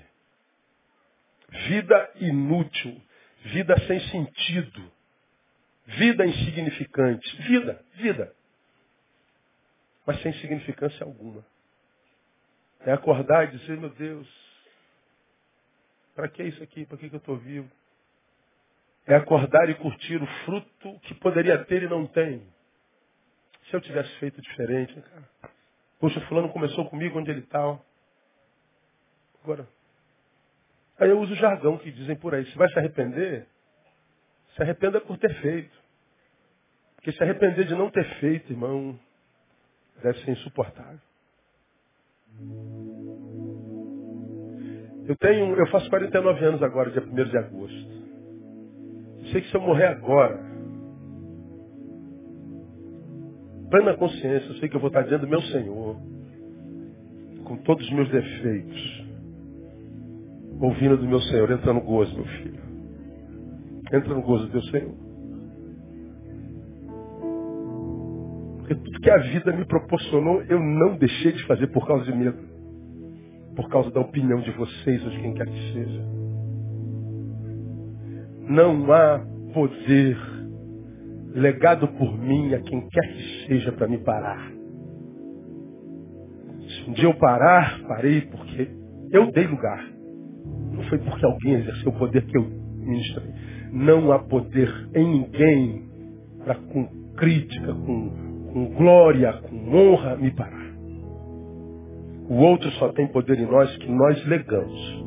Vida 1.68 2.12
inútil. 2.20 3.02
Vida 3.46 3.78
sem 3.88 4.00
sentido. 4.02 4.95
Vida 5.86 6.26
insignificante. 6.26 7.42
Vida, 7.44 7.84
vida. 7.94 8.36
Mas 10.06 10.22
sem 10.22 10.34
significância 10.34 11.04
alguma. 11.06 11.46
É 12.82 12.92
acordar 12.92 13.46
e 13.46 13.58
dizer, 13.58 13.78
meu 13.78 13.90
Deus, 13.90 14.28
para 16.16 16.28
que 16.28 16.44
isso 16.44 16.62
aqui? 16.64 16.86
Para 16.86 16.98
que, 16.98 17.10
que 17.10 17.16
eu 17.16 17.20
estou 17.20 17.38
vivo? 17.38 17.70
É 19.06 19.16
acordar 19.16 19.70
e 19.70 19.76
curtir 19.76 20.22
o 20.22 20.28
fruto 20.46 21.00
que 21.02 21.14
poderia 21.16 21.64
ter 21.66 21.84
e 21.84 21.88
não 21.90 22.08
tem. 22.08 22.42
Se 23.70 23.76
eu 23.76 23.82
tivesse 23.82 24.10
feito 24.20 24.42
diferente, 24.42 24.94
cara. 25.02 25.30
Poxa, 26.00 26.22
fulano 26.22 26.50
começou 26.50 26.90
comigo 26.90 27.20
onde 27.20 27.32
ele 27.32 27.42
está. 27.42 27.80
Agora. 29.44 29.68
Aí 31.00 31.10
eu 31.10 31.20
uso 31.20 31.34
o 31.34 31.38
jargão 31.38 31.78
que 31.78 31.92
dizem 31.92 32.16
por 32.16 32.34
aí. 32.34 32.46
Se 32.46 32.58
vai 32.58 32.70
se 32.70 32.80
arrepender, 32.80 33.48
se 34.56 34.64
arrependa 34.64 35.02
por 35.02 35.18
ter 35.18 35.34
feito. 35.42 35.86
Porque 36.96 37.12
se 37.12 37.24
arrepender 37.24 37.66
de 37.66 37.76
não 37.76 37.90
ter 37.90 38.06
feito, 38.20 38.52
irmão, 38.52 38.98
deve 40.02 40.20
ser 40.20 40.32
insuportável. 40.32 41.00
Eu 45.08 45.16
tenho, 45.18 45.56
eu 45.56 45.68
faço 45.68 45.90
49 45.90 46.46
anos 46.46 46.64
agora, 46.64 46.90
dia 46.90 47.04
1 47.04 47.14
de 47.14 47.38
agosto. 47.38 47.96
Sei 49.32 49.42
que 49.42 49.50
se 49.50 49.56
eu 49.56 49.62
morrer 49.62 49.88
agora, 49.88 50.40
plena 53.70 53.96
consciência, 53.98 54.48
eu 54.48 54.56
sei 54.56 54.70
que 54.70 54.76
eu 54.76 54.80
vou 54.80 54.88
estar 54.88 55.04
diante 55.04 55.22
do 55.22 55.28
meu 55.28 55.42
Senhor, 55.42 55.98
com 57.44 57.58
todos 57.58 57.86
os 57.86 57.94
meus 57.94 58.10
defeitos, 58.10 59.06
ouvindo 60.60 60.98
do 60.98 61.08
meu 61.08 61.22
Senhor, 61.22 61.52
entra 61.52 61.74
no 61.74 61.82
gozo, 61.82 62.16
meu 62.16 62.26
filho. 62.26 62.65
Entra 63.94 64.14
no 64.14 64.22
gozo 64.22 64.46
do 64.48 64.52
teu 64.52 64.62
Senhor. 64.64 64.96
Porque 68.58 68.76
tudo 68.76 69.00
que 69.00 69.10
a 69.10 69.18
vida 69.18 69.52
me 69.52 69.66
proporcionou, 69.66 70.42
eu 70.44 70.60
não 70.60 70.98
deixei 70.98 71.34
de 71.34 71.46
fazer 71.46 71.68
por 71.68 71.86
causa 71.86 72.04
de 72.06 72.18
medo. 72.18 72.38
Por 73.56 73.70
causa 73.70 73.92
da 73.92 74.02
opinião 74.02 74.42
de 74.42 74.52
vocês 74.52 75.04
ou 75.04 75.10
de 75.12 75.20
quem 75.20 75.34
quer 75.34 75.46
que 75.46 75.74
seja. 75.74 76.06
Não 78.50 78.92
há 78.92 79.20
poder 79.54 80.18
legado 81.34 81.88
por 81.90 82.18
mim 82.18 82.54
a 82.54 82.62
quem 82.62 82.88
quer 82.90 83.14
que 83.14 83.48
seja 83.48 83.72
para 83.72 83.88
me 83.88 84.00
parar. 84.00 84.52
Se 86.68 86.90
um 86.90 86.94
dia 86.94 87.06
eu 87.06 87.14
parar, 87.16 87.82
parei 87.88 88.22
porque 88.22 88.70
eu 89.12 89.32
dei 89.32 89.46
lugar. 89.46 89.86
Não 90.72 90.84
foi 90.84 90.98
porque 90.98 91.26
alguém 91.26 91.56
exerceu 91.56 91.92
o 91.92 91.98
poder 91.98 92.26
que 92.26 92.38
eu 92.38 92.44
ministrei. 92.44 93.32
Não 93.76 94.12
há 94.12 94.20
poder 94.20 94.90
em 94.96 95.08
ninguém 95.08 95.84
para 96.44 96.56
com 96.56 96.88
crítica, 97.16 97.74
com 97.74 98.26
com 98.56 98.68
glória, 98.68 99.34
com 99.34 99.76
honra, 99.76 100.16
me 100.16 100.32
parar. 100.32 100.74
O 102.30 102.36
outro 102.36 102.72
só 102.72 102.88
tem 102.94 103.06
poder 103.08 103.38
em 103.38 103.46
nós 103.46 103.76
que 103.76 103.92
nós 103.92 104.26
legamos. 104.28 105.04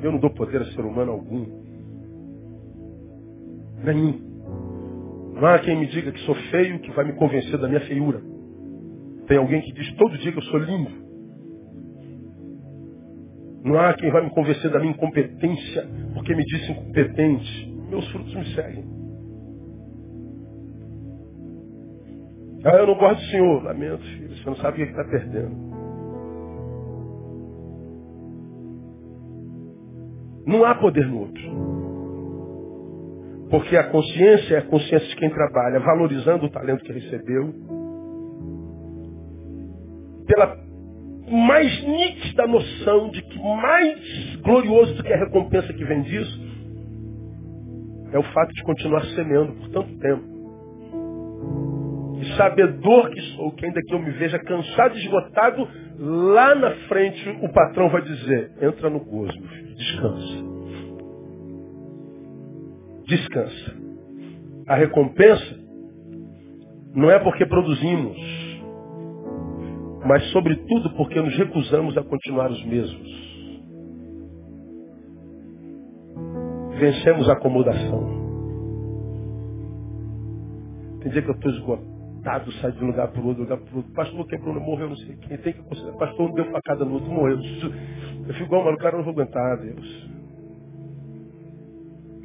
Eu 0.00 0.12
não 0.12 0.20
dou 0.20 0.30
poder 0.30 0.62
a 0.62 0.64
ser 0.66 0.82
humano 0.82 1.10
algum. 1.10 1.44
Nenhum. 3.82 5.32
Não 5.34 5.44
há 5.48 5.58
quem 5.58 5.76
me 5.76 5.88
diga 5.88 6.12
que 6.12 6.20
sou 6.20 6.36
feio 6.52 6.78
que 6.78 6.92
vai 6.92 7.04
me 7.04 7.14
convencer 7.14 7.58
da 7.58 7.66
minha 7.66 7.80
feiura. 7.80 8.22
Tem 9.26 9.38
alguém 9.38 9.60
que 9.60 9.72
diz 9.72 9.92
todo 9.96 10.16
dia 10.18 10.30
que 10.30 10.38
eu 10.38 10.42
sou 10.44 10.60
lindo. 10.60 11.01
Não 13.64 13.78
há 13.78 13.94
quem 13.94 14.10
vai 14.10 14.24
me 14.24 14.30
convencer 14.30 14.70
da 14.70 14.78
minha 14.80 14.92
incompetência 14.92 15.88
porque 16.14 16.34
me 16.34 16.44
disse 16.44 16.72
incompetente. 16.72 17.72
Meus 17.88 18.10
frutos 18.10 18.34
me 18.34 18.44
seguem. 18.54 18.84
Ah, 22.64 22.76
eu 22.76 22.86
não 22.86 22.94
gosto 22.96 23.20
do 23.20 23.30
senhor. 23.30 23.64
Lamento, 23.64 24.02
filho. 24.02 24.36
Você 24.36 24.46
não 24.46 24.56
sabe 24.56 24.82
o 24.82 24.86
que 24.86 24.90
está 24.90 25.04
perdendo. 25.04 25.72
Não 30.46 30.64
há 30.64 30.74
poder 30.74 31.06
no 31.06 31.20
outro. 31.20 31.42
Porque 33.50 33.76
a 33.76 33.90
consciência 33.90 34.56
é 34.56 34.58
a 34.58 34.66
consciência 34.66 35.08
de 35.08 35.16
quem 35.16 35.30
trabalha, 35.30 35.78
valorizando 35.80 36.46
o 36.46 36.50
talento 36.50 36.82
que 36.84 36.92
recebeu, 36.92 37.52
pela 40.26 40.56
mais 41.32 41.82
nítida 41.82 42.46
noção 42.46 43.10
de 43.10 43.22
que 43.22 43.38
mais 43.38 44.36
glorioso 44.36 44.94
do 44.94 45.02
que 45.02 45.12
a 45.12 45.18
recompensa 45.18 45.72
que 45.72 45.84
vem 45.84 46.02
disso 46.02 46.52
é 48.12 48.18
o 48.18 48.22
fato 48.22 48.52
de 48.52 48.62
continuar 48.62 49.04
semeando 49.06 49.52
por 49.54 49.68
tanto 49.70 49.98
tempo. 49.98 50.32
E 52.20 52.36
sabedor 52.36 53.10
que 53.10 53.20
sou, 53.34 53.50
que 53.52 53.64
ainda 53.64 53.80
que 53.80 53.94
eu 53.94 53.98
me 53.98 54.10
veja 54.12 54.38
cansado 54.38 54.96
esgotado, 54.96 55.68
lá 55.98 56.54
na 56.54 56.70
frente 56.88 57.28
o 57.40 57.48
patrão 57.48 57.88
vai 57.88 58.02
dizer, 58.02 58.52
entra 58.60 58.90
no 58.90 59.00
gozo, 59.00 59.38
descansa. 59.76 60.52
Descansa. 63.06 63.76
A 64.68 64.76
recompensa 64.76 65.58
não 66.94 67.10
é 67.10 67.18
porque 67.18 67.46
produzimos, 67.46 68.16
mas 70.06 70.24
sobretudo 70.30 70.90
porque 70.96 71.20
nos 71.20 71.36
recusamos 71.36 71.96
a 71.96 72.02
continuar 72.02 72.50
os 72.50 72.64
mesmos. 72.64 73.32
Vencemos 76.78 77.28
a 77.28 77.34
acomodação. 77.34 78.22
Tem 81.00 81.12
dia 81.12 81.22
que 81.22 81.30
eu 81.30 81.34
estou 81.34 81.50
esgotado, 81.52 82.52
saio 82.52 82.72
de 82.74 82.84
um 82.84 82.88
lugar 82.88 83.08
para 83.12 83.20
o 83.20 83.26
outro, 83.26 83.42
lugar 83.42 83.58
para 83.58 83.72
o 83.72 83.76
outro. 83.78 83.92
Pastor 83.92 84.26
quebrou, 84.26 84.60
morreu, 84.60 84.88
não 84.88 84.96
sei 84.96 85.16
quem. 85.16 85.38
Tem 85.38 85.52
que 85.52 85.62
considerar. 85.62 85.96
Pastor 85.98 86.28
não 86.28 86.34
deu 86.34 86.44
facada 86.50 86.84
no 86.84 86.94
outro, 86.94 87.10
morreu. 87.10 87.38
Eu 87.38 88.34
fico 88.34 88.44
igual, 88.44 88.64
mano, 88.64 88.78
cara 88.78 88.96
não 88.96 89.04
vou 89.04 89.12
aguentar, 89.12 89.60
Deus. 89.60 90.10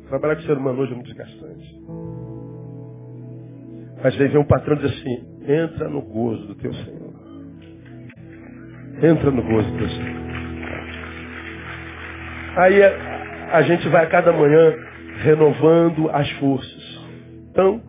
Trabalhar 0.10 0.36
com 0.38 0.42
ser 0.44 0.58
humano 0.58 0.82
hoje 0.82 0.92
é 0.92 0.96
muito 0.96 1.08
desgastante. 1.08 1.82
Mas 4.04 4.22
aí 4.22 4.28
vem 4.28 4.42
um 4.42 4.46
patrão 4.46 4.78
e 4.78 4.80
diz 4.80 4.92
assim, 4.92 5.42
entra 5.42 5.90
no 5.90 6.02
gozo 6.02 6.48
do 6.48 6.56
teu 6.56 6.74
Senhor. 6.74 7.07
Entra 9.02 9.30
no 9.30 9.44
gozo 9.44 9.72
do 9.78 9.90
Senhor. 9.90 10.18
Aí 12.58 12.82
a, 12.84 13.58
a 13.58 13.62
gente 13.62 13.88
vai 13.90 14.06
a 14.06 14.10
cada 14.10 14.34
manhã 14.34 14.76
renovando 15.20 16.10
as 16.10 16.30
forças. 16.34 17.06
Então, 17.52 17.80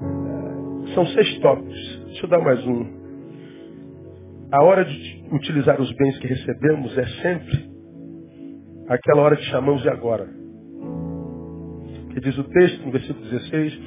são 0.94 1.06
seis 1.06 1.38
tópicos. 1.38 2.04
Deixa 2.08 2.26
eu 2.26 2.28
dar 2.28 2.40
mais 2.40 2.62
um. 2.66 2.98
A 4.52 4.62
hora 4.62 4.84
de 4.84 5.24
utilizar 5.32 5.80
os 5.80 5.90
bens 5.92 6.18
que 6.18 6.26
recebemos 6.26 6.96
é 6.98 7.06
sempre 7.22 7.70
aquela 8.88 9.22
hora 9.22 9.36
que 9.36 9.44
chamamos 9.44 9.80
de 9.80 9.88
agora. 9.88 10.26
Que 12.12 12.20
diz 12.20 12.36
o 12.36 12.44
texto, 12.44 12.84
no 12.84 12.92
versículo 12.92 13.24
16, 13.30 13.80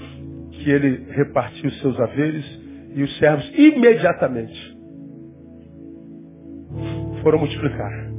que 0.51 0.71
ele 0.71 1.05
repartiu 1.11 1.69
os 1.69 1.79
seus 1.81 1.99
haveres 1.99 2.45
e 2.95 3.03
os 3.03 3.17
servos 3.19 3.51
imediatamente 3.55 4.70
foram 7.21 7.39
multiplicar. 7.39 8.11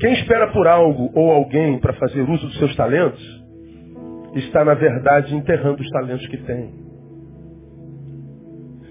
Quem 0.00 0.14
espera 0.14 0.50
por 0.52 0.66
algo 0.66 1.10
ou 1.14 1.30
alguém 1.30 1.78
para 1.78 1.92
fazer 1.94 2.22
uso 2.22 2.46
dos 2.46 2.58
seus 2.58 2.74
talentos, 2.74 3.22
está, 4.34 4.64
na 4.64 4.74
verdade, 4.74 5.34
enterrando 5.34 5.82
os 5.82 5.90
talentos 5.90 6.26
que 6.28 6.38
tem. 6.38 6.72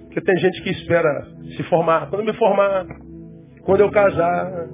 Porque 0.04 0.22
tem 0.22 0.38
gente 0.38 0.62
que 0.62 0.70
espera 0.72 1.28
se 1.56 1.64
formar. 1.64 2.10
Quando 2.10 2.22
eu 2.22 2.26
me 2.26 2.38
formar, 2.38 2.86
quando 3.64 3.82
eu 3.82 3.90
casar, 3.90 4.68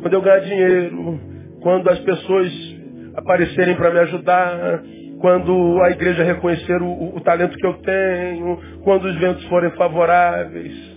quando 0.00 0.12
eu 0.12 0.22
ganhar 0.22 0.40
dinheiro, 0.40 1.20
quando 1.62 1.88
as 1.88 1.98
pessoas 2.00 2.52
aparecerem 3.14 3.76
para 3.76 3.90
me 3.90 3.98
ajudar, 4.00 4.82
quando 5.20 5.80
a 5.82 5.90
igreja 5.90 6.24
reconhecer 6.24 6.82
o, 6.82 6.86
o, 6.86 7.16
o, 7.16 7.20
talento 7.20 7.56
que 7.56 7.66
eu 7.66 7.74
tenho, 7.74 8.58
quando 8.82 9.04
os 9.04 9.18
ventos 9.18 9.44
forem 9.46 9.70
favoráveis. 9.70 10.93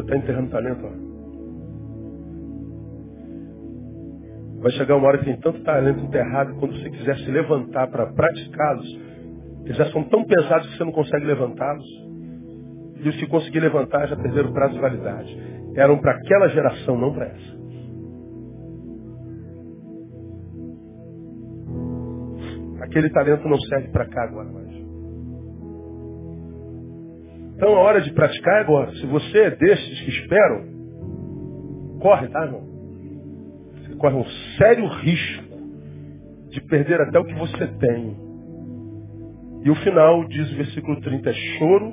Você 0.00 0.06
está 0.06 0.16
enterrando 0.16 0.50
talento, 0.50 0.86
ó. 0.86 1.10
Vai 4.62 4.72
chegar 4.72 4.96
uma 4.96 5.08
hora 5.08 5.18
que 5.18 5.26
tem 5.26 5.38
tanto 5.40 5.62
talento 5.62 6.00
enterrado, 6.00 6.54
quando 6.58 6.72
você 6.78 6.90
quiser 6.90 7.16
se 7.18 7.30
levantar 7.30 7.88
para 7.88 8.06
praticá-los, 8.12 9.00
eles 9.64 9.76
já 9.76 9.90
são 9.90 10.04
tão 10.04 10.24
pesados 10.24 10.68
que 10.68 10.78
você 10.78 10.84
não 10.84 10.92
consegue 10.92 11.26
levantá-los. 11.26 11.84
E 13.02 13.08
os 13.08 13.16
que 13.16 13.26
conseguir 13.26 13.60
levantar 13.60 14.06
já 14.06 14.16
perderam 14.16 14.50
o 14.50 14.52
prazo 14.52 14.74
de 14.74 14.80
validade. 14.80 15.38
Eram 15.76 15.98
para 15.98 16.12
aquela 16.12 16.48
geração, 16.48 16.98
não 16.98 17.12
para 17.12 17.26
essa. 17.26 17.60
Aquele 22.82 23.10
talento 23.10 23.46
não 23.48 23.58
serve 23.60 23.88
para 23.88 24.06
cá 24.06 24.24
agora 24.24 24.50
mais. 24.50 24.79
Então 27.60 27.76
a 27.76 27.80
hora 27.80 28.00
de 28.00 28.10
praticar 28.14 28.54
é 28.54 28.60
agora. 28.60 28.90
Se 28.92 29.04
você 29.04 29.38
é 29.38 29.50
desses 29.50 30.00
que 30.00 30.08
esperam, 30.08 30.64
corre, 32.00 32.26
tá, 32.28 32.46
irmão? 32.46 32.66
corre 33.98 34.16
um 34.16 34.24
sério 34.56 34.86
risco 34.86 35.44
de 36.48 36.58
perder 36.62 37.02
até 37.02 37.18
o 37.18 37.24
que 37.26 37.34
você 37.34 37.66
tem. 37.66 38.16
E 39.62 39.70
o 39.70 39.74
final, 39.74 40.26
diz 40.26 40.50
o 40.50 40.56
versículo 40.56 41.02
30, 41.02 41.28
é 41.28 41.32
choro 41.34 41.92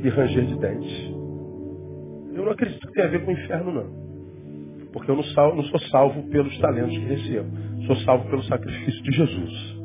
e 0.00 0.08
ranger 0.10 0.44
de 0.44 0.58
dentes. 0.60 1.10
Eu 2.32 2.44
não 2.44 2.52
acredito 2.52 2.86
que 2.86 2.92
tenha 2.92 3.08
a 3.08 3.10
ver 3.10 3.24
com 3.24 3.32
o 3.32 3.34
inferno, 3.34 3.72
não. 3.72 4.04
Porque 4.92 5.10
eu 5.10 5.16
não, 5.16 5.24
salvo, 5.24 5.56
não 5.56 5.64
sou 5.64 5.80
salvo 5.90 6.22
pelos 6.30 6.56
talentos 6.60 6.96
que 6.96 7.04
recebo. 7.04 7.48
Sou 7.88 7.96
salvo 7.96 8.30
pelo 8.30 8.44
sacrifício 8.44 9.02
de 9.02 9.10
Jesus. 9.10 9.76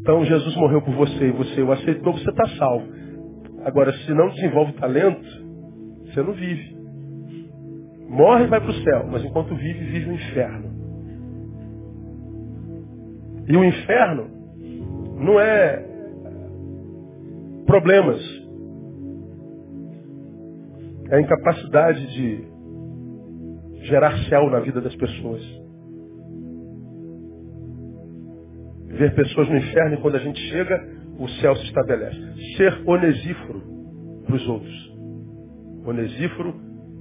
Então 0.00 0.24
Jesus 0.24 0.56
morreu 0.56 0.80
por 0.80 0.94
você 0.94 1.26
e 1.26 1.32
você 1.32 1.60
o 1.60 1.70
aceitou, 1.70 2.14
você 2.14 2.30
está 2.30 2.48
salvo. 2.56 2.95
Agora, 3.64 3.92
se 3.92 4.14
não 4.14 4.28
desenvolve 4.28 4.72
talento, 4.74 5.46
você 6.04 6.22
não 6.22 6.32
vive. 6.32 6.76
Morre 8.08 8.44
e 8.44 8.48
vai 8.48 8.60
para 8.60 8.70
o 8.70 8.82
céu, 8.82 9.06
mas 9.10 9.24
enquanto 9.24 9.54
vive, 9.54 9.84
vive 9.84 10.10
o 10.10 10.12
inferno. 10.12 10.76
E 13.48 13.56
o 13.56 13.64
inferno 13.64 14.28
não 15.18 15.40
é 15.40 15.84
problemas. 17.66 18.20
É 21.10 21.16
a 21.16 21.20
incapacidade 21.20 22.06
de 22.14 22.56
gerar 23.86 24.16
céu 24.28 24.50
na 24.50 24.60
vida 24.60 24.80
das 24.80 24.94
pessoas. 24.96 25.42
Ver 28.86 29.14
pessoas 29.14 29.48
no 29.48 29.56
inferno 29.56 29.94
e 29.94 30.00
quando 30.00 30.16
a 30.16 30.20
gente 30.20 30.40
chega, 30.50 30.95
o 31.18 31.28
céu 31.40 31.56
se 31.56 31.64
estabelece. 31.64 32.56
Ser 32.56 32.82
onesíforo 32.86 33.62
para 34.26 34.36
os 34.36 34.48
outros. 34.48 34.96
Onesíforo 35.86 36.54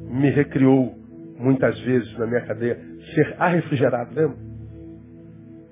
me 0.09 0.30
recriou 0.30 0.95
muitas 1.38 1.80
vezes 1.82 2.18
na 2.18 2.28
minha 2.28 2.41
cadeia, 2.41 2.80
ser 3.13 3.36
arrefrigerado, 3.39 4.13
lembra? 4.13 4.38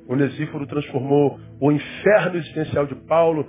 Onesíforo 0.08 0.68
transformou 0.68 1.40
o 1.62 1.72
inferno 1.72 2.38
existencial 2.38 2.86
de 2.86 2.96
Paulo, 2.96 3.48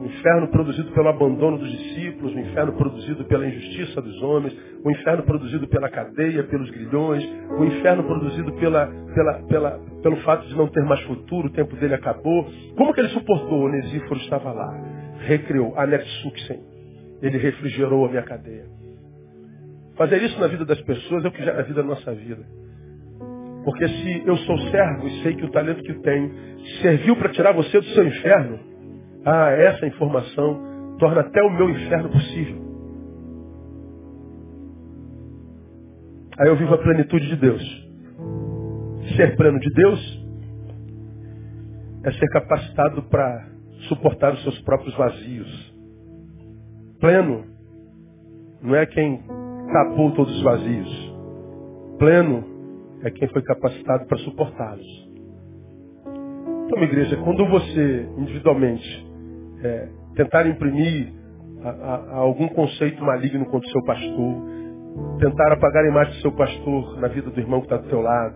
o 0.00 0.06
inferno 0.06 0.48
produzido 0.48 0.90
pelo 0.92 1.08
abandono 1.10 1.58
dos 1.58 1.70
discípulos, 1.70 2.34
o 2.34 2.38
inferno 2.38 2.72
produzido 2.72 3.22
pela 3.26 3.46
injustiça 3.46 4.00
dos 4.00 4.22
homens, 4.22 4.56
o 4.82 4.90
inferno 4.90 5.22
produzido 5.24 5.68
pela 5.68 5.90
cadeia, 5.90 6.42
pelos 6.44 6.70
grilhões, 6.70 7.22
o 7.58 7.64
inferno 7.66 8.04
produzido 8.04 8.50
pela, 8.54 8.86
pela, 9.14 9.42
pela, 9.42 9.80
pelo 10.02 10.16
fato 10.22 10.48
de 10.48 10.56
não 10.56 10.68
ter 10.68 10.82
mais 10.84 11.02
futuro, 11.02 11.48
o 11.48 11.52
tempo 11.52 11.76
dele 11.76 11.94
acabou. 11.94 12.50
Como 12.78 12.94
que 12.94 13.00
ele 13.00 13.10
suportou? 13.10 13.66
Onesíforo 13.66 14.18
estava 14.20 14.50
lá, 14.52 14.72
recriou, 15.26 15.78
anexuxem. 15.78 16.60
Ele 17.20 17.36
refrigerou 17.36 18.06
a 18.06 18.08
minha 18.08 18.22
cadeia. 18.22 18.64
Fazer 19.96 20.16
isso 20.22 20.40
na 20.40 20.46
vida 20.46 20.64
das 20.64 20.80
pessoas 20.80 21.22
é 21.26 21.28
o 21.28 21.32
que 21.32 21.44
gera 21.44 21.60
a 21.60 21.62
vida 21.62 21.82
da 21.82 21.88
nossa 21.88 22.14
vida. 22.14 22.42
Porque 23.66 23.86
se 23.86 24.22
eu 24.26 24.34
sou 24.38 24.56
servo 24.70 25.06
e 25.06 25.22
sei 25.22 25.34
que 25.34 25.44
o 25.44 25.50
talento 25.50 25.82
que 25.82 25.92
tenho 26.00 26.32
serviu 26.80 27.14
para 27.16 27.28
tirar 27.28 27.52
você 27.52 27.78
do 27.78 27.84
seu 27.88 28.06
inferno, 28.06 28.69
ah, 29.24 29.50
essa 29.50 29.86
informação 29.86 30.96
torna 30.98 31.20
até 31.20 31.42
o 31.42 31.50
meu 31.50 31.70
inferno 31.70 32.10
possível. 32.10 32.60
Aí 36.38 36.48
eu 36.48 36.56
vivo 36.56 36.74
a 36.74 36.78
plenitude 36.78 37.28
de 37.28 37.36
Deus. 37.36 37.62
Ser 39.16 39.36
pleno 39.36 39.58
de 39.58 39.70
Deus 39.74 40.26
é 42.04 42.12
ser 42.12 42.28
capacitado 42.28 43.02
para 43.04 43.46
suportar 43.88 44.32
os 44.32 44.42
seus 44.42 44.58
próprios 44.62 44.96
vazios. 44.96 45.74
Pleno 46.98 47.44
não 48.62 48.74
é 48.74 48.86
quem 48.86 49.22
tapou 49.72 50.12
todos 50.12 50.34
os 50.34 50.42
vazios. 50.42 51.14
Pleno 51.98 52.44
é 53.02 53.10
quem 53.10 53.28
foi 53.28 53.42
capacitado 53.42 54.06
para 54.06 54.18
suportá-los. 54.18 55.10
Então, 56.66 56.82
igreja, 56.82 57.16
quando 57.18 57.46
você, 57.48 58.08
individualmente, 58.16 59.09
é, 59.62 59.88
tentar 60.14 60.46
imprimir 60.46 61.12
a, 61.62 61.68
a, 61.68 61.94
a 61.94 62.16
algum 62.16 62.48
conceito 62.48 63.02
maligno 63.04 63.44
contra 63.46 63.68
o 63.68 63.72
seu 63.72 63.82
pastor, 63.84 64.60
tentar 65.18 65.52
apagar 65.52 65.84
a 65.84 65.88
imagem 65.88 66.14
do 66.14 66.20
seu 66.20 66.32
pastor 66.32 67.00
na 67.00 67.08
vida 67.08 67.30
do 67.30 67.40
irmão 67.40 67.60
que 67.60 67.66
está 67.66 67.76
do 67.76 67.88
teu 67.88 68.00
lado, 68.00 68.34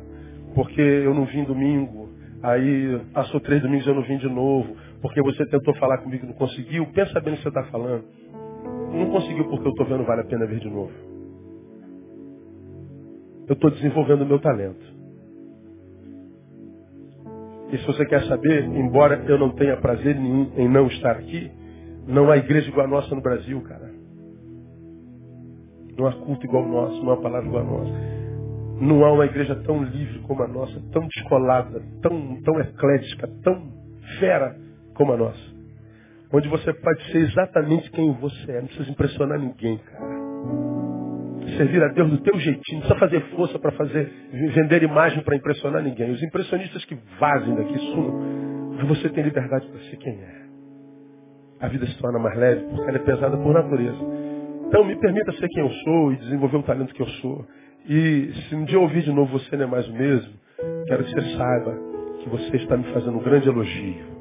porque 0.55 0.81
eu 0.81 1.15
não 1.15 1.25
vim 1.25 1.45
domingo, 1.45 2.11
aí 2.43 3.01
passou 3.13 3.41
três 3.41 3.63
domingos 3.63 3.87
e 3.87 3.89
eu 3.89 3.95
não 3.95 4.03
vim 4.03 4.19
de 4.19 4.29
novo, 4.29 4.77
porque 5.01 5.21
você 5.23 5.45
tentou 5.47 5.75
falar 5.77 5.99
comigo 5.99 6.25
e 6.25 6.29
não 6.29 6.35
conseguiu, 6.35 6.87
pensa 6.93 7.21
bem 7.21 7.33
no 7.33 7.37
que 7.37 7.43
você 7.43 7.49
está 7.49 7.65
falando. 7.65 8.05
Não 8.93 9.11
conseguiu 9.11 9.45
porque 9.49 9.67
eu 9.67 9.71
estou 9.71 9.87
vendo 9.87 10.05
vale 10.05 10.23
a 10.23 10.25
pena 10.25 10.47
ver 10.47 10.61
de 10.61 10.71
novo. 10.71 10.93
Eu 13.49 13.55
estou 13.55 13.71
desenvolvendo 13.71 14.23
o 14.23 14.27
meu 14.27 14.39
talento. 14.39 14.94
E 17.75 17.79
se 17.79 17.87
você 17.89 18.07
quer 18.07 18.23
saber, 18.27 18.67
embora 18.67 19.25
eu 19.27 19.37
não 19.37 19.51
tenha 19.51 19.77
prazer 19.77 20.15
nenhum 20.15 20.49
em 20.57 20.69
não 20.69 20.87
estar 20.87 21.11
aqui, 21.11 21.51
não 22.07 22.31
há 22.31 22.37
igreja 22.37 22.69
igual 22.69 22.87
a 22.87 22.89
nossa 22.89 23.13
no 23.13 23.21
Brasil, 23.21 23.61
cara. 23.63 23.91
Não 25.99 26.07
há 26.07 26.13
culto 26.13 26.47
igual 26.47 26.63
o 26.63 26.69
nosso, 26.69 27.03
não 27.03 27.15
há 27.15 27.17
palavra 27.17 27.49
igual 27.49 27.63
a 27.63 27.67
nossa. 27.67 27.93
Não 28.81 29.05
há 29.05 29.13
uma 29.13 29.27
igreja 29.27 29.57
tão 29.67 29.83
livre 29.83 30.21
como 30.21 30.45
a 30.45 30.47
nossa, 30.47 30.81
tão 30.93 31.05
descolada, 31.09 31.83
tão, 32.01 32.41
tão 32.43 32.61
eclética, 32.61 33.29
tão 33.43 33.73
fera 34.21 34.57
como 34.95 35.13
a 35.13 35.17
nossa. 35.17 35.55
Onde 36.33 36.49
você 36.49 36.73
pode 36.75 37.11
ser 37.11 37.23
exatamente 37.23 37.91
quem 37.91 38.13
você 38.13 38.53
é, 38.53 38.61
não 38.61 38.69
precisa 38.69 38.91
impressionar 38.91 39.41
ninguém, 39.41 39.79
cara. 39.79 40.84
Servir 41.57 41.83
a 41.83 41.89
Deus 41.89 42.11
do 42.11 42.19
teu 42.19 42.39
jeitinho, 42.39 42.81
não 42.81 42.89
precisa 42.89 42.99
fazer 42.99 43.21
força 43.37 43.59
para 43.59 43.73
fazer, 43.73 44.11
vender 44.55 44.83
imagem 44.83 45.23
para 45.23 45.37
impressionar 45.37 45.83
ninguém. 45.83 46.11
Os 46.11 46.23
impressionistas 46.23 46.85
que 46.85 46.97
vazem 47.19 47.55
daqui 47.55 47.79
sumam, 47.79 48.77
você 48.87 49.09
tem 49.09 49.25
liberdade 49.25 49.67
para 49.69 49.81
ser 49.81 49.97
quem 49.97 50.13
é. 50.13 50.45
A 51.61 51.69
vida 51.69 51.87
se 51.87 51.99
torna 51.99 52.19
mais 52.19 52.37
leve 52.37 52.63
porque 52.69 52.89
ela 52.89 52.99
é 52.99 53.03
pesada 53.03 53.37
por 53.37 53.53
natureza. 53.53 53.99
Então 54.67 54.85
me 54.85 54.97
permita 54.97 55.33
ser 55.33 55.49
quem 55.49 55.63
eu 55.63 55.71
sou 55.71 56.13
e 56.13 56.17
desenvolver 56.17 56.57
o 56.59 56.63
talento 56.63 56.95
que 56.95 57.03
eu 57.03 57.07
sou. 57.07 57.47
E 57.89 58.33
se 58.49 58.55
um 58.55 58.65
dia 58.65 58.77
eu 58.77 58.83
ouvir 58.83 59.03
de 59.03 59.13
novo 59.13 59.39
você 59.39 59.57
não 59.57 59.65
é 59.65 59.67
mais 59.67 59.89
o 59.89 59.93
mesmo, 59.93 60.33
quero 60.87 61.05
que 61.05 61.11
você 61.11 61.37
saiba 61.37 61.79
que 62.23 62.29
você 62.29 62.57
está 62.57 62.77
me 62.77 62.85
fazendo 62.93 63.17
um 63.17 63.23
grande 63.23 63.49
elogio. 63.49 64.15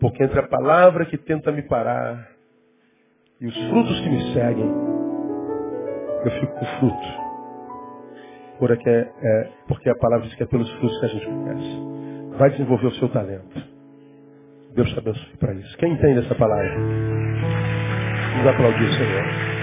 Porque 0.00 0.22
entre 0.22 0.38
a 0.38 0.46
palavra 0.46 1.04
que 1.06 1.18
tenta 1.18 1.50
me 1.50 1.62
parar 1.62 2.28
e 3.40 3.46
os 3.46 3.56
frutos 3.68 4.00
que 4.00 4.08
me 4.08 4.32
seguem, 4.32 4.95
eu 6.26 6.40
fico 6.40 6.52
com 6.54 6.66
fruto. 6.78 7.26
Porque, 8.58 8.88
é, 8.88 9.12
é, 9.22 9.50
porque 9.68 9.90
a 9.90 9.94
palavra 9.96 10.26
diz 10.26 10.34
que 10.34 10.42
é 10.42 10.46
pelos 10.46 10.70
frutos 10.74 10.98
que 11.00 11.06
a 11.06 11.08
gente 11.08 11.26
conhece. 11.26 12.36
Vai 12.38 12.50
desenvolver 12.50 12.86
o 12.86 12.94
seu 12.94 13.08
talento. 13.10 13.62
Deus 14.74 14.90
te 14.92 14.98
abençoe 14.98 15.36
para 15.38 15.54
isso. 15.54 15.76
Quem 15.78 15.92
entende 15.92 16.20
essa 16.20 16.34
palavra? 16.34 16.70
Vamos 18.32 18.46
aplaudir 18.46 18.84
o 18.84 18.92
Senhor. 18.92 19.55